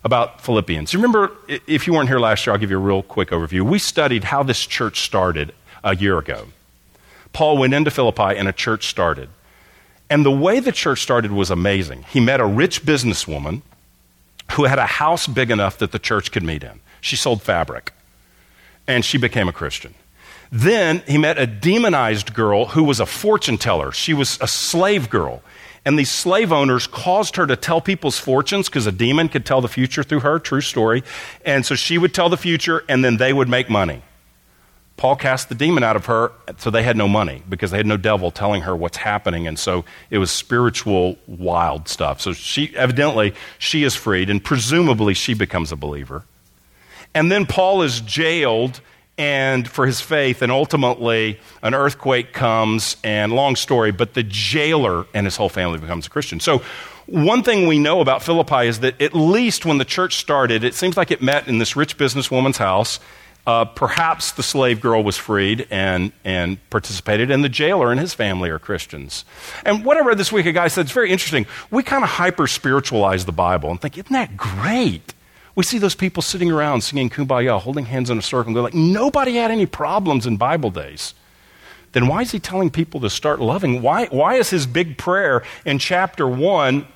about 0.04 0.42
Philippians. 0.42 0.92
You 0.92 0.98
remember, 0.98 1.32
if 1.48 1.86
you 1.86 1.94
weren't 1.94 2.10
here 2.10 2.18
last 2.18 2.44
year, 2.44 2.52
I'll 2.52 2.60
give 2.60 2.70
you 2.70 2.76
a 2.76 2.80
real 2.80 3.02
quick 3.02 3.30
overview. 3.30 3.62
We 3.62 3.78
studied 3.78 4.24
how 4.24 4.42
this 4.42 4.66
church 4.66 5.00
started 5.00 5.54
a 5.82 5.96
year 5.96 6.18
ago. 6.18 6.48
Paul 7.32 7.56
went 7.56 7.72
into 7.72 7.90
Philippi 7.90 8.36
and 8.36 8.48
a 8.48 8.52
church 8.52 8.88
started. 8.88 9.30
And 10.10 10.26
the 10.26 10.30
way 10.30 10.60
the 10.60 10.72
church 10.72 11.00
started 11.00 11.32
was 11.32 11.50
amazing. 11.50 12.04
He 12.10 12.20
met 12.20 12.38
a 12.38 12.46
rich 12.46 12.84
businesswoman 12.84 13.62
who 14.54 14.64
had 14.64 14.78
a 14.78 14.86
house 14.86 15.26
big 15.26 15.50
enough 15.50 15.78
that 15.78 15.92
the 15.92 15.98
church 15.98 16.32
could 16.32 16.42
meet 16.42 16.62
in. 16.62 16.80
She 17.00 17.16
sold 17.16 17.42
fabric, 17.42 17.92
and 18.86 19.04
she 19.04 19.18
became 19.18 19.48
a 19.48 19.52
Christian. 19.52 19.94
Then 20.50 21.02
he 21.06 21.18
met 21.18 21.38
a 21.38 21.46
demonized 21.46 22.32
girl 22.32 22.66
who 22.66 22.84
was 22.84 23.00
a 23.00 23.06
fortune 23.06 23.58
teller. 23.58 23.90
She 23.90 24.14
was 24.14 24.38
a 24.40 24.46
slave 24.46 25.10
girl. 25.10 25.42
And 25.84 25.98
these 25.98 26.10
slave 26.10 26.52
owners 26.52 26.86
caused 26.86 27.36
her 27.36 27.46
to 27.46 27.56
tell 27.56 27.80
people's 27.80 28.18
fortunes 28.18 28.68
because 28.68 28.86
a 28.86 28.92
demon 28.92 29.28
could 29.28 29.44
tell 29.44 29.60
the 29.60 29.68
future 29.68 30.02
through 30.02 30.20
her, 30.20 30.38
true 30.38 30.62
story. 30.62 31.02
And 31.44 31.66
so 31.66 31.74
she 31.74 31.98
would 31.98 32.14
tell 32.14 32.28
the 32.28 32.36
future, 32.36 32.84
and 32.88 33.04
then 33.04 33.18
they 33.18 33.32
would 33.32 33.48
make 33.48 33.68
money. 33.68 34.02
Paul 34.96 35.16
cast 35.16 35.48
the 35.48 35.54
demon 35.54 35.82
out 35.82 35.96
of 35.96 36.06
her, 36.06 36.32
so 36.58 36.70
they 36.70 36.84
had 36.84 36.96
no 36.96 37.08
money 37.08 37.42
because 37.48 37.72
they 37.72 37.76
had 37.76 37.86
no 37.86 37.96
devil 37.96 38.30
telling 38.30 38.62
her 38.62 38.76
what's 38.76 38.96
happening. 38.96 39.46
And 39.46 39.58
so 39.58 39.84
it 40.08 40.18
was 40.18 40.30
spiritual, 40.30 41.18
wild 41.26 41.88
stuff. 41.88 42.20
So 42.20 42.32
she, 42.32 42.74
evidently, 42.76 43.34
she 43.58 43.82
is 43.82 43.96
freed, 43.96 44.30
and 44.30 44.42
presumably 44.42 45.14
she 45.14 45.34
becomes 45.34 45.72
a 45.72 45.76
believer. 45.76 46.24
And 47.12 47.30
then 47.30 47.44
Paul 47.46 47.82
is 47.82 48.00
jailed 48.00 48.80
and 49.16 49.68
for 49.68 49.86
his 49.86 50.00
faith, 50.00 50.42
and 50.42 50.50
ultimately 50.50 51.38
an 51.62 51.74
earthquake 51.74 52.32
comes, 52.32 52.96
and 53.04 53.32
long 53.32 53.54
story, 53.54 53.92
but 53.92 54.14
the 54.14 54.24
jailer 54.24 55.06
and 55.14 55.26
his 55.26 55.36
whole 55.36 55.48
family 55.48 55.78
becomes 55.78 56.06
a 56.06 56.10
Christian. 56.10 56.40
So, 56.40 56.62
one 57.06 57.42
thing 57.42 57.68
we 57.68 57.78
know 57.78 58.00
about 58.00 58.22
Philippi 58.22 58.66
is 58.66 58.80
that 58.80 59.00
at 59.00 59.14
least 59.14 59.66
when 59.66 59.78
the 59.78 59.84
church 59.84 60.16
started, 60.16 60.64
it 60.64 60.74
seems 60.74 60.96
like 60.96 61.10
it 61.10 61.20
met 61.20 61.46
in 61.46 61.58
this 61.58 61.76
rich 61.76 61.98
businesswoman's 61.98 62.56
house. 62.56 62.98
Uh, 63.46 63.66
perhaps 63.66 64.32
the 64.32 64.42
slave 64.42 64.80
girl 64.80 65.04
was 65.04 65.18
freed 65.18 65.66
and, 65.70 66.12
and 66.24 66.58
participated, 66.70 67.30
and 67.30 67.44
the 67.44 67.48
jailer 67.48 67.90
and 67.90 68.00
his 68.00 68.14
family 68.14 68.48
are 68.48 68.58
Christians. 68.58 69.26
And 69.66 69.84
what 69.84 69.98
I 69.98 70.00
read 70.00 70.16
this 70.16 70.32
week, 70.32 70.46
a 70.46 70.52
guy 70.52 70.68
said, 70.68 70.86
it's 70.86 70.94
very 70.94 71.10
interesting. 71.10 71.44
We 71.70 71.82
kind 71.82 72.02
of 72.02 72.10
hyper 72.10 72.46
spiritualize 72.46 73.26
the 73.26 73.32
Bible 73.32 73.70
and 73.70 73.78
think, 73.78 73.98
isn't 73.98 74.12
that 74.12 74.36
great? 74.38 75.12
We 75.54 75.62
see 75.62 75.78
those 75.78 75.94
people 75.94 76.22
sitting 76.22 76.50
around 76.50 76.82
singing 76.82 77.10
kumbaya, 77.10 77.60
holding 77.60 77.84
hands 77.84 78.08
in 78.08 78.18
a 78.18 78.22
circle, 78.22 78.48
and 78.48 78.56
they're 78.56 78.62
like, 78.62 78.74
nobody 78.74 79.34
had 79.34 79.50
any 79.50 79.66
problems 79.66 80.26
in 80.26 80.38
Bible 80.38 80.70
days. 80.70 81.14
Then 81.92 82.08
why 82.08 82.22
is 82.22 82.32
he 82.32 82.40
telling 82.40 82.70
people 82.70 83.00
to 83.00 83.10
start 83.10 83.40
loving? 83.40 83.82
Why, 83.82 84.06
why 84.06 84.34
is 84.34 84.50
his 84.50 84.66
big 84.66 84.98
prayer 84.98 85.44
in 85.64 85.78
chapter 85.78 86.26
1, 86.26 86.86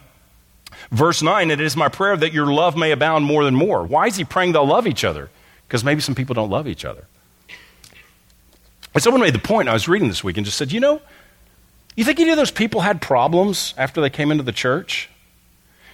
verse 0.90 1.22
9, 1.22 1.50
it 1.50 1.60
is 1.60 1.76
my 1.76 1.88
prayer 1.88 2.16
that 2.16 2.32
your 2.32 2.46
love 2.46 2.76
may 2.76 2.90
abound 2.90 3.24
more 3.24 3.44
than 3.44 3.54
more? 3.54 3.84
Why 3.84 4.06
is 4.08 4.16
he 4.16 4.24
praying 4.24 4.52
they'll 4.52 4.66
love 4.66 4.86
each 4.86 5.04
other? 5.04 5.30
Because 5.68 5.84
maybe 5.84 6.00
some 6.00 6.14
people 6.14 6.34
don't 6.34 6.50
love 6.50 6.66
each 6.66 6.84
other. 6.84 7.06
And 8.94 9.02
someone 9.02 9.20
made 9.20 9.34
the 9.34 9.38
point, 9.38 9.68
I 9.68 9.74
was 9.74 9.86
reading 9.86 10.08
this 10.08 10.24
week 10.24 10.38
and 10.38 10.46
just 10.46 10.56
said, 10.58 10.72
you 10.72 10.80
know, 10.80 11.02
you 11.94 12.04
think 12.04 12.18
any 12.18 12.30
of 12.30 12.36
those 12.36 12.50
people 12.50 12.80
had 12.80 13.02
problems 13.02 13.74
after 13.76 14.00
they 14.00 14.10
came 14.10 14.30
into 14.30 14.42
the 14.42 14.52
church? 14.52 15.10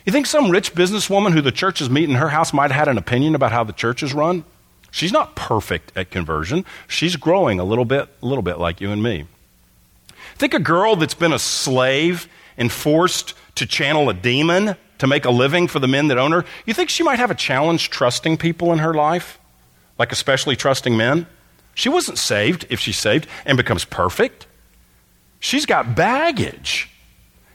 You 0.07 0.13
think 0.13 0.27
some 0.27 0.51
rich 0.51 0.75
businesswoman 0.75 1.33
who 1.33 1.41
the 1.41 1.51
church 1.51 1.81
is 1.81 1.91
meeting 1.91 2.11
in 2.11 2.21
her 2.21 2.29
house 2.29 2.53
might 2.53 2.71
have 2.71 2.79
had 2.79 2.89
an 2.89 2.99
opinion 2.99 3.35
about 3.35 3.53
how 3.53 3.65
the 3.65 3.73
church 3.73 4.03
is 4.03 4.15
run? 4.15 4.45
She's 4.91 5.13
not 5.13 5.35
perfect 5.35 5.93
at 5.97 6.11
conversion. 6.11 6.65
She's 6.87 7.17
growing 7.17 7.59
a 7.59 7.65
little 7.65 7.85
bit, 7.85 8.09
a 8.23 8.27
little 8.27 8.43
bit 8.43 8.59
like 8.59 8.81
you 8.81 8.93
and 8.93 9.03
me. 9.03 9.27
Think 10.37 10.55
a 10.55 10.61
girl 10.61 10.95
that's 10.95 11.15
been 11.15 11.33
a 11.33 11.39
slave 11.39 12.29
and 12.57 12.71
forced 12.71 13.35
to 13.57 13.67
channel 13.67 14.09
a 14.09 14.15
demon 14.15 14.77
to 14.99 15.07
make 15.07 15.25
a 15.25 15.31
living 15.31 15.69
for 15.69 15.79
the 15.81 15.89
men 15.89 16.09
that 16.09 16.19
own 16.19 16.33
her. 16.33 16.45
You 16.65 16.75
think 16.75 16.91
she 16.91 17.03
might 17.03 17.19
have 17.19 17.31
a 17.31 17.35
challenge 17.35 17.91
trusting 17.91 18.37
people 18.37 18.73
in 18.73 18.79
her 18.79 18.95
life? 18.95 19.39
Like 19.99 20.13
especially 20.13 20.57
trusting 20.57 20.97
men? 20.97 21.27
She 21.75 21.89
wasn't 21.89 22.19
saved 22.19 22.67
if 22.71 22.81
she's 22.81 22.99
saved 22.99 23.27
and 23.45 23.57
becomes 23.57 23.85
perfect. 23.85 24.47
She's 25.41 25.67
got 25.67 25.95
baggage. 25.95 26.91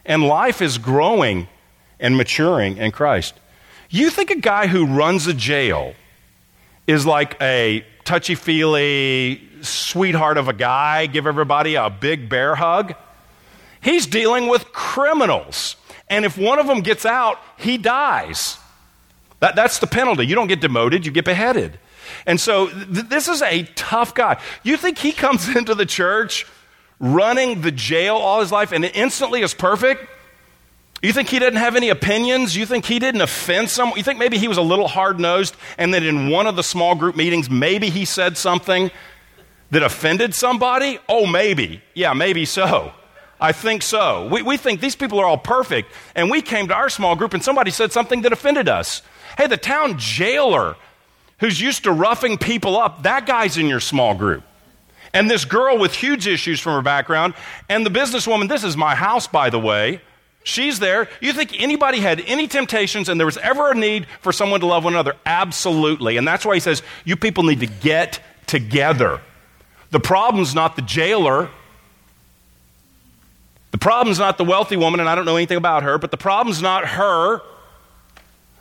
And 0.06 0.24
life 0.24 0.62
is 0.62 0.78
growing 0.78 1.48
and 2.00 2.18
maturing 2.18 2.78
in 2.78 2.92
Christ. 2.92 3.34
You 3.90 4.10
think 4.10 4.30
a 4.30 4.36
guy 4.36 4.68
who 4.68 4.86
runs 4.86 5.28
a 5.28 5.34
jail 5.34 5.94
is 6.88 7.06
like 7.06 7.40
a 7.42 7.86
touchy 8.06 8.36
feely 8.36 9.42
sweetheart 9.62 10.38
of 10.38 10.48
a 10.48 10.54
guy, 10.54 11.06
give 11.06 11.28
everybody 11.28 11.76
a 11.76 11.90
big 11.90 12.30
bear 12.30 12.56
hug? 12.56 12.96
He's 13.82 14.06
dealing 14.06 14.48
with 14.48 14.72
criminals. 14.72 15.76
And 16.10 16.26
if 16.26 16.38
one 16.38 16.60
of 16.60 16.68
them 16.68 16.82
gets 16.82 17.06
out, 17.06 17.40
he 17.58 17.78
dies. 17.78 18.58
That, 19.40 19.56
that's 19.56 19.80
the 19.80 19.88
penalty. 19.88 20.26
You 20.26 20.36
don't 20.36 20.48
get 20.48 20.60
demoted, 20.60 21.06
you 21.06 21.12
get 21.12 21.26
beheaded. 21.26 21.80
And 22.26 22.40
so 22.40 22.68
th- 22.68 23.08
this 23.08 23.28
is 23.28 23.42
a 23.42 23.64
tough 23.76 24.14
guy. 24.14 24.40
You 24.64 24.78
think 24.78 24.98
he 24.98 25.12
comes 25.12 25.54
into 25.56 25.76
the 25.76 25.86
church 25.86 26.46
running 27.00 27.62
the 27.62 27.72
jail 27.72 28.16
all 28.16 28.42
his 28.42 28.52
life 28.52 28.72
and 28.72 28.84
instantly 28.86 29.42
is 29.42 29.54
perfect? 29.54 30.08
You 31.02 31.14
think 31.14 31.30
he 31.30 31.40
didn't 31.40 31.60
have 31.60 31.78
any 31.78 31.90
opinions? 31.90 32.58
You 32.58 32.66
think 32.66 32.86
he 32.86 33.00
didn't 33.00 33.22
offend 33.22 33.70
someone? 33.70 33.98
You 33.98 34.04
think 34.04 34.20
maybe 34.20 34.38
he 34.38 34.50
was 34.50 34.58
a 34.58 34.62
little 34.62 34.88
hard 34.88 35.18
nosed 35.20 35.56
and 35.78 35.94
that 35.94 36.04
in 36.04 36.30
one 36.30 36.46
of 36.46 36.58
the 36.58 36.64
small 36.64 36.94
group 36.94 37.16
meetings, 37.16 37.50
maybe 37.50 37.90
he 37.90 38.04
said 38.04 38.38
something 38.38 38.92
that 39.72 39.82
offended 39.82 40.34
somebody? 40.34 41.00
Oh, 41.08 41.26
maybe. 41.26 41.82
Yeah, 41.94 42.14
maybe 42.14 42.44
so. 42.44 42.92
I 43.40 43.54
think 43.54 43.82
so. 43.82 44.28
We, 44.28 44.42
we 44.42 44.58
think 44.58 44.82
these 44.82 44.98
people 44.98 45.20
are 45.20 45.26
all 45.26 45.38
perfect, 45.38 45.94
and 46.14 46.30
we 46.30 46.42
came 46.42 46.68
to 46.68 46.74
our 46.74 46.90
small 46.90 47.16
group 47.16 47.34
and 47.34 47.42
somebody 47.42 47.72
said 47.72 47.94
something 47.94 48.22
that 48.24 48.34
offended 48.34 48.68
us. 48.68 49.02
Hey, 49.38 49.48
the 49.48 49.58
town 49.58 49.98
jailer 49.98 50.76
who's 51.40 51.60
used 51.60 51.84
to 51.84 51.92
roughing 51.92 52.38
people 52.38 52.78
up, 52.78 53.04
that 53.04 53.26
guy's 53.26 53.58
in 53.58 53.68
your 53.68 53.80
small 53.80 54.16
group. 54.16 54.44
And 55.14 55.30
this 55.30 55.46
girl 55.46 55.78
with 55.78 55.94
huge 55.96 56.28
issues 56.28 56.60
from 56.60 56.74
her 56.74 56.82
background, 56.82 57.34
and 57.68 57.86
the 57.86 57.90
businesswoman, 57.90 58.48
this 58.48 58.64
is 58.64 58.78
my 58.78 58.96
house, 58.96 59.28
by 59.28 59.50
the 59.50 59.60
way 59.60 60.02
She's 60.44 60.80
there. 60.80 61.10
You 61.22 61.34
think 61.34 61.60
anybody 61.62 62.00
had 62.00 62.22
any 62.22 62.48
temptations 62.48 63.10
and 63.10 63.20
there 63.20 63.26
was 63.26 63.38
ever 63.38 63.72
a 63.72 63.76
need 63.76 64.08
for 64.22 64.32
someone 64.32 64.62
to 64.62 64.66
love 64.66 64.84
one 64.84 64.94
another? 64.94 65.16
Absolutely. 65.26 66.18
And 66.18 66.28
that's 66.28 66.46
why 66.46 66.56
he 66.56 66.60
says, 66.60 66.82
you 67.04 67.16
people 67.16 67.44
need 67.44 67.60
to 67.60 67.68
get 67.68 68.20
together. 68.48 69.22
The 69.92 70.00
problem's 70.00 70.56
not 70.56 70.76
the 70.76 70.82
jailer. 70.82 71.50
The 73.72 73.78
problem's 73.78 74.18
not 74.18 74.38
the 74.38 74.44
wealthy 74.44 74.78
woman, 74.78 75.00
and 75.00 75.08
I 75.08 75.14
don't 75.14 75.26
know 75.26 75.36
anything 75.36 75.58
about 75.58 75.84
her, 75.84 75.98
but 75.98 76.10
the 76.10 76.18
problem's 76.18 76.62
not 76.62 76.86
her. 76.88 77.42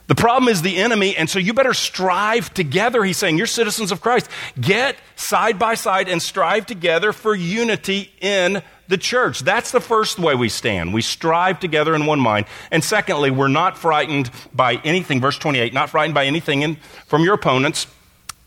The 0.09 0.15
problem 0.15 0.49
is 0.49 0.63
the 0.63 0.79
enemy, 0.79 1.15
and 1.15 1.29
so 1.29 1.39
you 1.39 1.53
better 1.53 1.75
strive 1.75 2.53
together. 2.55 3.05
He's 3.05 3.19
saying, 3.19 3.37
You're 3.37 3.47
citizens 3.47 3.93
of 3.93 4.01
Christ. 4.01 4.29
Get 4.59 4.97
side 5.17 5.59
by 5.59 5.75
side 5.75 6.09
and 6.09 6.21
strive 6.21 6.65
together 6.65 7.13
for 7.13 7.35
unity 7.35 8.11
in 8.21 8.63
the 8.89 8.97
church. 8.97 9.41
That's 9.41 9.71
the 9.71 9.83
first 9.83 10.19
way 10.19 10.35
we 10.35 10.49
stand. 10.49 10.95
We 10.95 11.03
strive 11.03 11.61
together 11.61 11.95
in 11.95 12.07
one 12.07 12.21
mind. 12.21 12.47
And 12.71 12.83
secondly, 12.83 13.31
we're 13.31 13.49
not 13.49 13.77
frightened 13.77 14.31
by 14.55 14.77
anything, 14.77 15.21
verse 15.21 15.37
28, 15.37 15.75
not 15.75 15.91
frightened 15.91 16.15
by 16.15 16.25
anything 16.25 16.63
in, 16.63 16.77
from 17.07 17.23
your 17.23 17.35
opponents. 17.35 17.87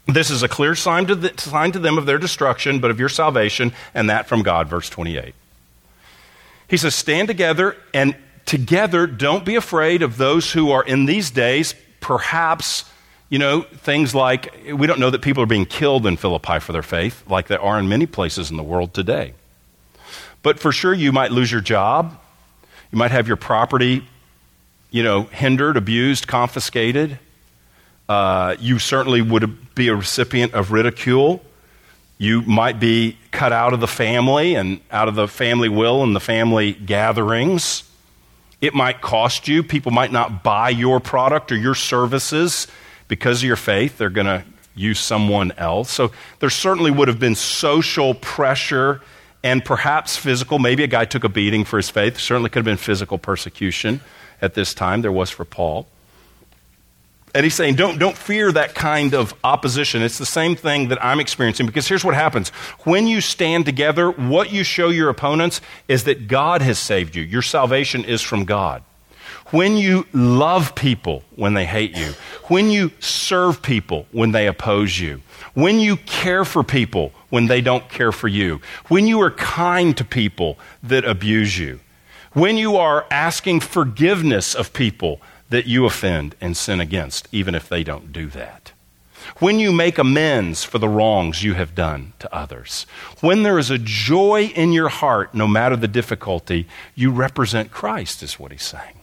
This 0.07 0.32
is 0.32 0.41
a 0.41 0.47
clear 0.47 0.74
sign 0.74 1.05
to, 1.05 1.16
the, 1.16 1.39
sign 1.39 1.72
to 1.74 1.80
them 1.80 1.99
of 1.99 2.07
their 2.07 2.18
destruction, 2.18 2.80
but 2.80 2.89
of 2.89 2.99
your 2.99 3.07
salvation, 3.07 3.72
and 3.93 4.09
that 4.09 4.28
from 4.28 4.41
God, 4.41 4.68
verse 4.68 4.89
28. 4.89 5.36
He 6.68 6.78
says, 6.78 6.95
Stand 6.95 7.28
together, 7.28 7.78
and 7.93 8.16
together 8.45 9.07
don't 9.07 9.45
be 9.45 9.55
afraid 9.55 10.01
of 10.01 10.17
those 10.17 10.51
who 10.51 10.71
are 10.71 10.83
in 10.83 11.05
these 11.05 11.31
days, 11.31 11.75
perhaps 11.99 12.85
you 13.31 13.39
know, 13.39 13.61
things 13.61 14.13
like 14.13 14.53
we 14.75 14.85
don't 14.85 14.99
know 14.99 15.09
that 15.09 15.21
people 15.21 15.41
are 15.41 15.47
being 15.47 15.65
killed 15.65 16.05
in 16.05 16.17
Philippi 16.17 16.59
for 16.59 16.73
their 16.73 16.83
faith, 16.83 17.23
like 17.29 17.47
there 17.47 17.61
are 17.61 17.79
in 17.79 17.87
many 17.87 18.05
places 18.05 18.51
in 18.51 18.57
the 18.57 18.63
world 18.63 18.93
today. 18.93 19.33
But 20.43 20.59
for 20.59 20.73
sure, 20.73 20.93
you 20.93 21.13
might 21.13 21.31
lose 21.31 21.49
your 21.49 21.61
job. 21.61 22.19
You 22.91 22.97
might 22.97 23.11
have 23.11 23.29
your 23.29 23.37
property, 23.37 24.05
you 24.89 25.01
know, 25.01 25.23
hindered, 25.23 25.77
abused, 25.77 26.27
confiscated. 26.27 27.19
Uh, 28.09 28.57
you 28.59 28.79
certainly 28.79 29.21
would 29.21 29.75
be 29.75 29.87
a 29.87 29.95
recipient 29.95 30.53
of 30.53 30.73
ridicule. 30.73 31.41
You 32.17 32.41
might 32.41 32.81
be 32.81 33.17
cut 33.31 33.53
out 33.53 33.71
of 33.71 33.79
the 33.79 33.87
family 33.87 34.55
and 34.55 34.81
out 34.91 35.07
of 35.07 35.15
the 35.15 35.29
family 35.29 35.69
will 35.69 36.03
and 36.03 36.13
the 36.13 36.19
family 36.19 36.73
gatherings. 36.73 37.83
It 38.62 38.76
might 38.76 39.01
cost 39.01 39.47
you. 39.47 39.64
People 39.64 39.91
might 39.91 40.12
not 40.12 40.43
buy 40.43 40.70
your 40.70 40.99
product 40.99 41.51
or 41.51 41.57
your 41.57 41.76
services 41.76 42.68
because 43.07 43.39
of 43.39 43.47
your 43.47 43.55
faith. 43.55 43.97
They're 43.97 44.09
going 44.09 44.28
to 44.28 44.43
use 44.76 44.99
someone 44.99 45.51
else. 45.53 45.89
So 45.91 46.12
there 46.39 46.49
certainly 46.49 46.91
would 46.91 47.07
have 47.07 47.20
been 47.20 47.36
social 47.36 48.14
pressure 48.14 49.01
and 49.43 49.66
perhaps 49.66 50.16
physical. 50.16 50.59
Maybe 50.59 50.84
a 50.84 50.88
guy 50.88 51.05
took 51.05 51.24
a 51.24 51.30
beating 51.30 51.66
for 51.66 51.78
his 51.78 51.89
faith. 51.89 52.20
Certainly 52.20 52.51
could 52.51 52.59
have 52.59 52.66
been 52.66 52.78
physical 52.78 53.18
persecution 53.18 54.01
at 54.41 54.53
this 54.53 54.74
time. 54.74 55.01
There 55.01 55.12
was 55.12 55.30
for 55.30 55.43
Paul. 55.43 55.88
And 57.34 57.45
he's 57.45 57.55
saying, 57.55 57.75
don't, 57.75 57.97
don't 57.97 58.17
fear 58.17 58.51
that 58.51 58.75
kind 58.75 59.13
of 59.13 59.34
opposition. 59.43 60.01
It's 60.01 60.17
the 60.17 60.25
same 60.25 60.55
thing 60.55 60.89
that 60.89 61.03
I'm 61.03 61.19
experiencing 61.19 61.65
because 61.65 61.88
here's 61.88 62.03
what 62.03 62.13
happens. 62.13 62.49
When 62.84 63.07
you 63.07 63.21
stand 63.21 63.65
together, 63.65 64.11
what 64.11 64.51
you 64.51 64.63
show 64.63 64.89
your 64.89 65.09
opponents 65.09 65.61
is 65.88 66.03
that 66.03 66.27
God 66.27 66.61
has 66.61 66.77
saved 66.77 67.15
you. 67.15 67.23
Your 67.23 67.41
salvation 67.41 68.03
is 68.03 68.21
from 68.21 68.43
God. 68.43 68.84
When 69.51 69.77
you 69.77 70.07
love 70.13 70.75
people 70.75 71.23
when 71.36 71.53
they 71.53 71.65
hate 71.65 71.97
you, 71.97 72.13
when 72.47 72.69
you 72.69 72.91
serve 72.99 73.61
people 73.61 74.07
when 74.11 74.32
they 74.32 74.47
oppose 74.47 74.99
you, 74.99 75.21
when 75.53 75.79
you 75.79 75.97
care 75.97 76.45
for 76.45 76.63
people 76.63 77.11
when 77.29 77.47
they 77.47 77.61
don't 77.61 77.88
care 77.89 78.11
for 78.11 78.27
you, 78.27 78.61
when 78.88 79.07
you 79.07 79.21
are 79.21 79.32
kind 79.32 79.95
to 79.97 80.05
people 80.05 80.57
that 80.84 81.05
abuse 81.05 81.57
you, 81.57 81.79
when 82.34 82.55
you 82.57 82.77
are 82.77 83.05
asking 83.11 83.59
forgiveness 83.59 84.55
of 84.55 84.71
people 84.71 85.19
that 85.51 85.67
you 85.67 85.85
offend 85.85 86.35
and 86.41 86.57
sin 86.57 86.81
against, 86.81 87.27
even 87.31 87.53
if 87.53 87.69
they 87.69 87.83
don't 87.83 88.11
do 88.11 88.27
that. 88.27 88.71
When 89.37 89.59
you 89.59 89.71
make 89.71 89.97
amends 89.97 90.63
for 90.63 90.79
the 90.79 90.89
wrongs 90.89 91.43
you 91.43 91.53
have 91.53 91.75
done 91.75 92.13
to 92.19 92.35
others. 92.35 92.85
When 93.19 93.43
there 93.43 93.59
is 93.59 93.69
a 93.69 93.77
joy 93.77 94.51
in 94.55 94.71
your 94.71 94.89
heart, 94.89 95.35
no 95.35 95.47
matter 95.47 95.75
the 95.75 95.87
difficulty, 95.87 96.67
you 96.95 97.11
represent 97.11 97.71
Christ, 97.71 98.23
is 98.23 98.39
what 98.39 98.51
he's 98.51 98.63
saying. 98.63 98.95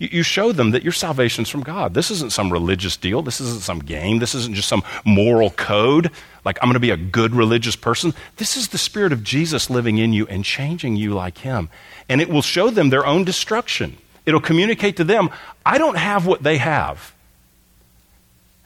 You, 0.00 0.22
show 0.22 0.52
them 0.52 0.70
that 0.70 0.84
your 0.84 0.92
salvation's 0.92 1.48
from 1.48 1.64
God. 1.64 1.92
This 1.92 2.12
isn't 2.12 2.32
some 2.32 2.52
religious 2.52 2.96
deal. 2.96 3.20
This 3.20 3.40
isn't 3.40 3.62
some 3.62 3.80
game. 3.80 4.20
This 4.20 4.32
isn't 4.32 4.54
just 4.54 4.68
some 4.68 4.84
moral 5.04 5.50
code. 5.50 6.12
Like, 6.44 6.56
I'm 6.62 6.68
going 6.68 6.74
to 6.74 6.80
be 6.80 6.92
a 6.92 6.96
good 6.96 7.34
religious 7.34 7.74
person. 7.74 8.14
This 8.36 8.56
is 8.56 8.68
the 8.68 8.78
Spirit 8.78 9.12
of 9.12 9.24
Jesus 9.24 9.70
living 9.70 9.98
in 9.98 10.12
you 10.12 10.24
and 10.28 10.44
changing 10.44 10.94
you 10.94 11.14
like 11.14 11.38
Him. 11.38 11.68
And 12.08 12.20
it 12.20 12.28
will 12.28 12.42
show 12.42 12.70
them 12.70 12.90
their 12.90 13.04
own 13.04 13.24
destruction. 13.24 13.98
It'll 14.28 14.40
communicate 14.40 14.98
to 14.98 15.04
them, 15.04 15.30
I 15.64 15.78
don't 15.78 15.96
have 15.96 16.26
what 16.26 16.42
they 16.42 16.58
have. 16.58 17.14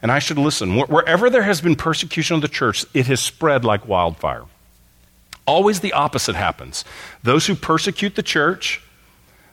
And 0.02 0.10
I 0.10 0.18
should 0.18 0.38
listen. 0.38 0.76
Wherever 0.76 1.30
there 1.30 1.44
has 1.44 1.60
been 1.60 1.76
persecution 1.76 2.34
of 2.34 2.42
the 2.42 2.48
church, 2.48 2.84
it 2.92 3.06
has 3.06 3.20
spread 3.20 3.64
like 3.64 3.86
wildfire. 3.86 4.42
Always 5.46 5.78
the 5.78 5.92
opposite 5.92 6.34
happens. 6.34 6.84
Those 7.22 7.46
who 7.46 7.54
persecute 7.54 8.16
the 8.16 8.24
church, 8.24 8.82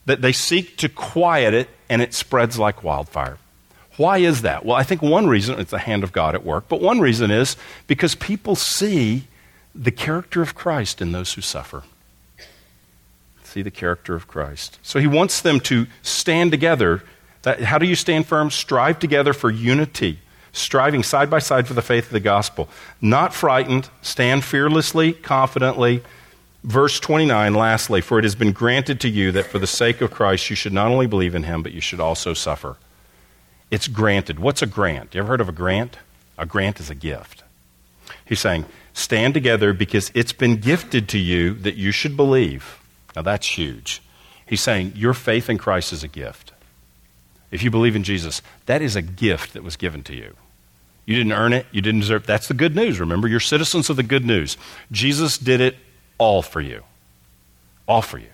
that 0.08 0.24
they 0.24 0.32
seek 0.32 0.78
to 0.78 0.90
quiet 0.90 1.54
it, 1.54 1.70
and 1.90 2.02
it 2.02 2.16
spreads 2.16 2.58
like 2.58 2.84
wildfire. 2.84 3.38
Why 3.98 4.18
is 4.18 4.42
that? 4.42 4.66
Well, 4.66 4.76
I 4.76 4.82
think 4.82 5.04
one 5.04 5.28
reason 5.28 5.60
it's 5.60 5.70
the 5.70 5.78
hand 5.78 6.04
of 6.04 6.12
God 6.12 6.34
at 6.34 6.44
work, 6.44 6.66
but 6.68 6.82
one 6.82 7.00
reason 7.02 7.30
is 7.30 7.56
because 7.86 8.16
people 8.16 8.56
see 8.56 9.28
the 9.76 9.92
character 9.92 10.42
of 10.42 10.56
Christ 10.56 11.04
in 11.04 11.12
those 11.12 11.36
who 11.36 11.42
suffer 11.42 11.84
see 13.50 13.62
the 13.62 13.72
character 13.72 14.16
of 14.16 14.28
Christ. 14.28 14.80
So 14.82 15.00
he 15.00 15.08
wants 15.08 15.42
them 15.42 15.60
to 15.62 15.88
stand 16.02 16.52
together. 16.52 17.04
That, 17.44 17.62
how 17.62 17.78
do 17.78 17.86
you 17.86 17.96
stand 17.96 18.28
firm? 18.28 18.52
Strive 18.52 19.00
together 19.00 19.34
for 19.34 19.50
unity, 19.50 20.20
striving 20.52 21.04
side 21.04 21.30
by 21.30 21.40
side 21.40 21.68
for 21.68 21.74
the 21.74 21.82
faith 21.82 22.06
of 22.06 22.12
the 22.12 22.20
gospel. 22.20 22.70
Not 23.02 23.34
frightened, 23.34 23.90
stand 24.02 24.44
fearlessly, 24.44 25.14
confidently. 25.14 26.04
Verse 26.64 27.00
29, 27.00 27.54
lastly, 27.54 28.02
for 28.02 28.20
it 28.20 28.26
has 28.26 28.36
been 28.36 28.52
granted 28.52 29.00
to 29.02 29.10
you 29.10 29.32
that 29.32 29.46
for 29.46 29.60
the 29.60 29.68
sake 29.68 30.02
of 30.02 30.12
Christ 30.12 30.50
you 30.50 30.56
should 30.56 30.74
not 30.74 30.92
only 30.92 31.08
believe 31.08 31.36
in 31.36 31.44
him, 31.44 31.64
but 31.64 31.72
you 31.72 31.82
should 31.82 32.02
also 32.02 32.34
suffer. 32.34 32.76
It's 33.72 33.88
granted. 33.88 34.40
What's 34.40 34.62
a 34.62 34.66
grant? 34.66 35.14
You 35.16 35.22
ever 35.22 35.30
heard 35.30 35.42
of 35.42 35.50
a 35.50 35.54
grant? 35.54 35.98
A 36.38 36.46
grant 36.46 36.80
is 36.80 36.90
a 36.90 36.96
gift. 36.96 37.44
He's 38.26 38.40
saying, 38.40 38.66
stand 38.94 39.34
together 39.34 39.74
because 39.74 40.12
it's 40.14 40.34
been 40.34 40.58
gifted 40.58 41.08
to 41.10 41.18
you 41.18 41.54
that 41.56 41.76
you 41.76 41.92
should 41.92 42.18
believe. 42.18 42.79
Now 43.20 43.24
that's 43.24 43.58
huge. 43.58 44.02
He's 44.46 44.62
saying 44.62 44.94
your 44.96 45.14
faith 45.14 45.50
in 45.50 45.58
Christ 45.58 45.92
is 45.92 46.06
a 46.06 46.08
gift. 46.08 46.54
If 47.52 47.64
you 47.64 47.70
believe 47.70 47.98
in 47.98 48.04
Jesus, 48.04 48.42
that 48.66 48.82
is 48.82 48.96
a 48.96 49.02
gift 49.02 49.52
that 49.52 49.62
was 49.62 49.76
given 49.76 50.04
to 50.04 50.16
you. 50.16 50.38
You 51.06 51.18
didn't 51.18 51.34
earn 51.34 51.52
it, 51.52 51.66
you 51.74 51.82
didn't 51.82 52.00
deserve 52.00 52.24
it. 52.24 52.28
That's 52.28 52.48
the 52.48 52.54
good 52.54 52.78
news. 52.78 52.98
Remember, 52.98 53.28
you're 53.28 53.42
citizens 53.42 53.90
of 53.90 53.98
the 53.98 54.04
good 54.04 54.24
news. 54.24 54.56
Jesus 54.90 55.38
did 55.38 55.60
it 55.60 55.76
all 56.18 56.42
for 56.42 56.62
you. 56.62 56.84
All 57.90 58.02
for 58.02 58.20
you. 58.20 58.32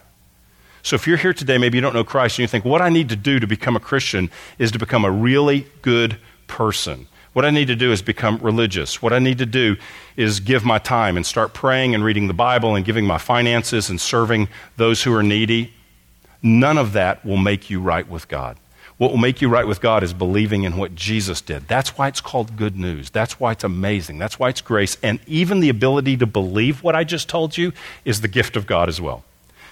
So 0.83 0.95
if 0.95 1.07
you're 1.07 1.17
here 1.17 1.33
today, 1.33 1.57
maybe 1.57 1.79
you 1.79 1.81
don't 1.81 1.95
know 1.95 2.03
Christ, 2.03 2.37
and 2.37 2.43
you 2.43 2.47
think, 2.47 2.63
what 2.63 2.83
I 2.83 2.89
need 2.89 3.09
to 3.09 3.15
do 3.15 3.39
to 3.39 3.47
become 3.47 3.75
a 3.75 3.79
Christian 3.79 4.29
is 4.59 4.71
to 4.73 4.77
become 4.77 5.03
a 5.03 5.09
really 5.09 5.65
good 5.81 6.19
person. 6.45 7.07
What 7.35 7.43
I 7.43 7.49
need 7.49 7.67
to 7.67 7.75
do 7.75 7.91
is 7.91 8.01
become 8.01 8.37
religious. 8.37 9.01
What 9.01 9.11
I 9.11 9.19
need 9.19 9.39
to 9.39 9.45
do 9.45 9.75
is 10.15 10.39
give 10.39 10.63
my 10.63 10.79
time 10.79 11.17
and 11.17 11.25
start 11.25 11.53
praying 11.53 11.93
and 11.93 12.01
reading 12.01 12.29
the 12.29 12.33
Bible 12.33 12.75
and 12.75 12.85
giving 12.85 13.05
my 13.05 13.17
finances 13.17 13.89
and 13.89 13.99
serving 13.99 14.47
those 14.77 15.03
who 15.03 15.13
are 15.13 15.21
needy. 15.21 15.73
None 16.41 16.77
of 16.77 16.93
that 16.93 17.25
will 17.25 17.35
make 17.35 17.69
you 17.69 17.81
right 17.81 18.07
with 18.07 18.29
God. 18.29 18.55
What 18.95 19.11
will 19.11 19.17
make 19.17 19.41
you 19.41 19.49
right 19.49 19.67
with 19.67 19.81
God 19.81 20.01
is 20.01 20.13
believing 20.13 20.63
in 20.63 20.77
what 20.77 20.95
Jesus 20.95 21.41
did. 21.41 21.67
That's 21.67 21.97
why 21.97 22.07
it's 22.07 22.21
called 22.21 22.55
good 22.55 22.77
news. 22.77 23.09
That's 23.09 23.37
why 23.37 23.51
it's 23.51 23.65
amazing. 23.65 24.17
That's 24.17 24.39
why 24.39 24.47
it's 24.47 24.61
grace. 24.61 24.95
And 25.03 25.19
even 25.27 25.59
the 25.59 25.67
ability 25.67 26.15
to 26.15 26.25
believe 26.25 26.83
what 26.83 26.95
I 26.95 27.03
just 27.03 27.27
told 27.27 27.57
you 27.57 27.73
is 28.05 28.21
the 28.21 28.29
gift 28.29 28.55
of 28.55 28.65
God 28.65 28.87
as 28.87 29.01
well. 29.01 29.25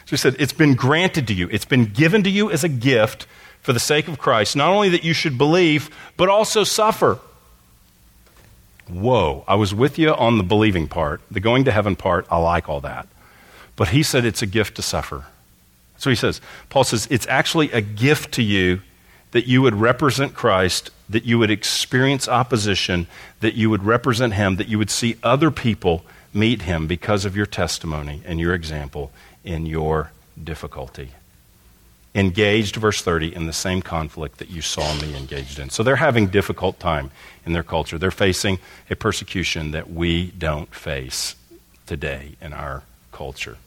So 0.04 0.10
he 0.10 0.18
said, 0.18 0.36
It's 0.38 0.52
been 0.52 0.76
granted 0.76 1.28
to 1.28 1.34
you, 1.34 1.48
it's 1.50 1.64
been 1.64 1.86
given 1.86 2.24
to 2.24 2.30
you 2.30 2.52
as 2.52 2.66
a 2.66 2.70
gift 2.70 3.26
for 3.62 3.72
the 3.72 3.80
sake 3.80 4.10
of 4.10 4.20
Christ, 4.20 4.58
not 4.58 4.68
only 4.68 4.90
that 4.90 5.06
you 5.06 5.14
should 5.14 5.38
believe, 5.38 5.90
but 6.18 6.28
also 6.28 6.66
suffer. 6.66 7.20
Whoa, 8.88 9.44
I 9.48 9.56
was 9.56 9.74
with 9.74 9.98
you 9.98 10.14
on 10.14 10.38
the 10.38 10.44
believing 10.44 10.88
part. 10.88 11.22
The 11.32 11.40
going 11.40 11.64
to 11.66 11.72
heaven 11.72 11.96
part, 11.96 12.26
I 12.30 12.38
like 12.38 12.68
all 12.68 12.82
that. 12.82 13.08
But 13.76 13.90
he 13.90 14.04
said 14.04 14.26
it's 14.26 14.42
a 14.42 14.48
gift 14.48 14.76
to 14.76 14.82
suffer. 14.82 15.26
So 15.98 16.10
he 16.10 16.16
says, 16.16 16.42
Paul 16.70 16.84
says, 16.84 17.08
it's 17.10 17.28
actually 17.28 17.72
a 17.72 17.82
gift 17.82 18.34
to 18.34 18.44
you 18.44 18.82
that 19.32 19.48
you 19.48 19.62
would 19.62 19.76
represent 19.76 20.34
Christ, 20.34 20.92
that 21.10 21.24
you 21.24 21.40
would 21.40 21.50
experience 21.50 22.28
opposition, 22.28 23.08
that 23.40 23.56
you 23.56 23.70
would 23.70 23.84
represent 23.84 24.34
him, 24.34 24.58
that 24.58 24.68
you 24.68 24.78
would 24.78 24.92
see 24.92 25.18
other 25.24 25.50
people 25.50 26.06
meet 26.34 26.64
him 26.64 26.88
because 26.88 27.26
of 27.26 27.36
your 27.36 27.46
testimony 27.46 28.22
and 28.26 28.40
your 28.40 28.54
example 28.54 29.12
in 29.44 29.66
your 29.66 30.12
difficulty 30.44 31.12
engaged, 32.16 32.76
verse 32.76 33.02
30, 33.02 33.36
in 33.36 33.48
the 33.48 33.54
same 33.54 33.82
conflict 33.82 34.38
that 34.38 34.50
you 34.50 34.62
saw 34.62 34.94
me 35.02 35.16
engaged 35.16 35.60
in. 35.60 35.70
So 35.70 35.84
they're 35.84 35.96
having 35.96 36.28
difficult 36.28 36.80
time 36.80 37.12
in 37.46 37.54
their 37.54 37.64
culture. 37.64 37.98
They're 37.98 38.12
facing 38.12 38.60
a 38.90 38.96
persecution 38.96 39.72
that 39.72 39.92
we 39.92 40.32
don't 40.32 40.74
face 40.74 41.36
today 41.86 42.36
in 42.42 42.54
our 42.54 42.84
culture. 43.12 43.58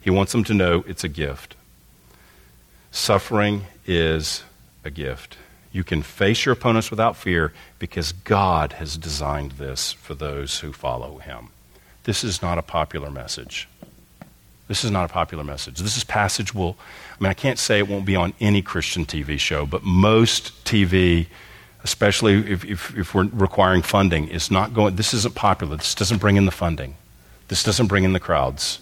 He 0.00 0.10
wants 0.10 0.32
them 0.32 0.44
to 0.44 0.54
know 0.54 0.84
it's 0.86 1.04
a 1.04 1.08
gift. 1.08 1.56
Suffering 2.92 3.64
is 3.86 4.42
a 4.84 4.90
gift. 4.90 5.36
You 5.72 5.84
can 5.84 6.02
face 6.02 6.46
your 6.46 6.54
opponents 6.54 6.90
without 6.90 7.16
fear 7.16 7.52
because 7.78 8.12
God 8.12 8.74
has 8.74 8.96
designed 8.96 9.52
this 9.52 9.92
for 9.92 10.14
those 10.14 10.60
who 10.60 10.72
follow 10.72 11.18
him. 11.18 11.48
This 12.04 12.24
is 12.24 12.40
not 12.40 12.58
a 12.58 12.62
popular 12.62 13.10
message. 13.10 13.68
This 14.66 14.84
is 14.84 14.90
not 14.90 15.10
a 15.10 15.12
popular 15.12 15.44
message. 15.44 15.78
This 15.78 15.96
is 15.96 16.04
passage 16.04 16.54
will, 16.54 16.76
I 17.18 17.24
mean, 17.24 17.30
I 17.30 17.34
can't 17.34 17.58
say 17.58 17.78
it 17.78 17.88
won't 17.88 18.04
be 18.04 18.14
on 18.14 18.32
any 18.40 18.62
Christian 18.62 19.04
TV 19.04 19.40
show, 19.40 19.66
but 19.66 19.82
most 19.82 20.64
TV, 20.64 21.26
especially 21.82 22.34
if, 22.52 22.64
if, 22.64 22.96
if 22.96 23.14
we're 23.14 23.24
requiring 23.24 23.82
funding, 23.82 24.28
is 24.28 24.52
not 24.52 24.72
going, 24.72 24.94
this 24.94 25.12
isn't 25.12 25.34
popular. 25.34 25.76
This 25.76 25.96
doesn't 25.96 26.18
bring 26.18 26.36
in 26.36 26.44
the 26.44 26.52
funding. 26.52 26.94
This 27.48 27.64
doesn't 27.64 27.88
bring 27.88 28.04
in 28.04 28.12
the 28.12 28.20
crowds. 28.20 28.78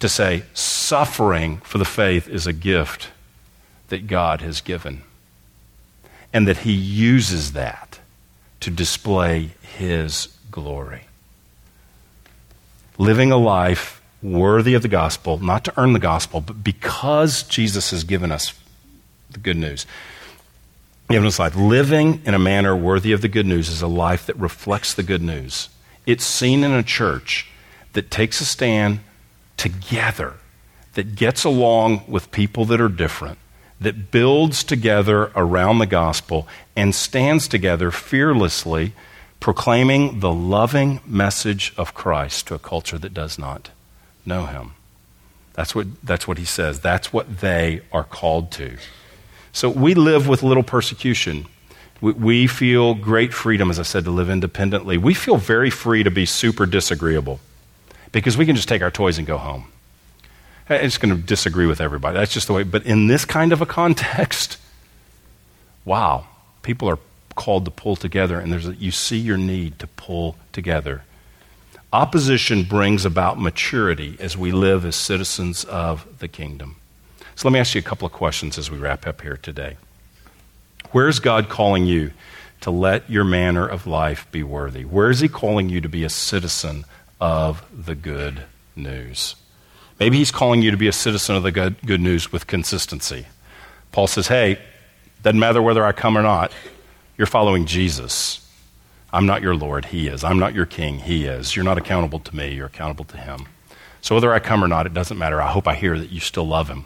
To 0.00 0.08
say 0.08 0.44
suffering 0.52 1.58
for 1.58 1.78
the 1.78 1.84
faith 1.84 2.28
is 2.28 2.46
a 2.46 2.52
gift 2.52 3.08
that 3.88 4.06
God 4.06 4.40
has 4.40 4.60
given, 4.60 5.02
and 6.32 6.46
that 6.46 6.58
He 6.58 6.72
uses 6.72 7.54
that 7.54 7.98
to 8.60 8.70
display 8.70 9.50
His 9.62 10.28
glory. 10.50 11.04
Living 12.98 13.32
a 13.32 13.36
life 13.36 14.00
worthy 14.24 14.72
of 14.72 14.82
the 14.82 14.88
gospel, 14.88 15.38
not 15.38 15.64
to 15.64 15.72
earn 15.76 15.92
the 15.92 15.98
gospel, 15.98 16.40
but 16.40 16.64
because 16.64 17.42
Jesus 17.42 17.90
has 17.90 18.02
given 18.02 18.32
us 18.32 18.54
the 19.30 19.38
good 19.38 19.58
news. 19.58 19.86
Given 21.10 21.26
us 21.28 21.38
life. 21.38 21.54
Living 21.54 22.22
in 22.24 22.32
a 22.32 22.38
manner 22.38 22.74
worthy 22.74 23.12
of 23.12 23.20
the 23.20 23.28
good 23.28 23.44
news 23.44 23.68
is 23.68 23.82
a 23.82 23.86
life 23.86 24.24
that 24.26 24.36
reflects 24.36 24.94
the 24.94 25.02
good 25.02 25.20
news. 25.20 25.68
It's 26.06 26.24
seen 26.24 26.64
in 26.64 26.72
a 26.72 26.82
church 26.82 27.50
that 27.92 28.10
takes 28.10 28.40
a 28.40 28.46
stand 28.46 29.00
together, 29.58 30.34
that 30.94 31.14
gets 31.14 31.44
along 31.44 32.04
with 32.08 32.30
people 32.30 32.64
that 32.64 32.80
are 32.80 32.88
different, 32.88 33.38
that 33.78 34.10
builds 34.10 34.64
together 34.64 35.30
around 35.36 35.78
the 35.78 35.86
gospel, 35.86 36.48
and 36.74 36.94
stands 36.94 37.46
together 37.46 37.90
fearlessly, 37.90 38.94
proclaiming 39.38 40.20
the 40.20 40.32
loving 40.32 41.00
message 41.04 41.74
of 41.76 41.92
Christ 41.92 42.46
to 42.46 42.54
a 42.54 42.58
culture 42.58 42.98
that 42.98 43.12
does 43.12 43.38
not 43.38 43.68
know 44.26 44.46
him. 44.46 44.72
That's 45.54 45.74
what, 45.74 45.86
that's 46.02 46.26
what 46.26 46.38
he 46.38 46.44
says. 46.44 46.80
That's 46.80 47.12
what 47.12 47.40
they 47.40 47.82
are 47.92 48.04
called 48.04 48.50
to. 48.52 48.76
So 49.52 49.70
we 49.70 49.94
live 49.94 50.26
with 50.26 50.42
little 50.42 50.64
persecution. 50.64 51.46
We, 52.00 52.12
we 52.12 52.46
feel 52.46 52.94
great 52.94 53.32
freedom, 53.32 53.70
as 53.70 53.78
I 53.78 53.84
said, 53.84 54.04
to 54.04 54.10
live 54.10 54.28
independently. 54.28 54.98
We 54.98 55.14
feel 55.14 55.36
very 55.36 55.70
free 55.70 56.02
to 56.02 56.10
be 56.10 56.26
super 56.26 56.66
disagreeable 56.66 57.38
because 58.10 58.36
we 58.36 58.46
can 58.46 58.56
just 58.56 58.68
take 58.68 58.82
our 58.82 58.90
toys 58.90 59.16
and 59.16 59.26
go 59.26 59.38
home. 59.38 59.66
I'm 60.68 60.82
just 60.82 61.00
going 61.00 61.14
to 61.14 61.22
disagree 61.22 61.66
with 61.66 61.80
everybody. 61.80 62.18
That's 62.18 62.32
just 62.32 62.46
the 62.46 62.52
way. 62.52 62.62
But 62.62 62.84
in 62.86 63.06
this 63.06 63.24
kind 63.24 63.52
of 63.52 63.60
a 63.60 63.66
context, 63.66 64.58
wow, 65.84 66.26
people 66.62 66.88
are 66.88 66.98
called 67.36 67.64
to 67.64 67.70
pull 67.70 67.96
together, 67.96 68.38
and 68.38 68.52
there's 68.52 68.66
a, 68.66 68.74
you 68.74 68.90
see 68.90 69.18
your 69.18 69.36
need 69.36 69.78
to 69.80 69.86
pull 69.86 70.36
together. 70.52 71.04
Opposition 71.94 72.64
brings 72.64 73.04
about 73.04 73.38
maturity 73.38 74.16
as 74.18 74.36
we 74.36 74.50
live 74.50 74.84
as 74.84 74.96
citizens 74.96 75.62
of 75.62 76.04
the 76.18 76.26
kingdom. 76.26 76.74
So 77.36 77.46
let 77.46 77.52
me 77.52 77.60
ask 77.60 77.76
you 77.76 77.78
a 77.78 77.84
couple 77.84 78.04
of 78.04 78.12
questions 78.12 78.58
as 78.58 78.68
we 78.68 78.78
wrap 78.78 79.06
up 79.06 79.20
here 79.20 79.36
today. 79.36 79.76
Where 80.90 81.06
is 81.06 81.20
God 81.20 81.48
calling 81.48 81.86
you 81.86 82.10
to 82.62 82.72
let 82.72 83.08
your 83.08 83.22
manner 83.22 83.64
of 83.64 83.86
life 83.86 84.26
be 84.32 84.42
worthy? 84.42 84.84
Where 84.84 85.08
is 85.08 85.20
He 85.20 85.28
calling 85.28 85.68
you 85.68 85.80
to 85.82 85.88
be 85.88 86.02
a 86.02 86.10
citizen 86.10 86.84
of 87.20 87.64
the 87.72 87.94
good 87.94 88.42
news? 88.74 89.36
Maybe 90.00 90.16
He's 90.16 90.32
calling 90.32 90.62
you 90.62 90.72
to 90.72 90.76
be 90.76 90.88
a 90.88 90.92
citizen 90.92 91.36
of 91.36 91.44
the 91.44 91.52
good, 91.52 91.80
good 91.86 92.00
news 92.00 92.32
with 92.32 92.48
consistency. 92.48 93.26
Paul 93.92 94.08
says, 94.08 94.26
hey, 94.26 94.58
doesn't 95.22 95.38
matter 95.38 95.62
whether 95.62 95.86
I 95.86 95.92
come 95.92 96.18
or 96.18 96.22
not, 96.22 96.50
you're 97.16 97.28
following 97.28 97.66
Jesus. 97.66 98.43
I'm 99.14 99.26
not 99.26 99.42
your 99.42 99.54
Lord, 99.54 99.86
He 99.86 100.08
is. 100.08 100.24
I'm 100.24 100.40
not 100.40 100.54
your 100.54 100.66
King, 100.66 100.98
He 100.98 101.24
is. 101.24 101.54
You're 101.54 101.64
not 101.64 101.78
accountable 101.78 102.18
to 102.18 102.36
me, 102.36 102.52
you're 102.54 102.66
accountable 102.66 103.04
to 103.06 103.16
Him. 103.16 103.46
So 104.00 104.14
whether 104.16 104.34
I 104.34 104.40
come 104.40 104.62
or 104.62 104.68
not, 104.68 104.86
it 104.86 104.92
doesn't 104.92 105.16
matter. 105.16 105.40
I 105.40 105.50
hope 105.50 105.68
I 105.68 105.74
hear 105.74 105.98
that 105.98 106.10
you 106.10 106.20
still 106.20 106.46
love 106.46 106.68
Him 106.68 106.84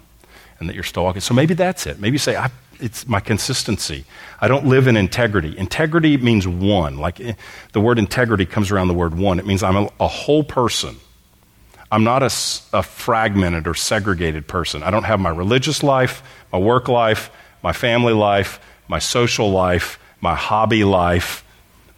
and 0.60 0.68
that 0.68 0.74
you're 0.74 0.84
still 0.84 1.04
walking. 1.04 1.22
So 1.22 1.32
maybe 1.32 1.54
that's 1.54 1.86
it. 1.86 1.98
Maybe 1.98 2.14
you 2.14 2.18
say, 2.18 2.36
it's 2.80 3.08
my 3.08 3.20
consistency. 3.20 4.04
I 4.40 4.48
don't 4.48 4.66
live 4.66 4.86
in 4.86 4.96
integrity. 4.96 5.56
Integrity 5.56 6.16
means 6.16 6.46
one. 6.46 6.98
Like 6.98 7.18
eh, 7.18 7.32
the 7.72 7.80
word 7.80 7.98
integrity 7.98 8.46
comes 8.46 8.70
around 8.70 8.88
the 8.88 8.94
word 8.94 9.16
one. 9.16 9.38
It 9.38 9.46
means 9.46 9.62
I'm 9.62 9.76
a, 9.76 9.90
a 9.98 10.08
whole 10.08 10.44
person. 10.44 10.96
I'm 11.90 12.04
not 12.04 12.22
a, 12.22 12.30
a 12.72 12.82
fragmented 12.82 13.66
or 13.66 13.74
segregated 13.74 14.46
person. 14.46 14.82
I 14.82 14.90
don't 14.90 15.04
have 15.04 15.18
my 15.18 15.30
religious 15.30 15.82
life, 15.82 16.22
my 16.52 16.58
work 16.58 16.88
life, 16.88 17.30
my 17.62 17.72
family 17.72 18.12
life, 18.12 18.60
my 18.86 18.98
social 18.98 19.50
life, 19.50 19.98
my 20.20 20.34
hobby 20.34 20.84
life, 20.84 21.44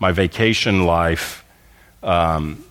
my 0.01 0.11
vacation 0.11 0.85
life, 0.85 1.45
um, 2.03 2.65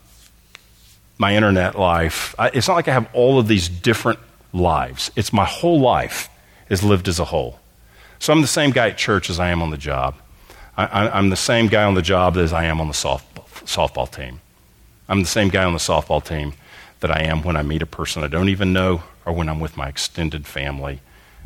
my 1.18 1.36
internet 1.36 1.80
life. 1.80 2.36
I, 2.38 2.50
it's 2.50 2.68
not 2.68 2.74
like 2.74 2.88
I 2.88 2.94
have 2.94 3.08
all 3.14 3.40
of 3.40 3.48
these 3.48 3.70
different 3.70 4.20
lives. 4.52 5.12
It's 5.16 5.32
my 5.32 5.46
whole 5.46 5.80
life 5.80 6.28
is 6.70 6.84
lived 6.84 7.08
as 7.08 7.20
a 7.20 7.26
whole. 7.26 7.60
So 8.18 8.34
I'm 8.34 8.42
the 8.42 8.48
same 8.48 8.72
guy 8.72 8.90
at 8.90 8.98
church 8.98 9.30
as 9.30 9.40
I 9.40 9.50
am 9.50 9.62
on 9.62 9.70
the 9.70 9.78
job. 9.78 10.16
I, 10.76 11.18
am 11.18 11.30
the 11.30 11.36
same 11.36 11.68
guy 11.68 11.84
on 11.84 11.94
the 11.94 12.02
job 12.02 12.38
as 12.38 12.54
I 12.54 12.64
am 12.66 12.80
on 12.80 12.88
the 12.88 12.94
softball, 12.94 13.46
softball 13.66 14.10
team. 14.10 14.40
I'm 15.10 15.22
the 15.22 15.28
same 15.28 15.50
guy 15.50 15.66
on 15.66 15.74
the 15.74 15.80
softball 15.80 16.24
team 16.24 16.54
that 17.02 17.12
I 17.12 17.24
am 17.24 17.44
when 17.44 17.58
I 17.58 17.64
meet 17.64 17.82
a 17.82 17.86
person 17.86 18.24
I 18.24 18.28
don't 18.28 18.48
even 18.48 18.72
know 18.72 19.04
or 19.26 19.34
when 19.34 19.50
I'm 19.50 19.60
with 19.60 19.76
my 19.76 19.90
extended 19.90 20.48
family 20.48 21.02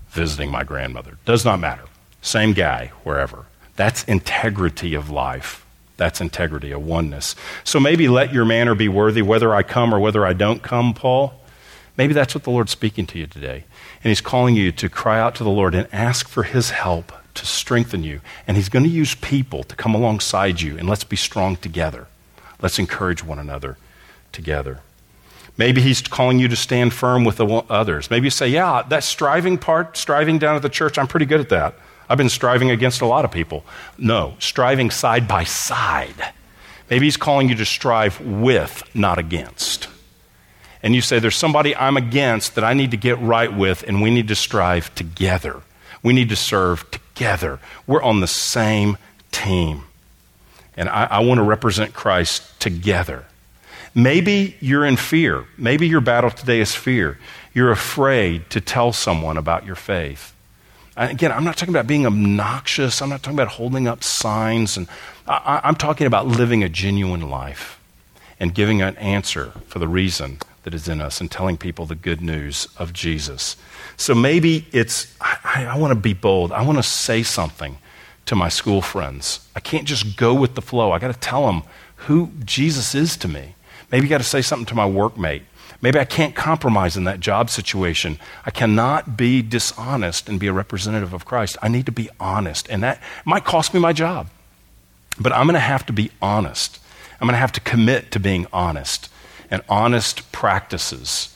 visiting 0.10 0.52
my 0.52 0.64
grandmother. 0.64 1.18
Does 1.26 1.44
not 1.44 1.60
matter. 1.60 1.86
Same 2.22 2.54
guy 2.54 2.92
wherever. 3.04 3.46
That's 3.76 4.04
integrity 4.04 4.94
of 4.94 5.10
life. 5.10 5.63
That's 6.04 6.20
integrity, 6.20 6.72
a 6.72 6.78
oneness. 6.78 7.34
So 7.64 7.80
maybe 7.80 8.10
let 8.10 8.34
your 8.34 8.44
manner 8.44 8.76
be 8.76 8.90
worthy 8.90 9.22
whether 9.22 9.56
I 9.56 9.64
come 9.64 9.96
or 9.96 10.02
whether 10.02 10.26
I 10.26 10.34
don't 10.34 10.62
come, 10.62 10.94
Paul. 10.94 11.34
Maybe 11.96 12.14
that's 12.14 12.36
what 12.36 12.44
the 12.44 12.50
Lord's 12.50 12.74
speaking 12.74 13.08
to 13.08 13.20
you 13.20 13.26
today. 13.26 13.64
And 14.04 14.10
He's 14.10 14.20
calling 14.20 14.54
you 14.54 14.74
to 14.74 14.90
cry 14.90 15.18
out 15.18 15.34
to 15.36 15.46
the 15.46 15.50
Lord 15.50 15.74
and 15.74 15.88
ask 15.94 16.28
for 16.28 16.44
His 16.44 16.72
help 16.72 17.14
to 17.36 17.46
strengthen 17.46 18.04
you. 18.04 18.20
And 18.46 18.58
He's 18.58 18.68
going 18.68 18.84
to 18.84 18.90
use 18.90 19.16
people 19.16 19.64
to 19.64 19.78
come 19.78 19.96
alongside 19.96 20.60
you, 20.60 20.78
and 20.78 20.90
let's 20.90 21.06
be 21.06 21.16
strong 21.16 21.56
together. 21.56 22.08
Let's 22.62 22.80
encourage 22.80 23.24
one 23.24 23.40
another 23.40 23.78
together. 24.34 24.82
Maybe 25.56 25.80
He's 25.80 26.02
calling 26.02 26.38
you 26.38 26.50
to 26.50 26.58
stand 26.58 26.94
firm 26.94 27.24
with 27.24 27.38
the 27.38 27.48
others. 27.70 28.10
Maybe 28.10 28.26
you 28.26 28.30
say, 28.30 28.50
Yeah, 28.50 28.84
that 28.90 29.06
striving 29.06 29.58
part, 29.58 29.96
striving 29.96 30.38
down 30.38 30.58
at 30.58 30.64
the 30.64 30.70
church, 30.70 30.98
I'm 30.98 31.08
pretty 31.08 31.28
good 31.28 31.40
at 31.40 31.48
that. 31.48 31.76
I've 32.10 32.18
been 32.18 32.30
striving 32.30 32.70
against 32.70 33.02
a 33.02 33.06
lot 33.06 33.26
of 33.26 33.32
people. 33.32 33.64
No, 33.98 34.36
striving 34.40 34.92
side 34.92 35.28
by 35.28 35.44
side. 35.44 36.34
Maybe 36.90 37.06
he's 37.06 37.18
calling 37.18 37.50
you 37.50 37.56
to 37.56 37.66
strive 37.66 38.20
with, 38.22 38.84
not 38.94 39.18
against. 39.18 39.88
And 40.82 40.94
you 40.94 41.02
say, 41.02 41.20
There's 41.20 41.36
somebody 41.36 41.76
I'm 41.76 41.98
against 41.98 42.56
that 42.56 42.64
I 42.64 42.74
need 42.74 42.92
to 42.92 42.98
get 42.98 43.20
right 43.20 43.52
with, 43.52 43.84
and 43.84 44.02
we 44.02 44.12
need 44.12 44.28
to 44.28 44.36
strive 44.36 44.94
together. 44.96 45.62
We 46.04 46.14
need 46.14 46.30
to 46.30 46.36
serve 46.36 46.90
together. 46.92 47.60
We're 47.88 48.04
on 48.04 48.20
the 48.20 48.28
same 48.28 48.98
team. 49.32 49.84
And 50.76 50.90
I, 50.90 51.06
I 51.06 51.20
want 51.20 51.38
to 51.38 51.44
represent 51.44 51.94
Christ 51.94 52.60
together. 52.60 53.26
Maybe 53.96 54.58
you're 54.60 54.86
in 54.86 54.98
fear. 54.98 55.46
Maybe 55.58 55.88
your 55.88 56.02
battle 56.02 56.32
today 56.32 56.60
is 56.60 56.76
fear. 56.76 57.20
You're 57.54 57.72
afraid 57.72 58.50
to 58.50 58.60
tell 58.60 58.92
someone 58.92 59.38
about 59.38 59.66
your 59.66 59.76
faith. 59.76 60.33
Again, 60.96 61.32
I'm 61.32 61.44
not 61.44 61.58
talking 61.58 61.74
about 61.74 61.88
being 61.88 62.06
obnoxious. 62.06 63.02
I'm 63.02 63.10
not 63.10 63.24
talking 63.24 63.38
about 63.38 63.54
holding 63.54 63.88
up 63.88 64.04
signs. 64.04 64.78
And 64.78 64.88
I, 65.28 65.62
I'm 65.64 65.76
talking 65.76 66.06
about 66.06 66.28
living 66.28 66.64
a 66.64 66.70
genuine 66.70 67.30
life 67.30 67.80
and 68.40 68.54
giving 68.54 68.82
an 68.82 68.96
answer 68.98 69.54
for 69.68 69.80
the 69.80 69.88
reason 69.88 70.38
that 70.64 70.74
is 70.74 70.88
in 70.88 71.02
us 71.02 71.20
and 71.20 71.32
telling 71.32 71.58
people 71.58 71.86
the 71.86 71.96
good 71.96 72.22
news 72.22 72.68
of 72.78 72.94
Jesus. 72.94 73.58
So 73.98 74.14
maybe 74.14 74.68
it's, 74.72 75.14
I, 75.20 75.68
I 75.72 75.78
want 75.78 75.92
to 75.92 76.00
be 76.00 76.14
bold. 76.14 76.52
I 76.52 76.62
want 76.64 76.78
to 76.78 76.84
say 76.84 77.24
something 77.24 77.78
to 78.26 78.36
my 78.36 78.50
school 78.50 78.82
friends. 78.82 79.48
I 79.56 79.60
can't 79.60 79.86
just 79.86 80.16
go 80.16 80.34
with 80.34 80.56
the 80.56 80.62
flow. 80.62 80.92
I 80.92 81.00
got 81.00 81.14
to 81.14 81.20
tell 81.20 81.48
them 81.48 81.64
who 82.08 82.32
Jesus 82.46 82.96
is 82.96 83.18
to 83.18 83.28
me. 83.28 83.56
Maybe 83.92 84.06
you 84.06 84.10
got 84.10 84.20
to 84.20 84.24
say 84.24 84.42
something 84.42 84.66
to 84.68 84.76
my 84.76 84.88
workmate. 84.88 85.42
Maybe 85.84 86.00
I 86.00 86.06
can't 86.06 86.34
compromise 86.34 86.96
in 86.96 87.04
that 87.04 87.20
job 87.20 87.50
situation. 87.50 88.18
I 88.46 88.52
cannot 88.52 89.18
be 89.18 89.42
dishonest 89.42 90.30
and 90.30 90.40
be 90.40 90.48
a 90.48 90.54
representative 90.54 91.12
of 91.12 91.26
Christ. 91.26 91.58
I 91.62 91.68
need 91.68 91.86
to 91.88 91.92
be 91.92 92.10
honest. 92.22 92.70
And 92.70 92.82
that 92.84 93.02
might 93.26 93.44
cost 93.44 93.74
me 93.74 93.82
my 93.82 93.92
job. 93.92 94.30
But 95.20 95.34
I'm 95.34 95.46
going 95.46 95.56
to 95.56 95.60
have 95.60 95.86
to 95.88 95.94
be 95.94 96.10
honest. 96.22 96.80
I'm 97.20 97.28
going 97.28 97.34
to 97.34 97.40
have 97.40 97.52
to 97.52 97.60
commit 97.60 98.12
to 98.12 98.20
being 98.22 98.48
honest 98.54 99.10
and 99.52 99.62
honest 99.68 100.32
practices 100.32 101.36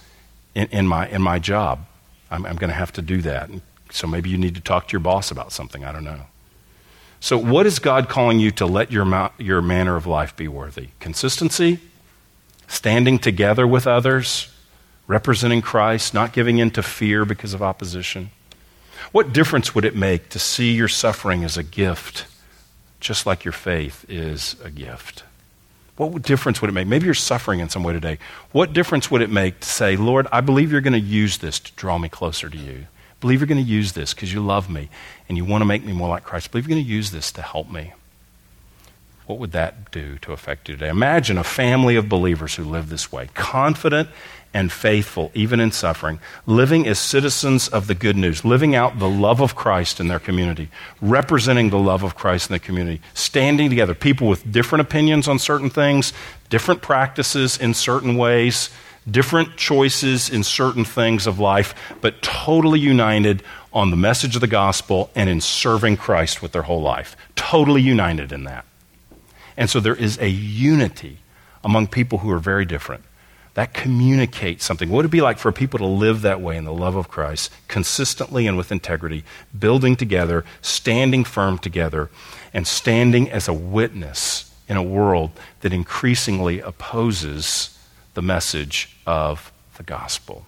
in, 0.55 0.67
in 0.67 0.87
my, 0.87 1.09
in 1.09 1.21
my 1.21 1.39
job. 1.39 1.85
I'm, 2.31 2.45
I'm 2.45 2.55
going 2.55 2.69
to 2.69 2.77
have 2.77 2.93
to 2.93 3.01
do 3.01 3.21
that. 3.23 3.49
So 3.91 4.07
maybe 4.07 4.29
you 4.29 4.37
need 4.37 4.55
to 4.55 4.61
talk 4.61 4.87
to 4.87 4.93
your 4.93 5.01
boss 5.01 5.29
about 5.29 5.51
something. 5.51 5.83
I 5.83 5.91
don't 5.91 6.05
know. 6.05 6.21
So, 7.19 7.37
what 7.37 7.65
is 7.65 7.79
God 7.79 8.07
calling 8.07 8.39
you 8.39 8.51
to 8.51 8.65
let 8.65 8.91
your, 8.91 9.31
your 9.39 9.61
manner 9.61 9.97
of 9.97 10.05
life 10.05 10.35
be 10.37 10.47
worthy? 10.47 10.89
Consistency? 10.99 11.79
Standing 12.67 13.17
together 13.19 13.65
with 13.65 13.87
others, 13.87 14.49
representing 15.07 15.61
Christ, 15.61 16.13
not 16.13 16.33
giving 16.33 16.57
in 16.57 16.71
to 16.71 16.83
fear 16.83 17.25
because 17.25 17.53
of 17.53 17.61
opposition? 17.63 18.29
What 19.11 19.33
difference 19.33 19.73
would 19.73 19.85
it 19.85 19.95
make 19.95 20.29
to 20.29 20.39
see 20.39 20.73
your 20.73 20.87
suffering 20.87 21.43
as 21.43 21.57
a 21.57 21.63
gift, 21.63 22.25
just 22.99 23.25
like 23.25 23.45
your 23.45 23.53
faith 23.53 24.05
is 24.09 24.55
a 24.63 24.69
gift? 24.69 25.23
What 25.95 26.21
difference 26.21 26.61
would 26.61 26.69
it 26.69 26.73
make? 26.73 26.87
Maybe 26.87 27.05
you're 27.05 27.15
suffering 27.15 27.59
in 27.59 27.69
some 27.69 27.83
way 27.83 27.93
today. 27.93 28.19
What 28.51 28.71
difference 28.71 29.09
would 29.09 29.21
it 29.21 29.31
make 29.31 29.61
to 29.61 29.67
say, 29.67 29.95
Lord, 29.95 30.27
I 30.31 30.41
believe 30.41 30.71
you're 30.71 30.81
going 30.81 30.93
to 30.93 30.99
use 30.99 31.39
this 31.39 31.59
to 31.59 31.71
draw 31.73 31.97
me 31.97 32.07
closer 32.07 32.49
to 32.49 32.57
you? 32.57 32.85
I 32.85 33.19
believe 33.19 33.39
you're 33.39 33.47
going 33.47 33.63
to 33.63 33.71
use 33.71 33.93
this 33.93 34.13
because 34.13 34.31
you 34.31 34.45
love 34.45 34.69
me 34.69 34.89
and 35.27 35.37
you 35.37 35.43
want 35.43 35.61
to 35.61 35.65
make 35.65 35.83
me 35.83 35.93
more 35.93 36.09
like 36.09 36.23
Christ. 36.23 36.49
I 36.49 36.51
believe 36.51 36.67
you're 36.67 36.75
going 36.75 36.85
to 36.85 36.91
use 36.91 37.09
this 37.09 37.31
to 37.31 37.41
help 37.41 37.71
me. 37.71 37.93
What 39.27 39.39
would 39.39 39.51
that 39.51 39.91
do 39.91 40.17
to 40.19 40.31
affect 40.31 40.69
you 40.69 40.75
today? 40.75 40.89
Imagine 40.89 41.37
a 41.37 41.43
family 41.43 41.97
of 41.97 42.07
believers 42.07 42.55
who 42.55 42.63
live 42.63 42.87
this 42.87 43.11
way, 43.11 43.29
confident 43.33 44.07
and 44.53 44.71
faithful, 44.71 45.31
even 45.33 45.59
in 45.59 45.73
suffering, 45.73 46.19
living 46.45 46.87
as 46.87 46.97
citizens 46.97 47.67
of 47.67 47.87
the 47.87 47.93
good 47.93 48.15
news, 48.15 48.45
living 48.45 48.73
out 48.73 48.99
the 48.99 49.09
love 49.09 49.41
of 49.41 49.53
Christ 49.53 49.99
in 49.99 50.07
their 50.07 50.17
community, 50.19 50.69
representing 51.01 51.69
the 51.69 51.77
love 51.77 52.03
of 52.03 52.15
Christ 52.15 52.49
in 52.49 52.53
the 52.53 52.59
community, 52.59 53.01
standing 53.13 53.69
together, 53.69 53.93
people 53.93 54.29
with 54.29 54.49
different 54.49 54.81
opinions 54.81 55.27
on 55.27 55.39
certain 55.39 55.69
things, 55.69 56.13
different 56.49 56.81
practices 56.81 57.57
in 57.57 57.73
certain 57.73 58.15
ways, 58.15 58.69
different 59.11 59.57
choices 59.57 60.29
in 60.29 60.41
certain 60.41 60.85
things 60.85 61.27
of 61.27 61.37
life, 61.37 61.75
but 61.99 62.21
totally 62.21 62.79
united 62.79 63.43
on 63.73 63.91
the 63.91 63.97
message 63.97 64.35
of 64.35 64.41
the 64.41 64.47
gospel 64.47 65.09
and 65.15 65.29
in 65.29 65.41
serving 65.41 65.97
Christ 65.97 66.41
with 66.41 66.53
their 66.53 66.63
whole 66.63 66.81
life. 66.81 67.17
Totally 67.35 67.81
united 67.81 68.31
in 68.31 68.45
that. 68.45 68.66
And 69.57 69.69
so 69.69 69.79
there 69.79 69.95
is 69.95 70.19
a 70.19 70.29
unity 70.29 71.17
among 71.63 71.87
people 71.87 72.19
who 72.19 72.31
are 72.31 72.39
very 72.39 72.63
different. 72.63 73.03
That 73.55 73.73
communicates 73.73 74.63
something. 74.63 74.87
What 74.87 74.97
would 74.97 75.05
it 75.05 75.11
be 75.11 75.21
like 75.21 75.39
for 75.39 75.51
people 75.51 75.79
to 75.79 75.85
live 75.85 76.21
that 76.21 76.39
way 76.39 76.57
in 76.57 76.63
the 76.63 76.71
love 76.71 76.95
of 76.95 77.07
Christ, 77.07 77.51
consistently 77.67 78.45
and 78.45 78.55
with 78.55 78.71
integrity, 78.71 79.23
building 79.57 79.95
together, 79.95 80.45
standing 80.61 81.23
firm 81.23 81.57
together, 81.57 82.11
and 82.53 82.67
standing 82.67 83.31
as 83.31 83.47
a 83.47 83.53
witness 83.53 84.53
in 84.69 84.77
a 84.77 84.83
world 84.83 85.31
that 85.61 85.73
increasingly 85.73 86.59
opposes 86.59 87.75
the 88.13 88.21
message 88.21 88.95
of 89.07 89.51
the 89.77 89.83
gospel? 89.83 90.45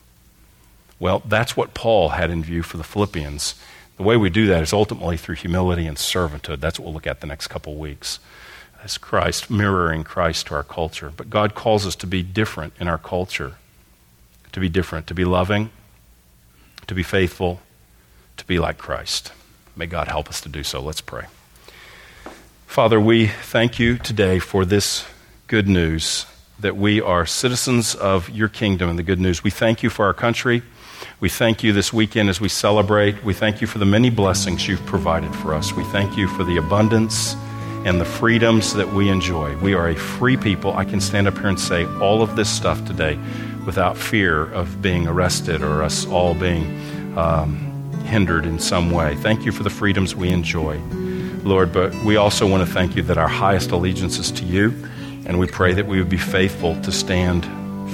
Well, 1.00 1.24
that's 1.26 1.58
what 1.58 1.74
Paul 1.74 2.10
had 2.10 2.30
in 2.30 2.44
view 2.44 2.62
for 2.62 2.78
the 2.78 2.84
Philippians. 2.84 3.56
The 3.98 4.04
way 4.04 4.18
we 4.18 4.30
do 4.30 4.46
that 4.48 4.62
is 4.62 4.72
ultimately 4.72 5.18
through 5.18 5.36
humility 5.36 5.88
and 5.88 5.98
servanthood. 5.98 6.60
That's 6.60 6.78
what 6.78 6.86
we'll 6.86 6.94
look 6.94 7.08
at 7.08 7.22
the 7.22 7.28
next 7.28 7.48
couple 7.48 7.76
weeks 7.76 8.20
as 8.84 8.98
Christ, 8.98 9.50
mirroring 9.50 10.04
Christ 10.04 10.48
to 10.48 10.56
our 10.56 10.64
culture. 10.64 11.12
But 11.16 11.30
God 11.30 11.56
calls 11.56 11.86
us 11.86 11.96
to 11.98 12.08
be 12.08 12.24
different 12.24 12.74
in 12.80 12.88
our 12.88 12.98
culture, 12.98 13.56
to 14.52 14.60
be 14.60 14.70
different, 14.70 15.08
to 15.08 15.14
be 15.14 15.26
loving, 15.26 15.70
to 16.88 16.96
be 16.96 17.04
faithful, 17.04 17.60
to 18.38 18.46
be 18.46 18.60
like 18.60 18.78
Christ. 18.78 19.32
May 19.76 19.86
God 19.86 20.08
help 20.08 20.30
us 20.30 20.42
to 20.42 20.50
do 20.50 20.64
so. 20.64 20.82
Let's 20.82 21.02
pray. 21.02 21.26
Father, 22.68 23.00
we 23.00 23.28
thank 23.28 23.80
you 23.80 23.98
today 23.98 24.40
for 24.40 24.66
this 24.66 25.06
good 25.48 25.68
news 25.68 26.26
that 26.60 26.76
we 26.76 27.02
are 27.02 27.26
citizens 27.26 27.96
of 27.96 28.30
your 28.30 28.50
kingdom 28.50 28.90
and 28.90 29.00
the 29.00 29.04
good 29.04 29.20
news. 29.20 29.44
We 29.44 29.50
thank 29.50 29.82
you 29.82 29.90
for 29.90 30.06
our 30.06 30.14
country. 30.14 30.62
We 31.20 31.30
thank 31.30 31.64
you 31.64 31.72
this 31.74 31.94
weekend 31.94 32.30
as 32.30 32.42
we 32.42 32.50
celebrate. 32.50 33.24
We 33.24 33.34
thank 33.34 33.62
you 33.62 33.68
for 33.68 33.78
the 33.80 33.86
many 33.86 34.10
blessings 34.10 34.68
you've 34.68 34.86
provided 34.86 35.34
for 35.36 35.54
us. 35.54 35.74
We 35.74 35.84
thank 35.86 36.18
you 36.18 36.28
for 36.28 36.44
the 36.44 36.58
abundance 36.58 37.36
and 37.86 38.00
the 38.00 38.06
freedoms 38.06 38.74
that 38.74 38.92
we 38.94 39.10
enjoy. 39.10 39.56
We 39.58 39.74
are 39.74 39.90
a 39.90 39.96
free 39.96 40.38
people. 40.38 40.76
I 40.76 40.86
can 40.86 41.00
stand 41.00 41.28
up 41.28 41.38
here 41.38 41.48
and 41.48 41.60
say 41.60 41.86
all 42.00 42.22
of 42.22 42.36
this 42.36 42.50
stuff 42.50 42.86
today 42.86 43.18
without 43.66 43.98
fear 43.98 44.52
of 44.54 44.82
being 44.82 45.08
arrested 45.08 45.62
or 45.62 45.84
us 45.84 46.06
all 46.08 46.34
being 46.34 46.66
um, 47.18 47.58
hindered 48.06 48.46
in 48.46 48.60
some 48.60 48.92
way. 48.92 49.16
Thank 49.16 49.46
you 49.46 49.52
for 49.52 49.64
the 49.64 49.70
freedoms 49.70 50.16
we 50.16 50.30
enjoy, 50.30 50.80
Lord. 51.44 51.72
But 51.72 51.94
we 52.04 52.18
also 52.18 52.48
want 52.48 52.68
to 52.68 52.74
thank 52.74 52.96
you 52.96 53.02
that 53.04 53.18
our 53.18 53.28
highest 53.28 53.72
allegiance 53.72 54.18
is 54.18 54.32
to 54.32 54.46
you, 54.46 54.74
and 55.26 55.40
we 55.40 55.48
pray 55.48 55.74
that 55.74 55.86
we 55.86 56.00
would 56.00 56.10
be 56.10 56.18
faithful 56.18 56.80
to 56.82 56.92
stand 56.92 57.46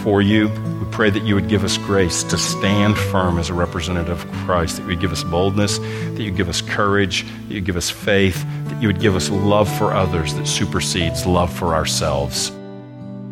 for 0.05 0.21
you. 0.21 0.47
We 0.47 0.85
pray 0.91 1.09
that 1.09 1.23
you 1.23 1.33
would 1.33 1.49
give 1.49 1.63
us 1.63 1.79
grace 1.79 2.21
to 2.25 2.37
stand 2.37 2.95
firm 2.95 3.39
as 3.39 3.49
a 3.49 3.55
representative 3.55 4.23
of 4.23 4.31
Christ, 4.45 4.77
that 4.77 4.83
you 4.83 4.89
would 4.89 5.01
give 5.01 5.11
us 5.11 5.23
boldness, 5.23 5.79
that 5.79 6.19
you 6.19 6.25
would 6.25 6.37
give 6.37 6.47
us 6.47 6.61
courage, 6.61 7.23
that 7.23 7.49
you 7.49 7.55
would 7.55 7.65
give 7.65 7.75
us 7.75 7.89
faith, 7.89 8.45
that 8.65 8.79
you 8.79 8.87
would 8.87 9.01
give 9.01 9.15
us 9.15 9.31
love 9.31 9.67
for 9.79 9.93
others 9.93 10.35
that 10.35 10.45
supersedes 10.45 11.25
love 11.25 11.51
for 11.51 11.73
ourselves. 11.73 12.51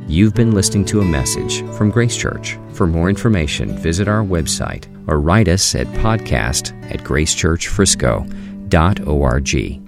You've 0.07 0.34
been 0.34 0.53
listening 0.53 0.86
to 0.86 0.99
a 0.99 1.05
message 1.05 1.61
from 1.78 1.91
Grace 1.91 2.17
Church. 2.17 2.57
For 2.71 2.88
more 2.88 3.07
information, 3.07 3.78
visit 3.78 4.07
our 4.07 4.24
website 4.24 4.88
or 5.07 5.19
write 5.19 5.47
us 5.47 5.76
at 5.76 5.86
podcast 5.88 6.74
at 6.91 7.01
gracechurchfrisco.org. 7.01 9.83